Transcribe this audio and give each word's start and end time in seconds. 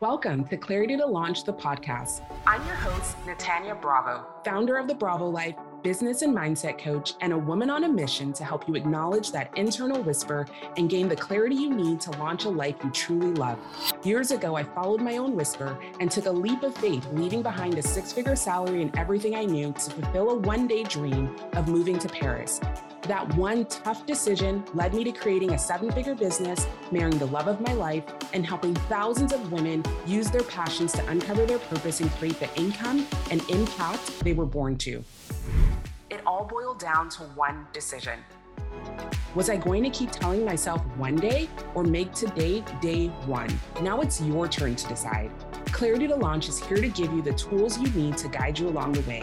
Welcome 0.00 0.44
to 0.48 0.58
Clarity 0.58 0.94
to 0.98 1.06
Launch 1.06 1.44
the 1.44 1.54
podcast. 1.54 2.20
I'm 2.46 2.62
your 2.66 2.74
host, 2.76 3.16
Natanya 3.24 3.80
Bravo, 3.80 4.26
founder 4.44 4.76
of 4.76 4.88
the 4.88 4.94
Bravo 4.94 5.26
Life, 5.26 5.54
business 5.82 6.22
and 6.22 6.36
mindset 6.36 6.78
coach, 6.78 7.14
and 7.20 7.32
a 7.32 7.38
woman 7.38 7.70
on 7.70 7.84
a 7.84 7.88
mission 7.88 8.32
to 8.34 8.44
help 8.44 8.66
you 8.68 8.74
acknowledge 8.74 9.30
that 9.32 9.56
internal 9.56 10.02
whisper 10.02 10.46
and 10.76 10.90
gain 10.90 11.08
the 11.08 11.16
clarity 11.16 11.54
you 11.54 11.74
need 11.74 12.00
to 12.00 12.10
launch 12.12 12.44
a 12.44 12.48
life 12.48 12.76
you 12.82 12.90
truly 12.90 13.32
love. 13.32 13.58
Years 14.02 14.30
ago, 14.30 14.56
I 14.56 14.62
followed 14.62 15.00
my 15.00 15.16
own 15.16 15.36
whisper 15.36 15.78
and 16.00 16.10
took 16.10 16.26
a 16.26 16.30
leap 16.30 16.62
of 16.62 16.76
faith, 16.76 17.06
leaving 17.12 17.42
behind 17.42 17.78
a 17.78 17.82
six 17.82 18.12
figure 18.12 18.36
salary 18.36 18.82
and 18.82 18.96
everything 18.98 19.34
I 19.34 19.44
knew 19.44 19.72
to 19.72 19.90
fulfill 19.90 20.30
a 20.30 20.34
one 20.36 20.66
day 20.66 20.82
dream 20.82 21.36
of 21.54 21.68
moving 21.68 21.98
to 21.98 22.08
Paris. 22.08 22.60
That 23.02 23.32
one 23.36 23.66
tough 23.66 24.04
decision 24.04 24.64
led 24.74 24.92
me 24.92 25.04
to 25.04 25.12
creating 25.12 25.52
a 25.52 25.58
seven 25.58 25.92
figure 25.92 26.16
business, 26.16 26.66
marrying 26.90 27.18
the 27.18 27.26
love 27.26 27.46
of 27.46 27.60
my 27.60 27.72
life, 27.72 28.02
and 28.32 28.44
helping 28.44 28.74
thousands 28.74 29.32
of 29.32 29.52
women 29.52 29.84
use 30.06 30.28
their 30.28 30.42
passions 30.42 30.92
to 30.94 31.06
uncover 31.08 31.46
their 31.46 31.60
purpose 31.60 32.00
and 32.00 32.10
create 32.12 32.40
the 32.40 32.52
income 32.56 33.06
and 33.30 33.48
impact 33.48 34.18
they 34.24 34.32
were 34.32 34.44
born 34.44 34.76
to. 34.78 35.04
All 36.26 36.44
boiled 36.44 36.80
down 36.80 37.08
to 37.10 37.22
one 37.22 37.68
decision. 37.72 38.18
Was 39.36 39.48
I 39.48 39.56
going 39.56 39.84
to 39.84 39.90
keep 39.90 40.10
telling 40.10 40.44
myself 40.44 40.84
one 40.96 41.14
day 41.14 41.48
or 41.74 41.84
make 41.84 42.12
today 42.12 42.64
day 42.80 43.08
one? 43.26 43.48
Now 43.80 44.00
it's 44.00 44.20
your 44.20 44.48
turn 44.48 44.74
to 44.74 44.88
decide. 44.88 45.30
Clarity 45.66 46.08
to 46.08 46.16
Launch 46.16 46.48
is 46.48 46.58
here 46.58 46.78
to 46.78 46.88
give 46.88 47.12
you 47.12 47.22
the 47.22 47.34
tools 47.34 47.78
you 47.78 47.88
need 47.90 48.16
to 48.18 48.28
guide 48.28 48.58
you 48.58 48.68
along 48.68 48.92
the 48.92 49.02
way. 49.02 49.22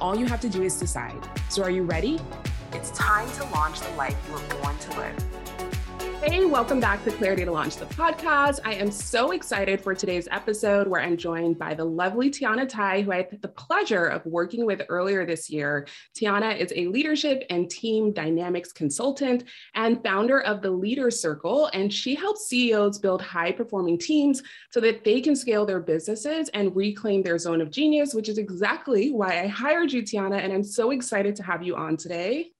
All 0.00 0.16
you 0.16 0.26
have 0.26 0.40
to 0.40 0.48
do 0.48 0.62
is 0.62 0.76
decide. 0.76 1.28
So, 1.48 1.62
are 1.62 1.70
you 1.70 1.84
ready? 1.84 2.18
It's 2.72 2.90
time 2.92 3.30
to 3.32 3.44
launch 3.50 3.80
the 3.80 3.90
life 3.90 4.16
you 4.26 4.32
were 4.34 4.60
born 4.60 4.76
to 4.78 4.98
live. 4.98 5.24
Hey, 6.22 6.44
welcome 6.44 6.80
back 6.80 7.02
to 7.04 7.10
Clarity 7.12 7.46
to 7.46 7.50
Launch 7.50 7.76
the 7.76 7.86
podcast. 7.86 8.60
I 8.62 8.74
am 8.74 8.90
so 8.90 9.30
excited 9.30 9.80
for 9.80 9.94
today's 9.94 10.28
episode 10.30 10.86
where 10.86 11.00
I'm 11.00 11.16
joined 11.16 11.58
by 11.58 11.72
the 11.72 11.86
lovely 11.86 12.28
Tianna 12.28 12.68
Tye, 12.68 13.00
who 13.00 13.10
I 13.10 13.16
had 13.16 13.40
the 13.40 13.48
pleasure 13.48 14.04
of 14.04 14.26
working 14.26 14.66
with 14.66 14.82
earlier 14.90 15.24
this 15.24 15.48
year. 15.48 15.88
Tianna 16.14 16.58
is 16.58 16.74
a 16.76 16.88
leadership 16.88 17.44
and 17.48 17.70
team 17.70 18.12
dynamics 18.12 18.70
consultant 18.70 19.44
and 19.74 20.04
founder 20.04 20.42
of 20.42 20.60
the 20.60 20.70
Leader 20.70 21.10
Circle, 21.10 21.70
and 21.72 21.90
she 21.90 22.14
helps 22.14 22.48
CEOs 22.48 22.98
build 22.98 23.22
high 23.22 23.50
performing 23.50 23.96
teams 23.96 24.42
so 24.70 24.78
that 24.80 25.02
they 25.04 25.22
can 25.22 25.34
scale 25.34 25.64
their 25.64 25.80
businesses 25.80 26.50
and 26.50 26.76
reclaim 26.76 27.22
their 27.22 27.38
zone 27.38 27.62
of 27.62 27.70
genius, 27.70 28.12
which 28.12 28.28
is 28.28 28.36
exactly 28.36 29.10
why 29.10 29.40
I 29.40 29.46
hired 29.46 29.90
you, 29.90 30.02
Tianna. 30.02 30.38
And 30.38 30.52
I'm 30.52 30.64
so 30.64 30.90
excited 30.90 31.34
to 31.36 31.42
have 31.44 31.62
you 31.62 31.76
on 31.76 31.96
today. 31.96 32.50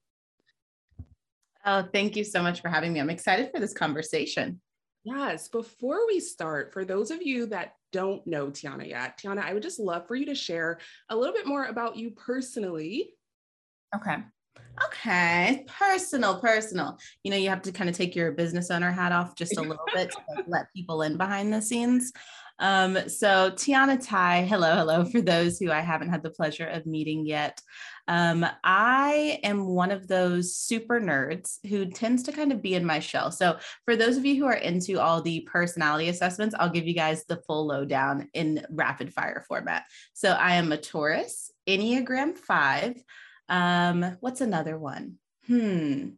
Oh, 1.65 1.87
thank 1.93 2.15
you 2.15 2.23
so 2.23 2.41
much 2.41 2.61
for 2.61 2.69
having 2.69 2.93
me. 2.93 2.99
I'm 2.99 3.09
excited 3.09 3.49
for 3.53 3.59
this 3.59 3.73
conversation. 3.73 4.61
Yes. 5.03 5.47
Before 5.47 5.99
we 6.07 6.19
start, 6.19 6.73
for 6.73 6.85
those 6.85 7.11
of 7.11 7.21
you 7.21 7.47
that 7.47 7.73
don't 7.91 8.25
know 8.25 8.47
Tianna 8.47 8.87
yet, 8.87 9.19
Tianna, 9.19 9.43
I 9.43 9.53
would 9.53 9.63
just 9.63 9.79
love 9.79 10.07
for 10.07 10.15
you 10.15 10.25
to 10.27 10.35
share 10.35 10.79
a 11.09 11.15
little 11.15 11.33
bit 11.33 11.47
more 11.47 11.65
about 11.65 11.97
you 11.97 12.11
personally. 12.11 13.13
Okay. 13.95 14.17
Okay. 14.85 15.65
Personal, 15.67 16.39
personal. 16.39 16.97
You 17.23 17.31
know, 17.31 17.37
you 17.37 17.49
have 17.49 17.61
to 17.63 17.71
kind 17.71 17.89
of 17.89 17.95
take 17.95 18.15
your 18.15 18.31
business 18.31 18.71
owner 18.71 18.91
hat 18.91 19.11
off 19.11 19.35
just 19.35 19.57
a 19.57 19.61
little 19.61 19.85
bit 19.93 20.11
to 20.11 20.17
like, 20.35 20.45
let 20.47 20.73
people 20.75 21.01
in 21.01 21.17
behind 21.17 21.51
the 21.53 21.61
scenes. 21.61 22.11
Um, 22.59 23.09
so 23.09 23.51
Tianna 23.51 24.03
Tye, 24.05 24.45
hello, 24.47 24.75
hello, 24.75 25.03
for 25.03 25.19
those 25.19 25.57
who 25.57 25.71
I 25.71 25.81
haven't 25.81 26.09
had 26.09 26.21
the 26.21 26.29
pleasure 26.29 26.67
of 26.67 26.85
meeting 26.85 27.25
yet. 27.25 27.59
Um, 28.11 28.45
I 28.65 29.39
am 29.41 29.67
one 29.67 29.89
of 29.89 30.05
those 30.05 30.53
super 30.53 30.99
nerds 30.99 31.65
who 31.65 31.85
tends 31.85 32.23
to 32.23 32.33
kind 32.33 32.51
of 32.51 32.61
be 32.61 32.75
in 32.75 32.83
my 32.83 32.99
shell. 32.99 33.31
So, 33.31 33.57
for 33.85 33.95
those 33.95 34.17
of 34.17 34.25
you 34.25 34.35
who 34.35 34.47
are 34.47 34.53
into 34.53 34.99
all 34.99 35.21
the 35.21 35.47
personality 35.49 36.09
assessments, 36.09 36.53
I'll 36.59 36.69
give 36.69 36.85
you 36.85 36.93
guys 36.93 37.23
the 37.23 37.41
full 37.47 37.67
lowdown 37.67 38.27
in 38.33 38.65
rapid 38.69 39.13
fire 39.13 39.45
format. 39.47 39.85
So, 40.11 40.31
I 40.31 40.55
am 40.55 40.73
a 40.73 40.77
Taurus, 40.77 41.51
Enneagram 41.69 42.37
5. 42.37 43.01
Um, 43.47 44.17
what's 44.19 44.41
another 44.41 44.77
one? 44.77 45.15
Hmm. 45.47 46.09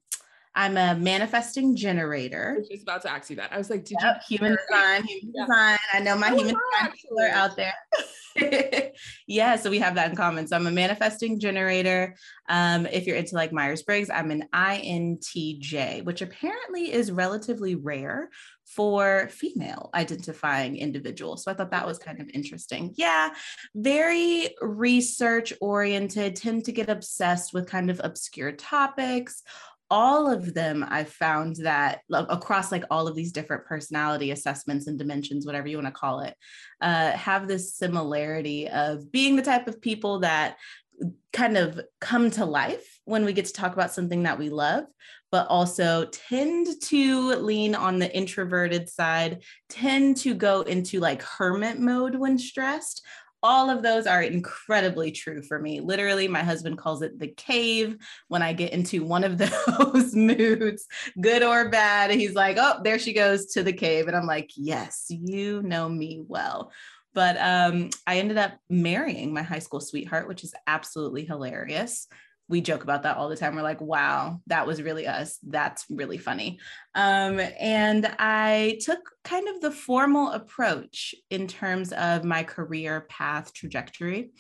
I'm 0.56 0.78
a 0.78 0.96
manifesting 0.96 1.76
generator. 1.76 2.54
I 2.56 2.60
was 2.60 2.70
just 2.70 2.84
about 2.84 3.02
to 3.04 3.12
ask 3.12 3.30
you 3.30 3.36
that. 3.38 3.52
I 3.52 3.58
was 3.58 3.70
like, 3.70 3.86
did 3.86 3.98
yep, 4.02 4.22
you 4.30 4.38
human 4.38 4.58
design, 4.68 5.04
human 5.04 5.34
yeah. 5.36 5.46
design. 5.46 5.78
I 5.94 6.00
know 6.00 6.16
my 6.16 6.30
oh, 6.30 6.36
human 6.36 6.56
design 6.56 6.92
people 6.96 7.20
are 7.20 7.30
out 7.30 7.56
there. 7.56 7.74
yeah, 9.28 9.56
so 9.56 9.70
we 9.70 9.80
have 9.80 9.96
that 9.96 10.12
in 10.12 10.16
common. 10.16 10.48
So 10.48 10.56
I'm 10.56 10.68
a 10.68 10.72
manifesting 10.72 11.40
generator. 11.40 12.16
Um, 12.50 12.86
if 12.88 13.08
you're 13.08 13.18
into 13.18 13.36
like 13.36 13.52
Myers-Briggs, 13.52 14.10
I'm 14.10 14.32
an 14.32 14.48
INTJ, 14.54 16.04
which 16.04 16.22
apparently 16.22 16.92
is 16.92 17.12
relatively 17.12 17.76
rare 17.76 18.30
for 18.66 19.30
female 19.30 19.90
identifying 19.94 20.78
individuals. 20.78 21.44
So 21.44 21.52
I 21.52 21.54
thought 21.54 21.72
that 21.72 21.86
was 21.86 22.00
kind 22.00 22.20
of 22.20 22.30
interesting. 22.34 22.94
Yeah, 22.96 23.30
very 23.76 24.56
research 24.62 25.54
oriented, 25.62 26.36
tend 26.36 26.66
to 26.66 26.72
get 26.72 26.90
obsessed 26.90 27.54
with 27.54 27.70
kind 27.70 27.90
of 27.90 28.02
obscure 28.04 28.52
topics 28.52 29.44
all 29.94 30.28
of 30.28 30.56
them 30.56 30.84
i 30.90 31.04
found 31.04 31.56
that 31.58 32.02
across 32.12 32.72
like 32.72 32.84
all 32.90 33.08
of 33.08 33.16
these 33.16 33.32
different 33.32 33.64
personality 33.64 34.32
assessments 34.32 34.88
and 34.88 34.98
dimensions 34.98 35.46
whatever 35.46 35.68
you 35.68 35.78
want 35.78 35.86
to 35.86 35.92
call 35.92 36.22
it 36.22 36.34
uh, 36.82 37.12
have 37.12 37.48
this 37.48 37.76
similarity 37.76 38.68
of 38.70 39.12
being 39.12 39.36
the 39.36 39.44
type 39.44 39.68
of 39.68 39.80
people 39.80 40.20
that 40.22 40.58
kind 41.32 41.58
of 41.58 41.80
come 42.02 42.32
to 42.32 42.44
life 42.44 43.00
when 43.06 43.24
we 43.24 43.34
get 43.34 43.46
to 43.46 43.54
talk 43.54 43.74
about 43.74 43.92
something 43.92 44.24
that 44.24 44.40
we 44.40 44.50
love 44.50 44.86
but 45.32 45.46
also 45.48 46.06
tend 46.06 46.68
to 46.82 47.36
lean 47.36 47.76
on 47.76 48.00
the 48.00 48.16
introverted 48.16 48.90
side 48.90 49.44
tend 49.70 50.18
to 50.18 50.34
go 50.34 50.62
into 50.62 51.00
like 51.00 51.22
hermit 51.22 51.78
mode 51.78 52.16
when 52.16 52.36
stressed 52.40 53.06
all 53.44 53.70
of 53.70 53.84
those 53.84 54.08
are 54.08 54.24
incredibly 54.24 55.12
true 55.12 55.44
for 55.44 55.60
me. 55.60 55.82
Literally, 55.82 56.30
my 56.30 56.42
husband 56.42 56.78
calls 56.78 57.02
it 57.02 57.20
the 57.20 57.28
cave 57.28 57.98
when 58.30 58.42
I 58.42 58.54
get 58.54 58.72
into 58.72 59.04
one 59.04 59.26
of 59.26 59.38
those 59.78 60.16
moods, 60.16 60.88
good 61.20 61.44
or 61.44 61.70
bad. 61.70 62.12
He's 62.12 62.34
like, 62.34 62.58
oh, 62.58 62.80
there 62.84 62.98
she 62.98 63.14
goes 63.14 63.48
to 63.48 63.64
the 63.64 63.74
cave. 63.74 64.08
And 64.08 64.16
I'm 64.16 64.26
like, 64.26 64.52
yes, 64.56 65.06
you 65.10 65.62
know 65.62 65.90
me 65.90 66.24
well. 66.26 66.72
But 67.14 67.38
um, 67.40 67.90
I 68.08 68.18
ended 68.18 68.38
up 68.38 68.54
marrying 68.70 69.34
my 69.34 69.44
high 69.44 69.60
school 69.60 69.82
sweetheart, 69.82 70.28
which 70.28 70.44
is 70.44 70.56
absolutely 70.66 71.26
hilarious 71.26 72.08
we 72.50 72.62
joke 72.62 72.84
about 72.84 73.04
that 73.04 73.18
all 73.18 73.30
the 73.30 73.38
time. 73.38 73.56
We're 73.56 73.62
like, 73.62 73.82
wow, 73.82 74.42
that 74.48 74.68
was 74.68 74.82
really 74.82 75.08
us. 75.08 75.40
That's 75.44 75.86
really 75.90 76.18
funny. 76.18 76.60
Um, 76.94 77.40
and 77.60 78.14
I 78.20 78.80
took 78.82 79.00
kind 79.24 79.48
of 79.48 79.62
the 79.62 79.72
formal 79.72 80.32
approach 80.32 81.16
in 81.30 81.48
terms 81.48 81.94
of 81.94 82.24
my 82.24 82.44
career 82.44 83.08
path 83.10 83.54
trajectory. 83.54 84.32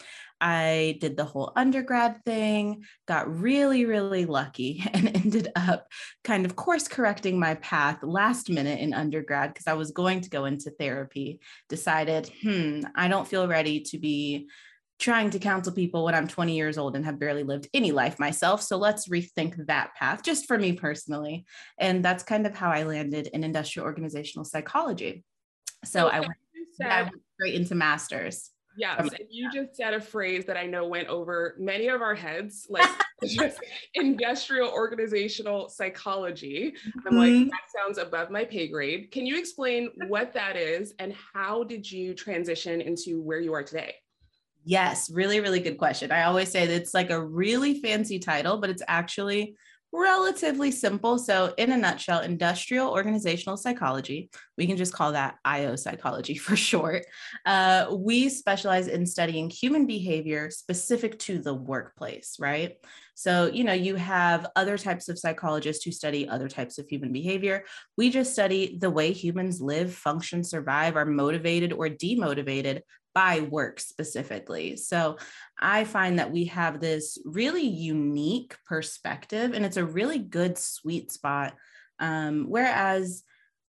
I 0.41 0.97
did 0.99 1.15
the 1.15 1.23
whole 1.23 1.53
undergrad 1.55 2.21
thing, 2.25 2.83
got 3.07 3.33
really, 3.33 3.85
really 3.85 4.25
lucky, 4.25 4.83
and 4.93 5.15
ended 5.15 5.47
up 5.55 5.87
kind 6.25 6.45
of 6.45 6.57
course 6.57 6.89
correcting 6.89 7.39
my 7.39 7.55
path 7.55 7.99
last 8.03 8.49
minute 8.49 8.81
in 8.81 8.93
undergrad 8.93 9.53
because 9.53 9.67
I 9.67 9.73
was 9.73 9.91
going 9.91 10.19
to 10.21 10.29
go 10.29 10.43
into 10.43 10.69
therapy. 10.71 11.39
Decided, 11.69 12.29
hmm, 12.41 12.81
I 12.93 13.07
don't 13.07 13.27
feel 13.27 13.47
ready 13.47 13.79
to 13.79 13.97
be 13.97 14.49
trying 15.03 15.29
to 15.29 15.37
counsel 15.37 15.73
people 15.73 16.05
when 16.05 16.15
I'm 16.15 16.29
20 16.29 16.55
years 16.55 16.77
old 16.77 16.95
and 16.95 17.03
have 17.03 17.19
barely 17.19 17.43
lived 17.43 17.67
any 17.73 17.91
life 17.91 18.19
myself. 18.19 18.61
So 18.61 18.77
let's 18.77 19.09
rethink 19.09 19.67
that 19.67 19.93
path 19.95 20.23
just 20.23 20.47
for 20.47 20.57
me 20.57 20.71
personally. 20.71 21.45
And 21.77 22.03
that's 22.05 22.23
kind 22.23 22.47
of 22.47 22.55
how 22.55 22.71
I 22.71 22.83
landed 22.83 23.27
in 23.27 23.43
industrial 23.43 23.85
organizational 23.85 24.45
psychology. 24.45 25.25
So, 25.83 25.99
so 25.99 26.07
I, 26.07 26.19
went, 26.21 26.31
said, 26.71 26.87
I 26.87 27.01
went 27.01 27.21
straight 27.35 27.55
into 27.55 27.75
masters. 27.75 28.51
Yes, 28.77 28.97
and 28.99 29.11
you 29.29 29.51
just 29.51 29.75
said 29.75 29.93
a 29.93 30.01
phrase 30.01 30.45
that 30.45 30.57
I 30.57 30.65
know 30.65 30.87
went 30.87 31.07
over 31.07 31.55
many 31.59 31.89
of 31.89 32.01
our 32.01 32.15
heads, 32.15 32.65
like 32.69 32.89
just 33.25 33.59
industrial 33.93 34.69
organizational 34.69 35.69
psychology. 35.69 36.73
I'm 37.05 37.17
like, 37.17 37.29
mm-hmm. 37.29 37.49
that 37.49 37.61
sounds 37.77 37.97
above 37.97 38.31
my 38.31 38.45
pay 38.45 38.67
grade. 38.69 39.11
Can 39.11 39.25
you 39.25 39.37
explain 39.37 39.89
what 40.07 40.33
that 40.33 40.55
is 40.55 40.93
and 40.97 41.13
how 41.33 41.63
did 41.63 41.89
you 41.89 42.13
transition 42.13 42.81
into 42.81 43.21
where 43.21 43.39
you 43.39 43.53
are 43.53 43.63
today? 43.63 43.95
Yes, 44.65 45.09
really, 45.11 45.39
really 45.41 45.59
good 45.59 45.77
question. 45.77 46.11
I 46.11 46.23
always 46.23 46.49
say 46.49 46.65
that 46.65 46.73
it's 46.73 46.93
like 46.93 47.09
a 47.09 47.23
really 47.23 47.81
fancy 47.81 48.19
title, 48.19 48.57
but 48.57 48.69
it's 48.69 48.83
actually 48.87 49.55
relatively 49.91 50.71
simple. 50.71 51.19
So, 51.19 51.53
in 51.57 51.71
a 51.71 51.77
nutshell, 51.77 52.21
industrial 52.21 52.89
organizational 52.89 53.57
psychology, 53.57 54.29
we 54.57 54.65
can 54.65 54.77
just 54.77 54.93
call 54.93 55.11
that 55.11 55.35
IO 55.43 55.75
psychology 55.75 56.35
for 56.37 56.55
short. 56.55 57.05
Uh, 57.45 57.87
we 57.91 58.29
specialize 58.29 58.87
in 58.87 59.05
studying 59.05 59.49
human 59.49 59.85
behavior 59.85 60.49
specific 60.49 61.19
to 61.19 61.39
the 61.39 61.53
workplace, 61.53 62.37
right? 62.39 62.77
So, 63.15 63.51
you 63.53 63.63
know, 63.65 63.73
you 63.73 63.95
have 63.95 64.47
other 64.55 64.77
types 64.77 65.09
of 65.09 65.19
psychologists 65.19 65.83
who 65.83 65.91
study 65.91 66.27
other 66.27 66.47
types 66.47 66.79
of 66.79 66.87
human 66.87 67.11
behavior. 67.11 67.65
We 67.97 68.09
just 68.09 68.31
study 68.33 68.77
the 68.79 68.89
way 68.89 69.11
humans 69.11 69.61
live, 69.61 69.93
function, 69.93 70.43
survive, 70.43 70.95
are 70.95 71.05
motivated 71.05 71.73
or 71.73 71.89
demotivated 71.89 72.81
by 73.13 73.41
work 73.41 73.79
specifically. 73.79 74.75
So 74.75 75.17
I 75.59 75.83
find 75.83 76.19
that 76.19 76.31
we 76.31 76.45
have 76.45 76.79
this 76.79 77.17
really 77.25 77.67
unique 77.67 78.55
perspective, 78.65 79.53
and 79.53 79.65
it's 79.65 79.77
a 79.77 79.85
really 79.85 80.19
good 80.19 80.57
sweet 80.57 81.11
spot. 81.11 81.53
Um, 81.99 82.45
whereas 82.49 83.23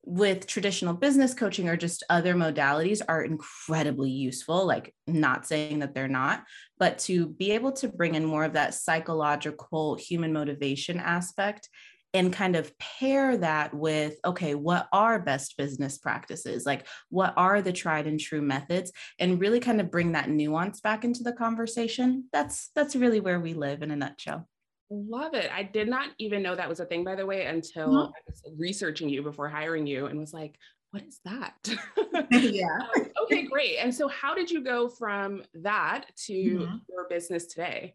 with 0.06 0.46
traditional 0.46 0.93
business 0.93 1.32
coaching 1.32 1.69
or 1.69 1.76
just 1.76 2.05
other 2.11 2.35
modalities 2.35 3.00
are 3.08 3.23
incredibly 3.23 4.11
useful 4.11 4.67
like 4.67 4.94
not 5.06 5.46
saying 5.46 5.79
that 5.79 5.94
they're 5.94 6.08
not 6.08 6.44
but 6.79 6.99
to 6.99 7.29
be 7.29 7.52
able 7.52 7.73
to 7.73 7.88
bring 7.88 8.14
in 8.14 8.25
more 8.25 8.44
of 8.44 8.52
that 8.52 8.75
psychological 8.75 9.94
human 9.94 10.31
motivation 10.31 11.00
aspect 11.00 11.70
and 12.15 12.33
kind 12.33 12.57
of 12.57 12.73
pair 12.79 13.37
that 13.37 13.75
with 13.75 14.17
okay 14.25 14.55
what 14.55 14.89
are 14.93 15.19
best 15.19 15.57
business 15.57 15.99
practices? 15.99 16.65
Like 16.65 16.87
what 17.11 17.35
are 17.37 17.61
the 17.61 17.73
tried 17.73 18.07
and 18.07 18.19
true 18.19 18.43
methods? 18.43 18.93
and 19.19 19.41
really 19.41 19.61
kind 19.61 19.81
of 19.81 19.91
bring 19.91 20.13
that 20.13 20.29
nuance 20.29 20.81
back 20.81 21.05
into 21.05 21.23
the 21.23 21.33
conversation. 21.33 22.25
That's 22.33 22.71
that's 22.75 22.97
really 22.97 23.21
where 23.21 23.41
we 23.41 23.55
live 23.55 23.83
in 23.83 23.91
a 23.91 23.97
nutshell. 23.97 24.49
Love 24.91 25.35
it. 25.35 25.51
I 25.53 25.63
did 25.63 25.89
not 25.89 26.11
even 26.19 26.43
know 26.43 26.55
that 26.55 26.69
was 26.69 26.81
a 26.81 26.85
thing 26.85 27.05
by 27.05 27.15
the 27.15 27.27
way 27.27 27.47
until 27.47 27.89
mm-hmm. 27.89 28.13
i 28.13 28.21
was 28.27 28.43
researching 28.59 29.09
you 29.09 29.23
before 29.23 29.49
hiring 29.49 29.87
you 29.87 30.07
and 30.07 30.19
was 30.19 30.33
like 30.33 30.57
what 30.91 31.03
is 31.03 31.21
that? 31.25 31.55
Yeah. 32.31 32.79
Um, 32.97 33.07
okay 33.25 33.47
great. 33.47 33.79
And 33.79 33.93
so 33.93 34.07
how 34.09 34.35
did 34.35 34.51
you 34.51 34.63
go 34.63 34.89
from 34.89 35.43
that 35.55 36.07
to 36.27 36.33
mm-hmm. 36.33 36.77
your 36.89 37.09
business 37.09 37.47
today 37.47 37.95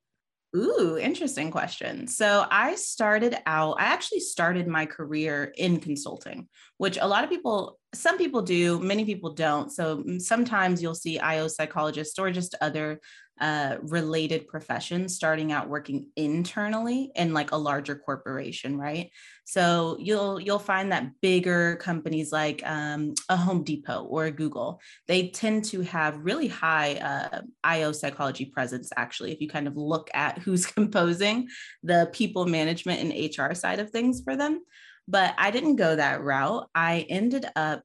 Ooh, 0.55 0.97
interesting 0.99 1.51
question. 1.51 2.07
So 2.07 2.45
I 2.49 2.73
started 2.73 3.37
out, 3.45 3.79
I 3.79 3.83
actually 3.83 4.21
started 4.21 4.67
my 4.67 4.87
career 4.87 5.53
in 5.55 5.79
consulting, 5.79 6.47
which 6.77 6.97
a 6.99 7.07
lot 7.07 7.23
of 7.23 7.29
people, 7.29 7.77
some 7.93 8.17
people 8.17 8.41
do, 8.41 8.79
many 8.79 9.05
people 9.05 9.33
don't. 9.33 9.71
So 9.71 10.03
sometimes 10.17 10.81
you'll 10.81 10.95
see 10.95 11.19
IO 11.19 11.47
psychologists 11.49 12.17
or 12.17 12.31
just 12.31 12.55
other 12.61 12.99
uh, 13.39 13.77
related 13.83 14.47
professions 14.47 15.15
starting 15.15 15.51
out 15.51 15.69
working 15.69 16.07
internally 16.15 17.11
in 17.15 17.33
like 17.33 17.51
a 17.51 17.57
larger 17.57 17.95
corporation 17.95 18.77
right? 18.77 19.11
So 19.45 19.97
you'll 19.99 20.39
you'll 20.39 20.59
find 20.59 20.91
that 20.91 21.09
bigger 21.21 21.77
companies 21.77 22.31
like 22.31 22.61
um, 22.65 23.13
a 23.29 23.35
home 23.35 23.63
depot 23.63 24.03
or 24.03 24.25
a 24.25 24.31
google 24.31 24.79
they 25.07 25.29
tend 25.29 25.65
to 25.65 25.81
have 25.81 26.19
really 26.23 26.47
high 26.47 26.95
uh, 26.95 27.41
io 27.63 27.91
psychology 27.91 28.45
presence 28.45 28.91
actually 28.95 29.31
if 29.31 29.41
you 29.41 29.49
kind 29.49 29.67
of 29.67 29.75
look 29.75 30.09
at 30.13 30.37
who's 30.43 30.65
composing 30.65 31.47
the 31.83 32.09
people 32.13 32.45
management 32.45 32.99
and 33.01 33.37
hr 33.37 33.53
side 33.53 33.79
of 33.79 33.89
things 33.89 34.21
for 34.23 34.35
them. 34.35 34.61
But 35.07 35.33
i 35.37 35.49
didn't 35.51 35.77
go 35.77 35.95
that 35.95 36.21
route. 36.21 36.69
I 36.75 37.05
ended 37.09 37.45
up 37.55 37.83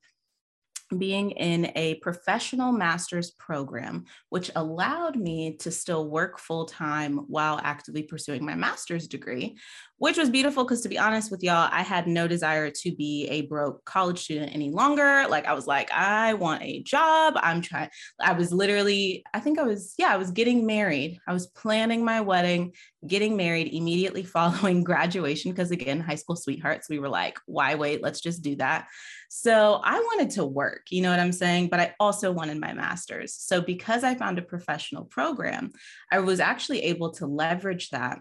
being 0.99 1.32
in 1.32 1.73
a 1.75 1.96
professional 1.96 2.73
master's 2.73 3.31
program, 3.32 4.05
which 4.31 4.50
allowed 4.56 5.17
me 5.17 5.56
to 5.58 5.70
still 5.70 6.08
work 6.08 6.38
full 6.38 6.67
time 6.67 7.19
while 7.29 7.61
actively 7.62 8.02
pursuing 8.02 8.44
my 8.44 8.55
master's 8.55 9.08
degree, 9.08 9.56
which 10.05 10.19
was 10.19 10.29
beautiful 10.29 10.65
because 10.65 10.83
to 10.83 10.89
be 10.91 10.99
honest 10.99 11.31
with 11.31 11.43
y'all, 11.43 11.67
I 11.73 11.81
had 11.81 12.06
no 12.06 12.29
desire 12.29 12.71
to 12.71 12.95
be 12.95 13.27
a 13.29 13.41
broke 13.47 13.83
college 13.87 14.19
student 14.19 14.55
any 14.55 14.71
longer. 14.71 15.27
Like 15.31 15.47
I 15.47 15.55
was 15.55 15.67
like, 15.67 15.91
I 15.93 16.35
want 16.35 16.62
a 16.62 16.83
job. 16.83 17.33
I'm 17.39 17.62
trying, 17.62 17.89
I 18.21 18.35
was 18.35 18.53
literally, 18.53 19.25
I 19.33 19.41
think 19.41 19.59
I 19.59 19.62
was, 19.62 19.95
yeah, 19.97 20.12
I 20.12 20.19
was 20.19 20.31
getting 20.31 20.67
married. 20.67 21.21
I 21.27 21.33
was 21.33 21.47
planning 21.47 22.05
my 22.05 22.21
wedding, 22.21 22.75
getting 23.06 23.35
married 23.35 23.73
immediately 23.73 24.23
following 24.37 24.85
graduation. 24.85 25.53
Because 25.53 25.71
again, 25.71 26.01
high 26.01 26.17
school 26.17 26.37
sweethearts, 26.37 26.91
we 26.91 26.99
were 26.99 27.09
like, 27.09 27.39
why 27.47 27.75
wait? 27.75 28.03
Let's 28.03 28.21
just 28.21 28.43
do 28.43 28.57
that. 28.57 28.89
So 29.31 29.81
I 29.83 29.99
wanted 29.99 30.33
to 30.33 30.45
work, 30.45 30.83
you 30.91 31.00
know 31.00 31.12
what 31.12 31.19
I'm 31.19 31.33
saying? 31.33 31.69
But 31.69 31.81
I 31.81 31.95
also 31.99 32.31
wanted 32.31 32.61
my 32.61 32.75
master's. 32.75 33.35
So 33.35 33.62
because 33.62 34.05
I 34.05 34.17
found 34.17 34.39
a 34.39 34.43
professional 34.43 35.07
program, 35.07 35.73
I 36.12 36.19
was 36.19 36.41
actually 36.41 36.83
able 36.83 37.12
to 37.12 37.27
leverage 37.27 37.89
that 37.89 38.19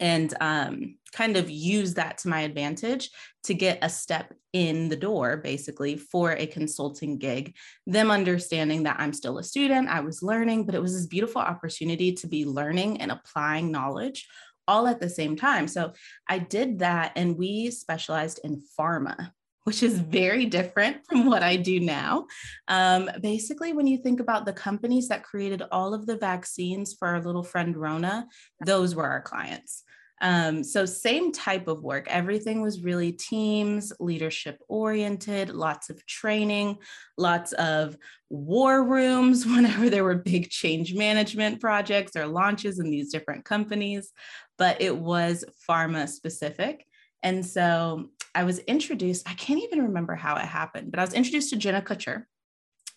and 0.00 0.32
um, 0.40 0.96
kind 1.12 1.36
of 1.36 1.48
use 1.50 1.94
that 1.94 2.18
to 2.18 2.28
my 2.28 2.40
advantage 2.40 3.10
to 3.44 3.54
get 3.54 3.78
a 3.82 3.88
step 3.88 4.34
in 4.52 4.88
the 4.88 4.96
door, 4.96 5.36
basically, 5.36 5.96
for 5.96 6.32
a 6.32 6.46
consulting 6.46 7.18
gig. 7.18 7.54
Them 7.86 8.10
understanding 8.10 8.84
that 8.84 8.96
I'm 8.98 9.12
still 9.12 9.38
a 9.38 9.44
student, 9.44 9.88
I 9.88 10.00
was 10.00 10.22
learning, 10.22 10.66
but 10.66 10.74
it 10.74 10.82
was 10.82 10.94
this 10.94 11.06
beautiful 11.06 11.40
opportunity 11.40 12.12
to 12.14 12.26
be 12.26 12.44
learning 12.44 13.00
and 13.00 13.10
applying 13.10 13.70
knowledge 13.70 14.28
all 14.68 14.86
at 14.86 15.00
the 15.00 15.08
same 15.08 15.36
time. 15.36 15.68
So 15.68 15.92
I 16.28 16.38
did 16.38 16.80
that, 16.80 17.12
and 17.16 17.36
we 17.36 17.70
specialized 17.70 18.40
in 18.42 18.62
pharma 18.78 19.30
which 19.66 19.82
is 19.82 19.98
very 19.98 20.46
different 20.46 20.98
from 21.08 21.26
what 21.26 21.42
I 21.42 21.56
do 21.56 21.80
now. 21.80 22.28
Um, 22.68 23.10
basically, 23.20 23.72
when 23.72 23.88
you 23.88 23.98
think 23.98 24.20
about 24.20 24.46
the 24.46 24.52
companies 24.52 25.08
that 25.08 25.24
created 25.24 25.60
all 25.72 25.92
of 25.92 26.06
the 26.06 26.16
vaccines 26.16 26.94
for 26.94 27.08
our 27.08 27.20
little 27.20 27.42
friend 27.42 27.76
Rona, 27.76 28.28
those 28.64 28.94
were 28.94 29.06
our 29.06 29.20
clients. 29.20 29.82
Um, 30.20 30.62
so, 30.62 30.86
same 30.86 31.32
type 31.32 31.66
of 31.66 31.82
work. 31.82 32.06
Everything 32.08 32.62
was 32.62 32.80
really 32.80 33.10
teams, 33.10 33.92
leadership 33.98 34.60
oriented, 34.68 35.50
lots 35.50 35.90
of 35.90 36.06
training, 36.06 36.78
lots 37.18 37.52
of 37.54 37.98
war 38.30 38.84
rooms 38.84 39.44
whenever 39.46 39.90
there 39.90 40.04
were 40.04 40.14
big 40.14 40.48
change 40.48 40.94
management 40.94 41.60
projects 41.60 42.14
or 42.14 42.28
launches 42.28 42.78
in 42.78 42.88
these 42.88 43.10
different 43.10 43.44
companies. 43.44 44.12
But 44.58 44.80
it 44.80 44.96
was 44.96 45.44
pharma 45.68 46.08
specific. 46.08 46.86
And 47.22 47.44
so 47.44 48.10
I 48.34 48.44
was 48.44 48.58
introduced, 48.60 49.28
I 49.28 49.34
can't 49.34 49.62
even 49.62 49.82
remember 49.82 50.14
how 50.14 50.36
it 50.36 50.44
happened, 50.44 50.90
but 50.90 51.00
I 51.00 51.04
was 51.04 51.14
introduced 51.14 51.50
to 51.50 51.56
Jenna 51.56 51.82
Kutcher, 51.82 52.24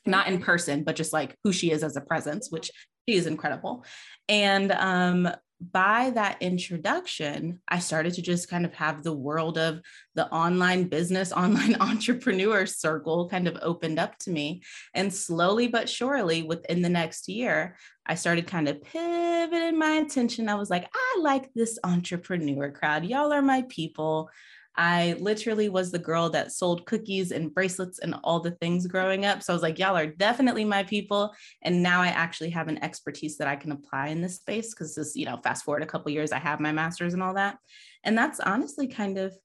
not 0.06 0.28
in 0.28 0.40
person, 0.40 0.84
but 0.84 0.96
just 0.96 1.14
like 1.14 1.36
who 1.44 1.52
she 1.52 1.72
is 1.72 1.84
as 1.84 1.96
a 1.96 2.02
presence, 2.02 2.52
which 2.52 2.72
she 3.08 3.16
is 3.16 3.26
incredible. 3.26 3.86
And 4.28 4.72
um, 4.72 5.30
by 5.62 6.12
that 6.12 6.42
introduction, 6.42 7.60
I 7.68 7.80
started 7.80 8.14
to 8.14 8.22
just 8.22 8.50
kind 8.50 8.66
of 8.66 8.74
have 8.76 9.04
the 9.04 9.14
world 9.14 9.58
of 9.58 9.82
the 10.16 10.28
online 10.28 10.86
business, 10.86 11.32
online 11.34 11.76
entrepreneur 11.80 12.66
circle 12.66 13.30
kind 13.30 13.48
of 13.48 13.58
opened 13.62 14.00
up 14.00 14.18
to 14.20 14.32
me. 14.32 14.62
And 14.94 15.14
slowly 15.14 15.68
but 15.68 15.90
surely, 15.90 16.44
within 16.44 16.82
the 16.82 16.90
next 16.90 17.28
year, 17.28 17.76
I 18.06 18.16
started 18.16 18.48
kind 18.48 18.68
of 18.68 18.82
pivoting 18.82 19.78
my 19.78 19.92
attention. 19.98 20.50
I 20.50 20.56
was 20.56 20.70
like, 20.70 20.90
I 20.94 21.20
like 21.22 21.54
this 21.54 21.78
entrepreneur 21.84 22.72
crowd. 22.72 23.06
Y'all 23.06 23.34
are 23.34 23.42
my 23.42 23.64
people. 23.70 24.30
I 24.76 25.18
literally 25.20 25.68
was 25.68 25.92
the 25.92 26.00
girl 26.00 26.30
that 26.30 26.52
sold 26.52 26.86
cookies 26.86 27.32
and 27.32 27.54
bracelets 27.54 28.00
and 28.00 28.16
all 28.24 28.40
the 28.40 28.52
things 28.52 28.88
growing 28.88 29.26
up. 29.26 29.44
So 29.44 29.52
I 29.52 29.56
was 29.56 29.64
like, 29.64 29.78
y'all 29.78 29.98
are 29.98 30.08
definitely 30.08 30.64
my 30.64 30.84
people. 30.84 31.34
And 31.64 31.84
now 31.84 32.02
I 32.02 32.08
actually 32.08 32.52
have 32.52 32.68
an 32.68 32.82
expertise 32.84 33.38
that 33.38 33.48
I 33.48 33.56
can 33.56 33.72
apply 33.72 34.08
in 34.08 34.22
this 34.22 34.38
space 34.38 34.74
because 34.74 34.96
this, 34.96 35.16
you 35.16 35.26
know, 35.26 35.38
fast 35.44 35.66
forward 35.66 35.84
a 35.84 35.88
couple 35.88 36.12
years, 36.12 36.32
I 36.32 36.40
have 36.40 36.60
my 36.60 36.72
master's 36.72 37.14
and 37.14 37.22
all 37.22 37.34
that. 37.34 37.58
And 38.04 38.18
that's 38.18 38.40
honestly 38.40 38.88
kind 38.88 39.18
of 39.18 39.36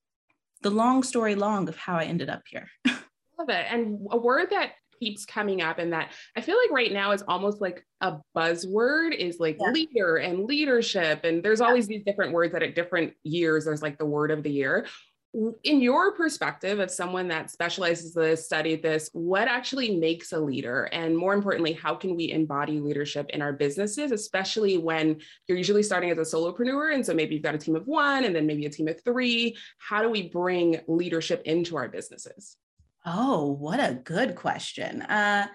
the 0.63 0.71
long 0.71 1.03
story 1.03 1.35
long 1.35 1.69
of 1.69 1.77
how 1.77 1.97
I 1.97 2.05
ended 2.05 2.31
up 2.31 2.43
here. 2.47 2.69
Love 2.87 3.49
it. 3.49 3.67
And 3.71 4.07
a 4.11 4.17
word 4.17 4.51
that 4.51 4.73
keeps 5.01 5.25
coming 5.25 5.61
up 5.61 5.79
and 5.79 5.93
that 5.93 6.13
I 6.37 6.41
feel 6.41 6.57
like 6.57 6.71
right 6.71 6.93
now 6.93 7.11
is 7.11 7.23
almost 7.27 7.61
like 7.61 7.85
a 8.01 8.19
buzzword 8.37 9.17
is 9.17 9.41
like 9.41 9.59
yeah. 9.61 9.71
leader 9.73 10.17
and 10.17 10.45
leadership. 10.45 11.25
And 11.25 11.43
there's 11.43 11.61
always 11.61 11.89
these 11.89 12.05
different 12.05 12.33
words 12.33 12.53
that 12.53 12.63
at 12.63 12.77
different 12.77 13.15
years, 13.25 13.65
there's 13.65 13.83
like 13.83 13.99
the 13.99 14.07
word 14.07 14.31
of 14.31 14.43
the 14.45 14.53
year 14.53 14.87
in 15.65 15.81
your 15.81 16.13
perspective 16.13 16.79
of 16.79 16.91
someone 16.91 17.29
that 17.29 17.51
specializes 17.51 18.15
this 18.15 18.45
studied 18.45 18.83
this 18.83 19.11
what 19.13 19.49
actually 19.49 19.97
makes 19.97 20.33
a 20.33 20.39
leader? 20.39 20.85
And 20.93 21.17
more 21.17 21.35
importantly 21.35 21.73
how 21.73 21.95
can 21.95 22.15
we 22.17 22.31
embody 22.31 22.81
leadership 22.81 23.31
in 23.31 23.43
our 23.43 23.53
businesses 23.53 24.13
especially 24.13 24.79
when 24.79 25.21
you're 25.49 25.59
usually 25.59 25.83
starting 25.83 26.11
as 26.11 26.19
a 26.19 26.37
solopreneur 26.37 26.95
and 26.95 27.05
so 27.05 27.15
maybe 27.15 27.35
you've 27.35 27.43
got 27.43 27.55
a 27.55 27.59
team 27.59 27.77
of 27.77 27.87
one 27.87 28.25
and 28.25 28.35
then 28.35 28.47
maybe 28.47 28.67
a 28.67 28.71
team 28.71 28.89
of 28.89 29.03
three. 29.03 29.57
How 29.79 30.03
do 30.03 30.09
we 30.09 30.29
bring 30.29 30.81
leadership 30.87 31.43
into 31.45 31.77
our 31.77 31.89
businesses? 31.89 32.57
Oh 33.05 33.51
what 33.53 33.81
a 33.81 33.95
good 33.95 34.37
question. 34.37 35.03
Uh, 35.03 35.49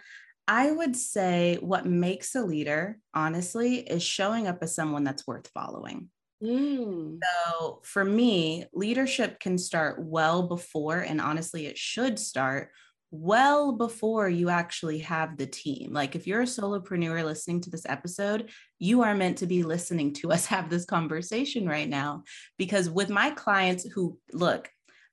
I 0.47 0.71
would 0.71 0.95
say 0.95 1.59
what 1.61 1.85
makes 1.85 2.33
a 2.33 2.41
leader, 2.41 2.97
honestly, 3.13 3.75
is 3.75 4.01
showing 4.01 4.47
up 4.47 4.57
as 4.63 4.73
someone 4.73 5.03
that's 5.03 5.27
worth 5.27 5.47
following. 5.53 6.09
Mm. 6.43 7.19
So 7.21 7.81
for 7.83 8.05
me, 8.05 8.65
leadership 8.73 9.39
can 9.39 9.57
start 9.57 9.97
well 9.99 10.43
before, 10.43 10.99
and 10.99 11.19
honestly, 11.19 11.65
it 11.65 11.77
should 11.77 12.17
start 12.17 12.71
well 13.11 13.71
before 13.71 14.29
you 14.29 14.49
actually 14.49 14.99
have 14.99 15.37
the 15.37 15.47
team. 15.47 15.91
Like 15.93 16.15
if 16.15 16.27
you're 16.27 16.41
a 16.41 16.45
solopreneur 16.45 17.23
listening 17.23 17.61
to 17.61 17.69
this 17.69 17.85
episode, 17.87 18.51
you 18.77 19.01
are 19.01 19.15
meant 19.15 19.39
to 19.39 19.47
be 19.47 19.63
listening 19.63 20.13
to 20.15 20.31
us 20.31 20.45
have 20.47 20.69
this 20.69 20.85
conversation 20.85 21.67
right 21.67 21.89
now. 21.89 22.23
Because 22.57 22.89
with 22.89 23.09
my 23.09 23.31
clients 23.31 23.83
who 23.83 24.17
look, 24.31 24.69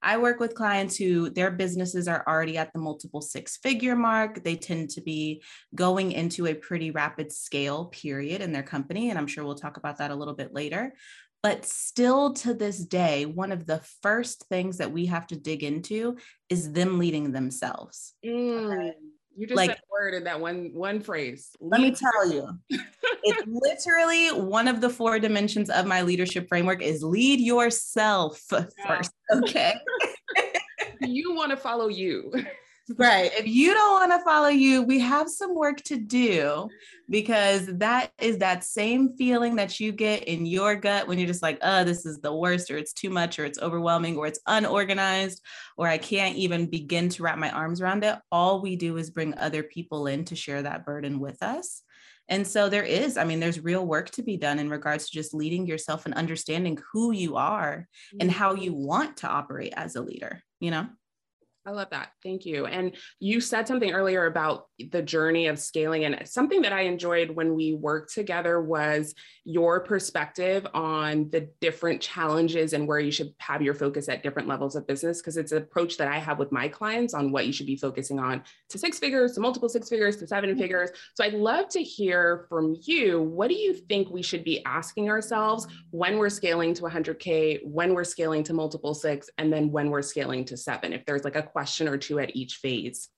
I 0.06 0.18
work 0.18 0.38
with 0.38 0.54
clients 0.54 0.96
who 0.96 1.30
their 1.30 1.50
businesses 1.50 2.06
are 2.06 2.22
already 2.28 2.56
at 2.56 2.72
the 2.72 2.78
multiple 2.78 3.20
six 3.20 3.56
figure 3.56 3.96
mark. 3.96 4.44
They 4.44 4.54
tend 4.54 4.90
to 4.90 5.00
be 5.00 5.42
going 5.75 6.12
into 6.12 6.46
a 6.46 6.54
pretty 6.54 6.92
rapid 6.92 7.32
scale 7.32 7.86
period 7.86 8.40
in 8.40 8.52
their 8.52 8.62
company. 8.62 9.10
And 9.10 9.18
I'm 9.18 9.26
sure 9.26 9.44
we'll 9.44 9.56
talk 9.56 9.78
about 9.78 9.98
that 9.98 10.12
a 10.12 10.14
little 10.14 10.34
bit 10.34 10.54
later. 10.54 10.94
But 11.42 11.66
still 11.66 12.34
to 12.34 12.54
this 12.54 12.78
day, 12.78 13.26
one 13.26 13.50
of 13.50 13.66
the 13.66 13.80
first 14.00 14.46
things 14.48 14.78
that 14.78 14.92
we 14.92 15.06
have 15.06 15.26
to 15.26 15.36
dig 15.36 15.64
into 15.64 16.18
is 16.48 16.70
them 16.70 17.00
leading 17.00 17.32
themselves. 17.32 18.14
Mm. 18.25 18.92
You 19.37 19.47
just 19.47 19.57
like, 19.57 19.71
said 19.71 19.81
word 19.90 20.14
in 20.14 20.25
that 20.25 20.40
one 20.40 20.71
one 20.73 21.00
phrase. 21.00 21.50
Let 21.61 21.83
me 21.83 21.90
tell 21.90 22.33
you, 22.33 22.49
it's 23.23 23.43
literally 23.47 24.28
one 24.28 24.66
of 24.66 24.81
the 24.81 24.88
four 24.88 25.19
dimensions 25.19 25.69
of 25.69 25.87
my 25.87 26.00
leadership 26.02 26.49
framework 26.49 26.83
is 26.83 27.02
lead 27.02 27.40
yourself 27.40 28.43
yeah. 28.50 28.64
first. 28.87 29.12
Okay. 29.31 29.75
you 31.00 31.35
want 31.35 31.50
to 31.50 31.57
follow 31.57 31.88
you. 31.88 32.33
right. 32.97 33.31
If 33.35 33.47
you 33.47 33.75
don't 33.75 33.93
want 33.93 34.12
to 34.12 34.25
follow 34.25 34.49
you, 34.49 34.83
we 34.83 35.00
have 35.00 35.28
some 35.28 35.55
work 35.55 35.83
to 35.83 35.97
do 35.97 36.69
because 37.11 37.66
that 37.78 38.12
is 38.21 38.38
that 38.38 38.64
same 38.64 39.16
feeling 39.16 39.57
that 39.57 39.81
you 39.81 39.93
get 39.93 40.25
in 40.25 40.47
your 40.47 40.76
gut 40.76 41.09
when 41.09 41.19
you're 41.19 41.26
just 41.26 41.43
like, 41.43 41.59
oh, 41.62 41.85
this 41.85 42.07
is 42.07 42.21
the 42.21 42.35
worst, 42.35 42.71
or 42.71 42.76
it's 42.76 42.93
too 42.93 43.11
much, 43.11 43.38
or 43.38 43.45
it's 43.45 43.59
overwhelming, 43.59 44.16
or 44.16 44.26
it's 44.26 44.40
unorganized, 44.47 45.43
or 45.76 45.88
I 45.88 45.99
can't 45.99 46.37
even 46.37 46.66
begin 46.66 47.09
to 47.11 47.23
wrap 47.23 47.38
my 47.38 47.50
arms 47.50 47.81
around 47.81 48.05
it. 48.05 48.19
All 48.31 48.61
we 48.61 48.76
do 48.76 48.97
is 48.97 49.11
bring 49.11 49.37
other 49.37 49.62
people 49.62 50.07
in 50.07 50.25
to 50.26 50.37
share 50.37 50.62
that 50.62 50.85
burden 50.85 51.19
with 51.19 51.43
us. 51.43 51.83
And 52.28 52.47
so 52.47 52.69
there 52.69 52.83
is, 52.83 53.16
I 53.16 53.25
mean, 53.25 53.38
there's 53.38 53.61
real 53.61 53.87
work 53.87 54.11
to 54.11 54.23
be 54.23 54.37
done 54.37 54.59
in 54.59 54.69
regards 54.69 55.07
to 55.07 55.12
just 55.12 55.33
leading 55.33 55.66
yourself 55.66 56.07
and 56.07 56.14
understanding 56.14 56.78
who 56.93 57.12
you 57.12 57.37
are 57.37 57.88
and 58.12 58.31
mm-hmm. 58.31 58.38
how 58.38 58.55
you 58.55 58.75
want 58.75 59.19
to 59.19 59.28
operate 59.28 59.73
as 59.76 59.95
a 59.95 60.02
leader, 60.02 60.43
you 60.59 60.73
know? 60.73 60.87
I 61.66 61.73
love 61.73 61.90
that. 61.90 62.11
Thank 62.23 62.46
you. 62.46 62.66
And 62.66 62.92
you 63.18 63.40
said 63.40 63.66
something 63.66 63.90
earlier 63.90 64.26
about 64.26 64.66
the 64.78 65.02
journey 65.02 65.49
of 65.49 65.58
scaling. 65.58 66.04
And 66.04 66.23
something 66.25 66.62
that 66.62 66.73
I 66.73 66.82
enjoyed 66.82 67.30
when 67.30 67.56
we 67.56 67.75
worked 67.75 68.14
together 68.14 68.62
was 68.62 69.14
your 69.44 69.80
perspective 69.80 70.64
on 70.75 71.28
the 71.30 71.50
different 71.61 72.00
challenges 72.00 72.73
and 72.73 72.87
where 72.87 73.00
you 73.00 73.11
should 73.11 73.35
have 73.38 73.62
your 73.62 73.75
focus 73.75 74.08
at 74.08 74.23
different 74.23 74.46
levels 74.46 74.76
of 74.76 74.87
business. 74.87 75.20
Because 75.20 75.37
it's 75.37 75.50
an 75.50 75.58
approach 75.58 75.96
that 75.96 76.06
I 76.06 76.18
have 76.18 76.38
with 76.38 76.52
my 76.52 76.68
clients 76.68 77.14
on 77.14 77.32
what 77.32 77.46
you 77.49 77.52
should 77.52 77.66
be 77.66 77.76
focusing 77.76 78.20
on 78.20 78.44
to 78.68 78.78
six 78.78 79.00
figures, 79.00 79.32
to 79.32 79.40
multiple 79.40 79.68
six 79.68 79.88
figures, 79.88 80.16
to 80.18 80.26
7 80.26 80.49
mm-hmm. 80.49 80.61
figures. 80.61 80.90
So 81.14 81.25
I'd 81.25 81.35
love 81.35 81.68
to 81.70 81.82
hear 81.82 82.46
from 82.49 82.76
you. 82.82 83.23
What 83.23 83.49
do 83.49 83.54
you 83.54 83.75
think 83.75 84.11
we 84.11 84.23
should 84.23 84.44
be 84.44 84.64
asking 84.64 85.08
ourselves 85.11 85.66
when 85.90 86.16
we're 86.16 86.28
scaling 86.28 86.75
to 86.75 86.82
100K, 86.82 87.61
when 87.64 87.92
we're 87.92 88.04
scaling 88.04 88.44
to 88.44 88.54
multiple 88.54 88.94
six, 88.94 89.28
and 89.37 89.52
then 89.52 89.73
when 89.73 89.90
we're 89.90 90.02
scaling 90.02 90.44
to 90.44 90.56
seven? 90.56 90.92
If 90.92 91.04
there's 91.06 91.25
like 91.25 91.35
a 91.35 91.42
question 91.56 91.88
or 91.88 91.96
two 91.96 92.18
at 92.18 92.36
each 92.36 92.56
phase. 92.56 93.08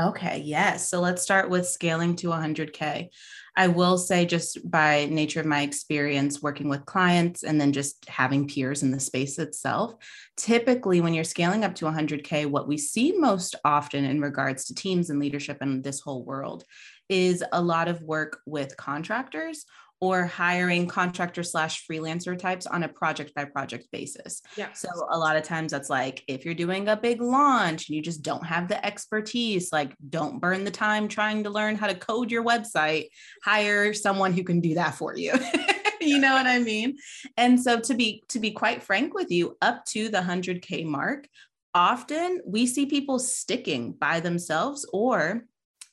Okay, 0.00 0.40
yes. 0.44 0.88
So 0.88 1.00
let's 1.00 1.20
start 1.20 1.50
with 1.50 1.66
scaling 1.66 2.14
to 2.16 2.28
100K. 2.28 3.08
I 3.56 3.66
will 3.66 3.98
say, 3.98 4.24
just 4.24 4.70
by 4.70 5.06
nature 5.06 5.40
of 5.40 5.46
my 5.46 5.62
experience 5.62 6.40
working 6.40 6.68
with 6.68 6.86
clients 6.86 7.42
and 7.42 7.60
then 7.60 7.72
just 7.72 8.08
having 8.08 8.46
peers 8.46 8.84
in 8.84 8.92
the 8.92 9.00
space 9.00 9.40
itself, 9.40 9.94
typically 10.36 11.00
when 11.00 11.12
you're 11.12 11.24
scaling 11.24 11.64
up 11.64 11.74
to 11.74 11.86
100K, 11.86 12.46
what 12.46 12.68
we 12.68 12.78
see 12.78 13.18
most 13.18 13.56
often 13.64 14.04
in 14.04 14.20
regards 14.20 14.66
to 14.66 14.76
teams 14.76 15.10
and 15.10 15.18
leadership 15.18 15.58
in 15.60 15.82
this 15.82 15.98
whole 15.98 16.22
world 16.22 16.62
is 17.08 17.42
a 17.50 17.60
lot 17.60 17.88
of 17.88 18.00
work 18.02 18.38
with 18.46 18.76
contractors 18.76 19.64
or 20.00 20.26
hiring 20.26 20.86
contractor 20.86 21.42
slash 21.42 21.84
freelancer 21.86 22.38
types 22.38 22.66
on 22.66 22.84
a 22.84 22.88
project 22.88 23.34
by 23.34 23.44
project 23.44 23.88
basis. 23.90 24.42
Yeah. 24.56 24.72
So 24.72 24.88
a 25.10 25.18
lot 25.18 25.36
of 25.36 25.42
times 25.42 25.72
that's 25.72 25.90
like 25.90 26.22
if 26.28 26.44
you're 26.44 26.54
doing 26.54 26.88
a 26.88 26.96
big 26.96 27.20
launch 27.20 27.88
and 27.88 27.96
you 27.96 28.02
just 28.02 28.22
don't 28.22 28.46
have 28.46 28.68
the 28.68 28.84
expertise, 28.84 29.72
like 29.72 29.94
don't 30.08 30.40
burn 30.40 30.64
the 30.64 30.70
time 30.70 31.08
trying 31.08 31.44
to 31.44 31.50
learn 31.50 31.74
how 31.74 31.88
to 31.88 31.94
code 31.94 32.30
your 32.30 32.44
website, 32.44 33.08
hire 33.44 33.92
someone 33.92 34.32
who 34.32 34.44
can 34.44 34.60
do 34.60 34.74
that 34.74 34.94
for 34.94 35.16
you. 35.16 35.34
you 36.00 36.18
know 36.18 36.32
what 36.32 36.46
I 36.46 36.60
mean? 36.60 36.96
And 37.36 37.60
so 37.60 37.80
to 37.80 37.94
be 37.94 38.22
to 38.28 38.38
be 38.38 38.52
quite 38.52 38.82
frank 38.82 39.14
with 39.14 39.30
you, 39.30 39.56
up 39.60 39.84
to 39.86 40.08
the 40.08 40.18
100k 40.18 40.84
mark, 40.84 41.26
often 41.74 42.40
we 42.46 42.66
see 42.66 42.86
people 42.86 43.18
sticking 43.18 43.92
by 43.92 44.20
themselves 44.20 44.88
or 44.92 45.44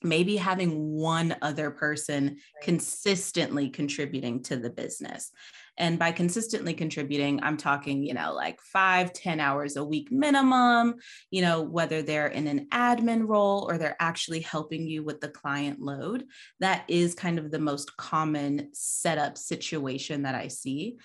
maybe 0.06 0.38
having 0.38 0.94
one 0.94 1.36
other 1.42 1.72
person 1.72 2.26
right. 2.28 2.64
consistently 2.64 3.70
contributing 3.70 4.42
to 4.44 4.56
the 4.56 4.70
business 4.70 5.32
and 5.78 6.00
by 6.00 6.12
consistently 6.12 6.74
contributing 6.74 7.40
i'm 7.44 7.58
talking 7.58 8.04
you 8.04 8.14
know 8.14 8.34
like 8.34 8.60
five 8.62 9.12
ten 9.12 9.40
hours 9.40 9.76
a 9.76 9.84
week 9.84 10.12
minimum 10.12 10.96
you 11.32 11.42
know 11.42 11.62
whether 11.62 12.02
they're 12.02 12.28
in 12.28 12.48
an 12.48 12.68
admin 12.72 13.28
role 13.28 13.68
or 13.70 13.78
they're 13.78 13.98
actually 14.00 14.40
helping 14.40 14.88
you 14.88 15.04
with 15.04 15.20
the 15.20 15.30
client 15.30 15.82
load 15.82 16.24
that 16.60 16.86
is 16.88 17.16
kind 17.16 17.38
of 17.38 17.52
the 17.52 17.60
most 17.60 17.98
common 17.98 18.70
setup 18.74 19.38
situation 19.38 20.24
that 20.24 20.36
i 20.36 20.48
see 20.48 20.98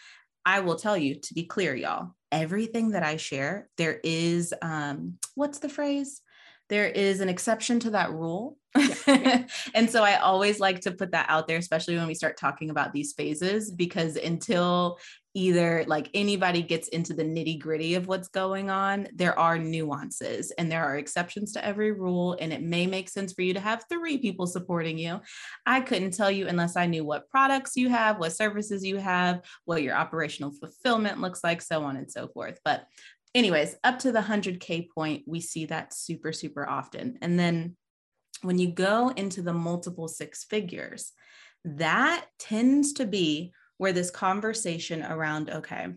I 0.44 0.60
will 0.60 0.76
tell 0.76 0.96
you 0.96 1.16
to 1.16 1.34
be 1.34 1.44
clear, 1.44 1.74
y'all, 1.74 2.14
everything 2.32 2.92
that 2.92 3.02
I 3.02 3.16
share, 3.16 3.68
there 3.76 4.00
is, 4.02 4.54
um, 4.62 5.18
what's 5.34 5.58
the 5.58 5.68
phrase? 5.68 6.22
There 6.70 6.88
is 6.88 7.20
an 7.20 7.28
exception 7.28 7.80
to 7.80 7.90
that 7.90 8.12
rule 8.12 8.56
and 9.06 9.90
so 9.90 10.04
I 10.04 10.18
always 10.20 10.60
like 10.60 10.80
to 10.82 10.92
put 10.92 11.10
that 11.10 11.26
out 11.28 11.48
there, 11.48 11.58
especially 11.58 11.96
when 11.96 12.06
we 12.06 12.14
start 12.14 12.36
talking 12.36 12.70
about 12.70 12.92
these 12.92 13.12
phases, 13.12 13.70
because 13.70 14.16
until 14.16 14.98
either 15.34 15.84
like 15.86 16.10
anybody 16.14 16.62
gets 16.62 16.88
into 16.88 17.14
the 17.14 17.22
nitty 17.22 17.58
gritty 17.60 17.94
of 17.94 18.06
what's 18.06 18.28
going 18.28 18.70
on, 18.70 19.08
there 19.14 19.36
are 19.38 19.58
nuances 19.58 20.52
and 20.52 20.70
there 20.70 20.84
are 20.84 20.98
exceptions 20.98 21.52
to 21.52 21.64
every 21.64 21.92
rule. 21.92 22.36
And 22.40 22.52
it 22.52 22.62
may 22.62 22.86
make 22.86 23.08
sense 23.08 23.32
for 23.32 23.42
you 23.42 23.54
to 23.54 23.60
have 23.60 23.84
three 23.88 24.18
people 24.18 24.46
supporting 24.46 24.98
you. 24.98 25.20
I 25.66 25.80
couldn't 25.80 26.12
tell 26.12 26.30
you 26.30 26.46
unless 26.46 26.76
I 26.76 26.86
knew 26.86 27.04
what 27.04 27.28
products 27.28 27.76
you 27.76 27.88
have, 27.88 28.18
what 28.18 28.32
services 28.32 28.84
you 28.84 28.98
have, 28.98 29.42
what 29.64 29.82
your 29.82 29.96
operational 29.96 30.52
fulfillment 30.52 31.20
looks 31.20 31.42
like, 31.42 31.62
so 31.62 31.84
on 31.84 31.96
and 31.96 32.10
so 32.10 32.28
forth. 32.28 32.58
But 32.64 32.84
anyways, 33.34 33.76
up 33.84 33.98
to 34.00 34.12
the 34.12 34.20
100K 34.20 34.90
point, 34.90 35.24
we 35.26 35.40
see 35.40 35.66
that 35.66 35.94
super, 35.94 36.32
super 36.32 36.68
often. 36.68 37.18
And 37.22 37.38
then 37.38 37.76
when 38.42 38.58
you 38.58 38.72
go 38.72 39.10
into 39.10 39.42
the 39.42 39.52
multiple 39.52 40.08
six 40.08 40.44
figures, 40.44 41.12
that 41.64 42.26
tends 42.38 42.94
to 42.94 43.06
be 43.06 43.52
where 43.76 43.92
this 43.92 44.10
conversation 44.10 45.02
around, 45.02 45.50
okay, 45.50 45.88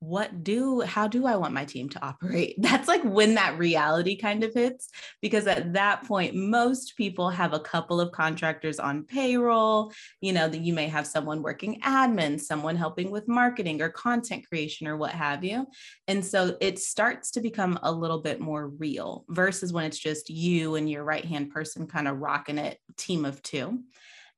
what 0.00 0.42
do 0.42 0.80
how 0.80 1.06
do 1.06 1.26
i 1.26 1.36
want 1.36 1.54
my 1.54 1.64
team 1.64 1.88
to 1.88 2.04
operate? 2.04 2.56
That's 2.58 2.88
like 2.88 3.02
when 3.04 3.34
that 3.34 3.58
reality 3.58 4.16
kind 4.16 4.42
of 4.44 4.52
hits 4.52 4.88
because 5.22 5.46
at 5.46 5.74
that 5.74 6.04
point 6.04 6.34
most 6.34 6.96
people 6.96 7.30
have 7.30 7.52
a 7.52 7.60
couple 7.60 8.00
of 8.00 8.12
contractors 8.12 8.78
on 8.78 9.04
payroll 9.04 9.92
you 10.20 10.32
know 10.32 10.48
that 10.48 10.60
you 10.60 10.72
may 10.72 10.88
have 10.88 11.06
someone 11.06 11.42
working 11.42 11.80
admin 11.80 12.40
someone 12.40 12.76
helping 12.76 13.10
with 13.10 13.28
marketing 13.28 13.80
or 13.80 13.88
content 13.88 14.46
creation 14.48 14.86
or 14.86 14.96
what 14.96 15.12
have 15.12 15.44
you. 15.44 15.66
And 16.08 16.24
so 16.24 16.56
it 16.60 16.78
starts 16.78 17.30
to 17.32 17.40
become 17.40 17.78
a 17.82 17.92
little 17.92 18.20
bit 18.20 18.40
more 18.40 18.68
real 18.68 19.24
versus 19.28 19.72
when 19.72 19.84
it's 19.84 19.98
just 19.98 20.30
you 20.30 20.74
and 20.74 20.90
your 20.90 21.04
right 21.04 21.24
hand 21.24 21.50
person 21.50 21.86
kind 21.86 22.08
of 22.08 22.18
rocking 22.18 22.58
it 22.58 22.78
team 22.96 23.24
of 23.24 23.42
two 23.42 23.80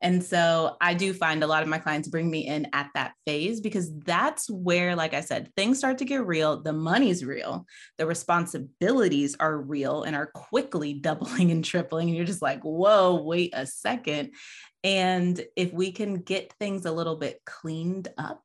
and 0.03 0.23
so 0.23 0.77
I 0.81 0.95
do 0.95 1.15
find 1.15 1.45
a 1.45 1.47
lot 1.47 1.63
of 1.63 1.69
my 1.69 1.79
clients 1.79 2.09
bring 2.09 2.29
me 2.29 2.47
in 2.47 2.67
at 2.73 2.91
that 2.95 3.15
phase 3.25 3.61
because 3.61 3.97
that's 4.01 4.51
where, 4.51 4.97
like 4.97 5.15
I 5.15 5.21
said, 5.21 5.51
things 5.57 5.79
start 5.79 5.99
to 5.99 6.05
get 6.05 6.27
real. 6.27 6.61
The 6.61 6.73
money's 6.73 7.25
real, 7.25 7.67
the 7.99 8.07
responsibilities 8.07 9.37
are 9.39 9.57
real 9.57 10.03
and 10.03 10.17
are 10.17 10.27
quickly 10.27 10.93
doubling 11.01 11.53
and 11.53 11.65
tripling. 11.65 12.09
And 12.09 12.17
you're 12.17 12.27
just 12.27 12.43
like, 12.43 12.63
whoa, 12.63 13.23
wait 13.23 13.53
a 13.55 13.65
second. 13.65 14.33
And 14.85 15.41
if 15.57 15.73
we 15.73 15.93
can 15.93 16.17
get 16.17 16.53
things 16.59 16.85
a 16.85 16.93
little 16.93 17.15
bit 17.15 17.41
cleaned 17.47 18.09
up 18.19 18.43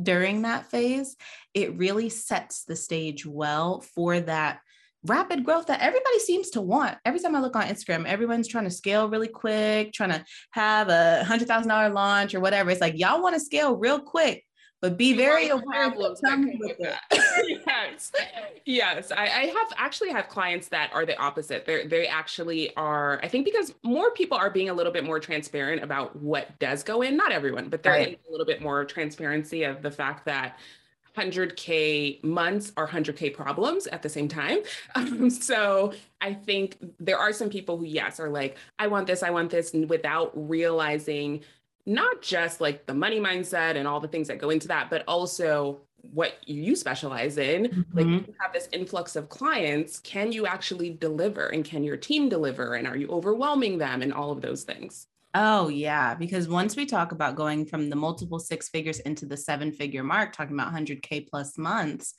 during 0.00 0.42
that 0.42 0.70
phase, 0.70 1.16
it 1.54 1.78
really 1.78 2.10
sets 2.10 2.64
the 2.64 2.76
stage 2.76 3.24
well 3.24 3.80
for 3.80 4.20
that 4.20 4.60
rapid 5.04 5.44
growth 5.44 5.66
that 5.66 5.80
everybody 5.80 6.18
seems 6.18 6.50
to 6.50 6.60
want. 6.60 6.96
Every 7.04 7.20
time 7.20 7.34
I 7.34 7.40
look 7.40 7.56
on 7.56 7.64
Instagram, 7.64 8.06
everyone's 8.06 8.48
trying 8.48 8.64
to 8.64 8.70
scale 8.70 9.08
really 9.08 9.28
quick, 9.28 9.92
trying 9.92 10.10
to 10.10 10.24
have 10.52 10.88
a 10.88 11.24
hundred 11.24 11.48
thousand 11.48 11.68
dollar 11.68 11.90
launch 11.90 12.34
or 12.34 12.40
whatever. 12.40 12.70
It's 12.70 12.80
like 12.80 12.98
y'all 12.98 13.22
want 13.22 13.34
to 13.34 13.40
scale 13.40 13.76
real 13.76 14.00
quick, 14.00 14.44
but 14.80 14.96
be 14.96 15.12
very 15.12 15.48
aware 15.48 15.86
of 15.86 15.94
what's 15.94 16.20
coming 16.20 16.58
with 16.60 16.76
it. 16.78 16.94
yes, 17.66 18.12
yes. 18.64 19.12
I, 19.12 19.24
I, 19.24 19.46
have 19.46 19.68
actually 19.76 20.10
have 20.10 20.28
clients 20.28 20.68
that 20.68 20.90
are 20.92 21.06
the 21.06 21.18
opposite. 21.20 21.64
They 21.64 21.86
they 21.86 22.06
actually 22.06 22.74
are. 22.76 23.20
I 23.22 23.28
think 23.28 23.44
because 23.44 23.74
more 23.84 24.10
people 24.12 24.36
are 24.36 24.50
being 24.50 24.68
a 24.68 24.74
little 24.74 24.92
bit 24.92 25.04
more 25.04 25.20
transparent 25.20 25.82
about 25.82 26.16
what 26.16 26.58
does 26.58 26.82
go 26.82 27.02
in. 27.02 27.16
Not 27.16 27.32
everyone, 27.32 27.68
but 27.68 27.82
there 27.82 27.92
right. 27.92 28.20
a 28.28 28.30
little 28.30 28.46
bit 28.46 28.60
more 28.60 28.84
transparency 28.84 29.62
of 29.62 29.82
the 29.82 29.90
fact 29.90 30.26
that 30.26 30.58
100K 31.18 32.22
months 32.22 32.72
or 32.76 32.86
100K 32.86 33.34
problems 33.34 33.86
at 33.88 34.02
the 34.02 34.08
same 34.08 34.28
time. 34.28 34.58
Um, 34.94 35.30
so 35.30 35.92
I 36.20 36.34
think 36.34 36.76
there 36.98 37.18
are 37.18 37.32
some 37.32 37.50
people 37.50 37.78
who, 37.78 37.84
yes, 37.84 38.18
are 38.18 38.30
like, 38.30 38.56
I 38.78 38.86
want 38.86 39.06
this, 39.06 39.22
I 39.22 39.30
want 39.30 39.50
this, 39.50 39.72
without 39.72 40.32
realizing 40.34 41.42
not 41.86 42.20
just 42.20 42.60
like 42.60 42.86
the 42.86 42.94
money 42.94 43.20
mindset 43.20 43.76
and 43.76 43.86
all 43.86 44.00
the 44.00 44.08
things 44.08 44.28
that 44.28 44.38
go 44.38 44.50
into 44.50 44.68
that, 44.68 44.90
but 44.90 45.04
also 45.06 45.80
what 46.12 46.36
you 46.46 46.76
specialize 46.76 47.38
in. 47.38 47.64
Mm-hmm. 47.64 47.96
Like 47.96 48.06
you 48.06 48.34
have 48.40 48.52
this 48.52 48.68
influx 48.72 49.16
of 49.16 49.28
clients. 49.28 49.98
Can 50.00 50.32
you 50.32 50.46
actually 50.46 50.90
deliver? 50.90 51.46
And 51.46 51.64
can 51.64 51.84
your 51.84 51.96
team 51.96 52.28
deliver? 52.28 52.74
And 52.74 52.86
are 52.86 52.96
you 52.96 53.08
overwhelming 53.08 53.78
them 53.78 54.02
and 54.02 54.12
all 54.12 54.30
of 54.30 54.40
those 54.40 54.64
things? 54.64 55.06
Oh, 55.34 55.68
yeah. 55.68 56.14
Because 56.14 56.48
once 56.48 56.74
we 56.74 56.86
talk 56.86 57.12
about 57.12 57.36
going 57.36 57.66
from 57.66 57.90
the 57.90 57.96
multiple 57.96 58.38
six 58.38 58.68
figures 58.68 58.98
into 59.00 59.26
the 59.26 59.36
seven 59.36 59.72
figure 59.72 60.02
mark, 60.02 60.32
talking 60.32 60.54
about 60.58 60.72
100K 60.72 61.28
plus 61.28 61.58
months, 61.58 62.14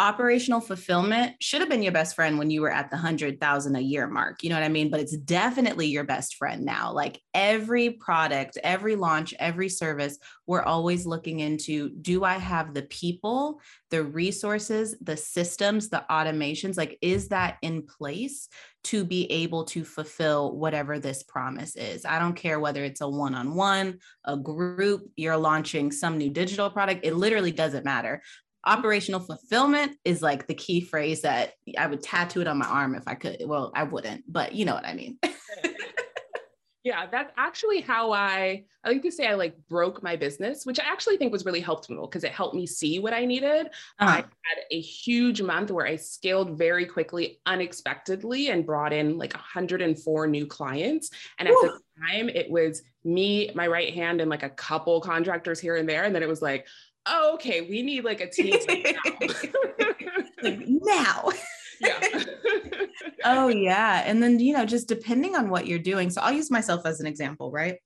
operational 0.00 0.62
fulfillment 0.62 1.36
should 1.40 1.60
have 1.60 1.68
been 1.68 1.82
your 1.82 1.92
best 1.92 2.14
friend 2.14 2.38
when 2.38 2.50
you 2.50 2.62
were 2.62 2.72
at 2.72 2.88
the 2.88 2.96
100,000 2.96 3.76
a 3.76 3.80
year 3.80 4.06
mark. 4.06 4.42
You 4.42 4.48
know 4.48 4.54
what 4.54 4.64
I 4.64 4.70
mean? 4.70 4.90
But 4.90 5.00
it's 5.00 5.14
definitely 5.14 5.88
your 5.88 6.04
best 6.04 6.36
friend 6.36 6.64
now. 6.64 6.90
Like 6.94 7.20
every 7.34 7.90
product, 7.90 8.56
every 8.64 8.96
launch, 8.96 9.34
every 9.38 9.68
service, 9.68 10.18
we're 10.46 10.62
always 10.62 11.04
looking 11.04 11.40
into 11.40 11.90
do 11.90 12.24
I 12.24 12.38
have 12.38 12.72
the 12.72 12.84
people, 12.84 13.60
the 13.90 14.02
resources, 14.02 14.96
the 15.02 15.18
systems, 15.18 15.90
the 15.90 16.02
automations? 16.10 16.78
Like, 16.78 16.96
is 17.02 17.28
that 17.28 17.58
in 17.60 17.82
place 17.82 18.48
to 18.84 19.04
be 19.04 19.30
able 19.30 19.64
to 19.66 19.84
fulfill 19.84 20.56
whatever 20.56 20.98
this 20.98 21.22
promise 21.22 21.76
is? 21.76 22.06
I 22.06 22.18
don't 22.18 22.36
care 22.36 22.58
whether 22.58 22.82
it's 22.84 23.02
a 23.02 23.08
one 23.08 23.34
on 23.34 23.54
one, 23.54 23.98
a 24.24 24.38
group, 24.38 25.10
you're 25.16 25.36
launching 25.36 25.92
some 25.92 26.16
new 26.16 26.30
digital 26.30 26.70
product, 26.70 27.04
it 27.04 27.14
literally 27.14 27.52
doesn't 27.52 27.84
matter 27.84 28.22
operational 28.64 29.20
fulfillment 29.20 29.96
is 30.04 30.22
like 30.22 30.46
the 30.46 30.54
key 30.54 30.80
phrase 30.80 31.22
that 31.22 31.54
I 31.78 31.86
would 31.86 32.02
tattoo 32.02 32.40
it 32.40 32.48
on 32.48 32.58
my 32.58 32.66
arm 32.66 32.94
if 32.94 33.04
I 33.06 33.14
could. 33.14 33.42
Well, 33.44 33.72
I 33.74 33.84
wouldn't, 33.84 34.24
but 34.30 34.54
you 34.54 34.64
know 34.64 34.74
what 34.74 34.86
I 34.86 34.94
mean. 34.94 35.18
yeah, 36.84 37.06
that's 37.10 37.32
actually 37.36 37.80
how 37.80 38.12
I 38.12 38.64
I 38.82 38.88
like 38.88 39.02
to 39.02 39.12
say 39.12 39.26
I 39.26 39.34
like 39.34 39.56
broke 39.68 40.02
my 40.02 40.16
business, 40.16 40.64
which 40.64 40.80
I 40.80 40.84
actually 40.84 41.18
think 41.18 41.32
was 41.32 41.44
really 41.44 41.60
helpful 41.60 42.06
because 42.06 42.24
it 42.24 42.32
helped 42.32 42.54
me 42.54 42.66
see 42.66 42.98
what 42.98 43.12
I 43.12 43.26
needed. 43.26 43.66
Uh-huh. 43.98 44.08
I 44.08 44.16
had 44.16 44.64
a 44.70 44.80
huge 44.80 45.42
month 45.42 45.70
where 45.70 45.86
I 45.86 45.96
scaled 45.96 46.56
very 46.56 46.86
quickly, 46.86 47.40
unexpectedly, 47.44 48.48
and 48.48 48.64
brought 48.64 48.94
in 48.94 49.18
like 49.18 49.34
104 49.34 50.26
new 50.26 50.46
clients. 50.46 51.10
And 51.38 51.48
at 51.48 51.54
the 51.60 51.78
time, 52.00 52.30
it 52.30 52.50
was 52.50 52.82
me, 53.04 53.50
my 53.54 53.66
right 53.66 53.92
hand, 53.92 54.22
and 54.22 54.30
like 54.30 54.42
a 54.44 54.50
couple 54.50 55.00
contractors 55.02 55.60
here 55.60 55.76
and 55.76 55.86
there. 55.88 56.04
And 56.04 56.14
then 56.14 56.22
it 56.22 56.28
was 56.28 56.40
like, 56.40 56.66
oh, 57.06 57.34
okay, 57.34 57.62
we 57.62 57.82
need 57.82 58.04
like 58.04 58.20
a 58.20 58.28
team 58.28 58.56
now. 60.42 60.58
now. 60.62 61.28
yeah. 61.80 62.24
oh 63.24 63.48
yeah. 63.48 64.02
And 64.06 64.22
then, 64.22 64.38
you 64.38 64.54
know, 64.54 64.64
just 64.64 64.88
depending 64.88 65.36
on 65.36 65.50
what 65.50 65.66
you're 65.66 65.78
doing. 65.78 66.10
So 66.10 66.20
I'll 66.20 66.32
use 66.32 66.50
myself 66.50 66.86
as 66.86 67.00
an 67.00 67.06
example, 67.06 67.50
right? 67.50 67.76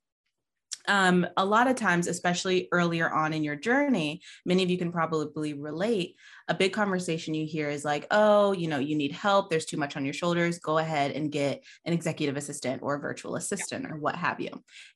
Um, 0.86 1.26
a 1.36 1.44
lot 1.44 1.66
of 1.66 1.76
times, 1.76 2.06
especially 2.06 2.68
earlier 2.72 3.10
on 3.10 3.32
in 3.32 3.42
your 3.42 3.56
journey, 3.56 4.20
many 4.44 4.62
of 4.62 4.70
you 4.70 4.78
can 4.78 4.92
probably 4.92 5.54
relate. 5.54 6.16
A 6.48 6.54
big 6.54 6.72
conversation 6.74 7.32
you 7.32 7.46
hear 7.46 7.70
is 7.70 7.84
like, 7.84 8.06
oh, 8.10 8.52
you 8.52 8.68
know, 8.68 8.78
you 8.78 8.94
need 8.94 9.12
help. 9.12 9.48
There's 9.48 9.64
too 9.64 9.78
much 9.78 9.96
on 9.96 10.04
your 10.04 10.12
shoulders. 10.12 10.58
Go 10.58 10.78
ahead 10.78 11.12
and 11.12 11.32
get 11.32 11.64
an 11.86 11.94
executive 11.94 12.36
assistant 12.36 12.82
or 12.82 12.96
a 12.96 13.00
virtual 13.00 13.36
assistant 13.36 13.86
or 13.90 13.96
what 13.96 14.14
have 14.16 14.40
you. 14.40 14.50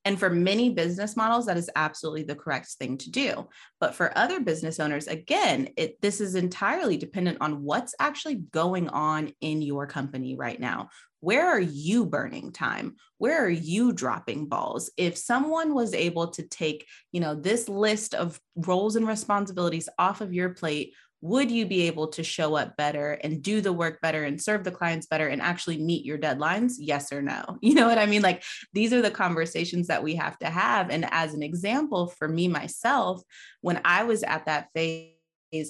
And 0.04 0.18
for 0.18 0.28
many 0.28 0.71
business 0.71 1.16
models, 1.16 1.47
that 1.47 1.57
is 1.57 1.71
absolutely 1.75 2.25
the 2.25 2.37
correct 2.37 2.68
thing 2.78 2.99
to 2.99 3.11
do. 3.11 3.49
But 3.80 3.95
for 3.95 4.16
other 4.16 4.40
business 4.40 4.78
owners, 4.78 5.07
again, 5.07 5.71
it, 5.76 6.00
this 6.02 6.21
is 6.21 6.35
entirely 6.35 6.99
dependent 6.99 7.38
on 7.40 7.62
what's 7.62 7.95
actually 7.99 8.37
going 8.37 8.88
on 8.90 9.33
in 9.40 9.62
your 9.62 9.87
company 9.87 10.37
right 10.37 10.61
now 10.61 10.90
where 11.21 11.47
are 11.49 11.61
you 11.61 12.07
burning 12.07 12.53
time? 12.53 12.97
Where 13.19 13.45
are 13.45 13.51
you 13.51 13.93
dropping 13.93 14.47
balls? 14.47 14.91
If 14.97 15.17
someone 15.17 15.75
was 15.75 15.95
able 15.95 16.29
to 16.29 16.43
take 16.43 16.87
you 17.13 17.21
know 17.21 17.35
this 17.35 17.69
list 17.69 18.15
of 18.15 18.41
roles 18.57 18.97
and 18.97 19.07
responsibilities 19.07 19.89
off 19.99 20.21
of 20.21 20.33
your 20.33 20.51
plate 20.51 20.95
would 21.21 21.51
you 21.51 21.67
be 21.67 21.89
able 21.89 22.07
to 22.07 22.23
show 22.23 22.55
up 22.55 22.77
better 22.77 23.15
and 23.25 23.43
do 23.43 23.61
the 23.61 23.73
work 23.73 24.01
better 24.01 24.23
and 24.23 24.41
serve 24.41 24.63
the 24.63 24.71
clients 24.71 25.07
better 25.07 25.27
and 25.27 25.43
actually 25.43 25.77
meet 25.77 26.05
your 26.05 26.17
deadlines? 26.17 26.75
Yes 26.79 27.13
or 27.13 27.23
no? 27.23 27.59
You 27.69 27.75
know 27.75 27.89
what 27.89 27.99
i 27.99 28.07
mean? 28.07 28.23
Like 28.23 28.45
these 28.73 28.93
are 28.93 29.03
the 29.03 29.11
conversations 29.11 29.89
that 29.89 30.03
we 30.03 30.15
have 30.15 30.39
to 30.39 30.47
have. 30.47 30.91
And 30.91 31.07
as 31.11 31.35
an 31.35 31.43
example 31.43 32.07
for 32.19 32.29
me 32.29 32.49
myself 32.49 33.23
when 33.61 33.81
i 33.85 34.05
was 34.05 34.23
at 34.23 34.47
that 34.47 34.69
phase 34.75 35.18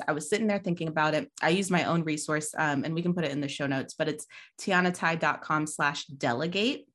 I 0.06 0.12
was 0.12 0.28
sitting 0.28 0.47
there 0.47 0.58
thinking 0.58 0.88
about 0.88 1.14
it. 1.14 1.30
I 1.42 1.50
use 1.50 1.70
my 1.70 1.85
own 1.85 2.02
resource 2.02 2.54
um, 2.56 2.85
and 2.85 2.94
we 2.94 3.02
can 3.02 3.14
put 3.14 3.25
it 3.25 3.32
in 3.32 3.40
the 3.40 3.49
show 3.49 3.66
notes, 3.66 3.94
but 3.97 4.08
it's 4.08 4.26
tiannatye.com 4.61 5.66
slash 5.66 6.04
delegate. 6.06 6.87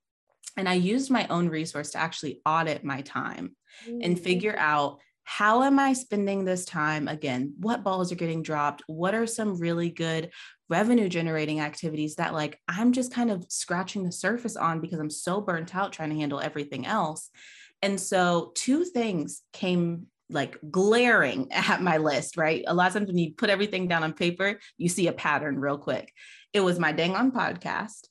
And 0.57 0.67
I 0.69 0.73
used 0.73 1.09
my 1.09 1.27
own 1.27 1.49
resource 1.49 1.91
to 1.91 1.97
actually 1.97 2.41
audit 2.45 2.83
my 2.83 3.01
time 3.01 3.55
mm-hmm. 3.87 3.99
and 4.03 4.19
figure 4.19 4.55
out 4.57 4.99
how 5.25 5.63
am 5.63 5.79
I 5.79 5.93
spending 5.93 6.43
this 6.43 6.65
time? 6.65 7.07
Again, 7.07 7.53
what 7.59 7.83
balls 7.83 8.11
are 8.11 8.15
getting 8.15 8.43
dropped? 8.43 8.83
What 8.87 9.15
are 9.15 9.25
some 9.25 9.57
really 9.57 9.89
good 9.89 10.31
revenue 10.69 11.07
generating 11.07 11.59
activities 11.59 12.15
that 12.15 12.33
like 12.33 12.59
I'm 12.67 12.91
just 12.91 13.13
kind 13.13 13.31
of 13.31 13.45
scratching 13.49 14.03
the 14.03 14.11
surface 14.11 14.57
on 14.57 14.81
because 14.81 14.99
I'm 14.99 15.09
so 15.09 15.39
burnt 15.39 15.75
out 15.75 15.93
trying 15.93 16.09
to 16.09 16.17
handle 16.17 16.39
everything 16.39 16.85
else. 16.85 17.29
And 17.81 17.99
so 17.99 18.51
two 18.55 18.83
things 18.85 19.41
came 19.53 20.07
like 20.33 20.57
glaring 20.69 21.51
at 21.51 21.81
my 21.81 21.97
list, 21.97 22.37
right? 22.37 22.63
A 22.67 22.73
lot 22.73 22.87
of 22.87 22.93
times 22.93 23.07
when 23.07 23.17
you 23.17 23.33
put 23.33 23.49
everything 23.49 23.87
down 23.87 24.03
on 24.03 24.13
paper, 24.13 24.59
you 24.77 24.89
see 24.89 25.07
a 25.07 25.13
pattern 25.13 25.59
real 25.59 25.77
quick. 25.77 26.11
It 26.53 26.61
was 26.61 26.79
my 26.79 26.91
Dang 26.91 27.15
On 27.15 27.31
podcast. 27.31 28.07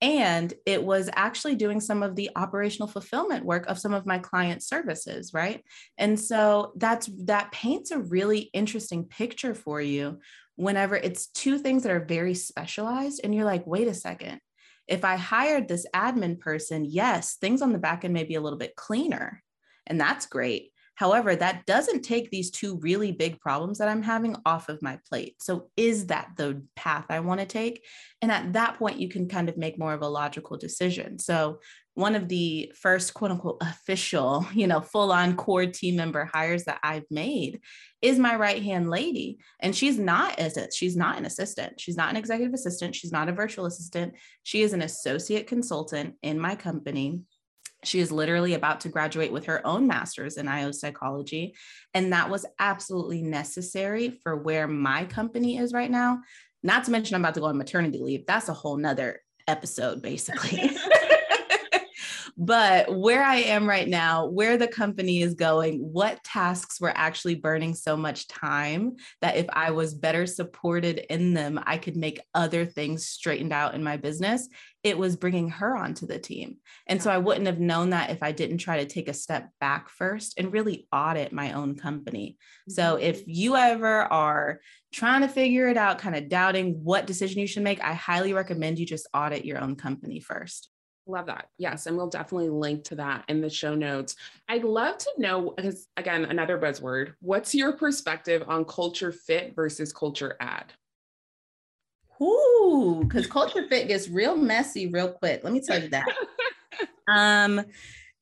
And 0.00 0.52
it 0.66 0.84
was 0.84 1.08
actually 1.14 1.54
doing 1.54 1.80
some 1.80 2.02
of 2.02 2.14
the 2.14 2.30
operational 2.36 2.88
fulfillment 2.88 3.44
work 3.44 3.66
of 3.66 3.78
some 3.78 3.94
of 3.94 4.04
my 4.04 4.18
client 4.18 4.62
services, 4.62 5.32
right? 5.32 5.64
And 5.96 6.20
so 6.20 6.72
that's 6.76 7.08
that 7.24 7.52
paints 7.52 7.90
a 7.90 7.98
really 7.98 8.50
interesting 8.52 9.04
picture 9.04 9.54
for 9.54 9.80
you 9.80 10.18
whenever 10.56 10.94
it's 10.94 11.28
two 11.28 11.58
things 11.58 11.84
that 11.84 11.92
are 11.92 12.04
very 12.04 12.34
specialized. 12.34 13.20
And 13.24 13.34
you're 13.34 13.46
like, 13.46 13.66
wait 13.66 13.88
a 13.88 13.94
second, 13.94 14.40
if 14.86 15.04
I 15.04 15.16
hired 15.16 15.68
this 15.68 15.86
admin 15.94 16.38
person, 16.38 16.84
yes, 16.84 17.36
things 17.36 17.62
on 17.62 17.72
the 17.72 17.78
back 17.78 18.04
end 18.04 18.12
may 18.12 18.24
be 18.24 18.34
a 18.34 18.40
little 18.40 18.58
bit 18.58 18.76
cleaner. 18.76 19.42
And 19.86 20.00
that's 20.00 20.26
great. 20.26 20.72
However, 20.96 21.34
that 21.34 21.66
doesn't 21.66 22.02
take 22.02 22.30
these 22.30 22.50
two 22.50 22.78
really 22.78 23.10
big 23.10 23.40
problems 23.40 23.78
that 23.78 23.88
I'm 23.88 24.02
having 24.02 24.36
off 24.46 24.68
of 24.68 24.82
my 24.82 24.98
plate. 25.08 25.36
So, 25.40 25.70
is 25.76 26.06
that 26.06 26.30
the 26.36 26.62
path 26.76 27.06
I 27.08 27.20
want 27.20 27.40
to 27.40 27.46
take? 27.46 27.84
And 28.22 28.30
at 28.30 28.52
that 28.52 28.78
point, 28.78 29.00
you 29.00 29.08
can 29.08 29.28
kind 29.28 29.48
of 29.48 29.56
make 29.56 29.78
more 29.78 29.92
of 29.92 30.02
a 30.02 30.08
logical 30.08 30.56
decision. 30.56 31.18
So, 31.18 31.58
one 31.94 32.16
of 32.16 32.28
the 32.28 32.72
first 32.80 33.14
quote 33.14 33.30
unquote 33.30 33.58
official, 33.60 34.46
you 34.54 34.66
know, 34.66 34.80
full 34.80 35.10
on 35.12 35.36
core 35.36 35.66
team 35.66 35.96
member 35.96 36.30
hires 36.32 36.64
that 36.64 36.80
I've 36.82 37.10
made 37.10 37.60
is 38.02 38.18
my 38.18 38.36
right 38.36 38.62
hand 38.62 38.90
lady. 38.90 39.38
And 39.60 39.74
she's 39.74 39.98
not 39.98 40.38
as 40.38 40.56
a, 40.56 40.70
she's 40.70 40.96
not 40.96 41.18
an 41.18 41.24
assistant. 41.24 41.80
She's 41.80 41.96
not 41.96 42.10
an 42.10 42.16
executive 42.16 42.54
assistant. 42.54 42.94
She's 42.94 43.12
not 43.12 43.28
a 43.28 43.32
virtual 43.32 43.66
assistant. 43.66 44.14
She 44.42 44.62
is 44.62 44.72
an 44.72 44.82
associate 44.82 45.46
consultant 45.46 46.14
in 46.22 46.38
my 46.38 46.54
company 46.54 47.22
she 47.86 48.00
is 48.00 48.12
literally 48.12 48.54
about 48.54 48.80
to 48.80 48.88
graduate 48.88 49.32
with 49.32 49.46
her 49.46 49.66
own 49.66 49.86
master's 49.86 50.36
in 50.36 50.48
IO 50.48 50.70
psychology. 50.70 51.54
And 51.92 52.12
that 52.12 52.30
was 52.30 52.46
absolutely 52.58 53.22
necessary 53.22 54.10
for 54.22 54.36
where 54.36 54.66
my 54.66 55.04
company 55.04 55.58
is 55.58 55.72
right 55.72 55.90
now. 55.90 56.20
Not 56.62 56.84
to 56.84 56.90
mention, 56.90 57.14
I'm 57.14 57.22
about 57.22 57.34
to 57.34 57.40
go 57.40 57.46
on 57.46 57.58
maternity 57.58 57.98
leave. 57.98 58.26
That's 58.26 58.48
a 58.48 58.54
whole 58.54 58.76
nother 58.76 59.20
episode, 59.46 60.00
basically. 60.00 60.70
but 62.36 62.94
where 62.94 63.22
I 63.22 63.36
am 63.36 63.68
right 63.68 63.86
now, 63.86 64.26
where 64.26 64.56
the 64.56 64.66
company 64.66 65.22
is 65.22 65.34
going, 65.34 65.78
what 65.78 66.24
tasks 66.24 66.80
were 66.80 66.92
actually 66.94 67.36
burning 67.36 67.74
so 67.74 67.96
much 67.96 68.28
time 68.28 68.96
that 69.20 69.36
if 69.36 69.46
I 69.52 69.70
was 69.70 69.94
better 69.94 70.26
supported 70.26 71.04
in 71.10 71.34
them, 71.34 71.60
I 71.64 71.78
could 71.78 71.96
make 71.96 72.20
other 72.34 72.66
things 72.66 73.06
straightened 73.06 73.52
out 73.52 73.74
in 73.74 73.84
my 73.84 73.96
business. 73.96 74.48
It 74.84 74.98
was 74.98 75.16
bringing 75.16 75.48
her 75.48 75.76
onto 75.76 76.06
the 76.06 76.18
team. 76.18 76.58
And 76.86 77.02
so 77.02 77.10
I 77.10 77.18
wouldn't 77.18 77.46
have 77.46 77.58
known 77.58 77.90
that 77.90 78.10
if 78.10 78.22
I 78.22 78.32
didn't 78.32 78.58
try 78.58 78.76
to 78.76 78.86
take 78.86 79.08
a 79.08 79.14
step 79.14 79.48
back 79.58 79.88
first 79.88 80.38
and 80.38 80.52
really 80.52 80.86
audit 80.92 81.32
my 81.32 81.54
own 81.54 81.74
company. 81.74 82.36
So 82.68 82.96
if 82.96 83.22
mm-hmm. 83.22 83.30
you 83.30 83.56
ever 83.56 84.02
are 84.02 84.60
trying 84.92 85.22
to 85.22 85.28
figure 85.28 85.68
it 85.68 85.78
out, 85.78 85.98
kind 85.98 86.14
of 86.14 86.28
doubting 86.28 86.84
what 86.84 87.06
decision 87.06 87.40
you 87.40 87.46
should 87.46 87.62
make, 87.62 87.82
I 87.82 87.94
highly 87.94 88.34
recommend 88.34 88.78
you 88.78 88.84
just 88.84 89.08
audit 89.14 89.46
your 89.46 89.58
own 89.58 89.74
company 89.74 90.20
first. 90.20 90.68
Love 91.06 91.26
that. 91.26 91.48
Yes. 91.58 91.86
And 91.86 91.96
we'll 91.96 92.08
definitely 92.08 92.50
link 92.50 92.84
to 92.84 92.96
that 92.96 93.24
in 93.28 93.40
the 93.40 93.50
show 93.50 93.74
notes. 93.74 94.16
I'd 94.48 94.64
love 94.64 94.98
to 94.98 95.10
know, 95.18 95.54
because 95.56 95.86
again, 95.96 96.26
another 96.26 96.58
buzzword, 96.58 97.14
what's 97.20 97.54
your 97.54 97.72
perspective 97.72 98.42
on 98.46 98.64
culture 98.64 99.12
fit 99.12 99.54
versus 99.54 99.92
culture 99.92 100.36
add? 100.40 100.72
Ooh, 102.22 103.02
because 103.02 103.26
culture 103.26 103.66
fit 103.68 103.88
gets 103.88 104.08
real 104.08 104.36
messy 104.36 104.88
real 104.88 105.10
quick. 105.10 105.42
Let 105.42 105.52
me 105.52 105.60
tell 105.60 105.82
you 105.82 105.88
that. 105.88 106.06
um, 107.08 107.64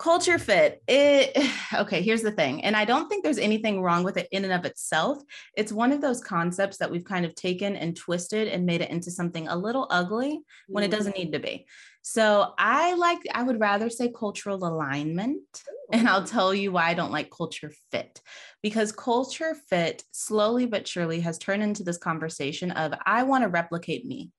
culture 0.02 0.36
fit 0.38 0.82
it 0.88 1.48
okay 1.74 2.02
here's 2.02 2.22
the 2.22 2.32
thing 2.32 2.64
and 2.64 2.74
i 2.74 2.84
don't 2.84 3.08
think 3.08 3.22
there's 3.22 3.38
anything 3.38 3.80
wrong 3.80 4.02
with 4.02 4.16
it 4.16 4.26
in 4.32 4.42
and 4.42 4.52
of 4.52 4.64
itself 4.64 5.22
it's 5.56 5.72
one 5.72 5.92
of 5.92 6.00
those 6.00 6.20
concepts 6.20 6.76
that 6.76 6.90
we've 6.90 7.04
kind 7.04 7.24
of 7.24 7.34
taken 7.36 7.76
and 7.76 7.96
twisted 7.96 8.48
and 8.48 8.66
made 8.66 8.80
it 8.80 8.90
into 8.90 9.12
something 9.12 9.46
a 9.46 9.56
little 9.56 9.86
ugly 9.90 10.40
when 10.66 10.82
it 10.82 10.88
mm-hmm. 10.88 10.96
doesn't 10.98 11.16
need 11.16 11.30
to 11.32 11.38
be 11.38 11.64
so 12.02 12.52
I 12.58 12.94
like, 12.94 13.20
I 13.32 13.44
would 13.44 13.60
rather 13.60 13.88
say 13.88 14.10
cultural 14.10 14.66
alignment. 14.66 15.42
And 15.92 16.08
I'll 16.08 16.24
tell 16.24 16.54
you 16.54 16.72
why 16.72 16.88
I 16.88 16.94
don't 16.94 17.12
like 17.12 17.30
culture 17.30 17.70
fit. 17.90 18.22
Because 18.62 18.92
culture 18.92 19.54
fit 19.68 20.02
slowly 20.10 20.64
but 20.64 20.88
surely 20.88 21.20
has 21.20 21.36
turned 21.36 21.62
into 21.62 21.84
this 21.84 21.98
conversation 21.98 22.70
of, 22.70 22.94
I 23.04 23.24
want 23.24 23.44
to 23.44 23.48
replicate 23.48 24.06
me. 24.06 24.30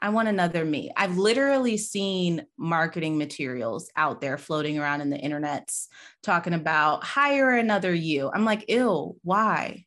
I 0.00 0.10
want 0.10 0.28
another 0.28 0.64
me. 0.64 0.90
I've 0.96 1.16
literally 1.16 1.76
seen 1.76 2.44
marketing 2.58 3.16
materials 3.16 3.90
out 3.96 4.20
there 4.20 4.38
floating 4.38 4.78
around 4.78 5.00
in 5.00 5.10
the 5.10 5.18
internets 5.18 5.86
talking 6.22 6.54
about 6.54 7.04
hire 7.04 7.50
another 7.50 7.94
you. 7.94 8.30
I'm 8.34 8.44
like, 8.44 8.68
ew, 8.68 9.16
why? 9.22 9.84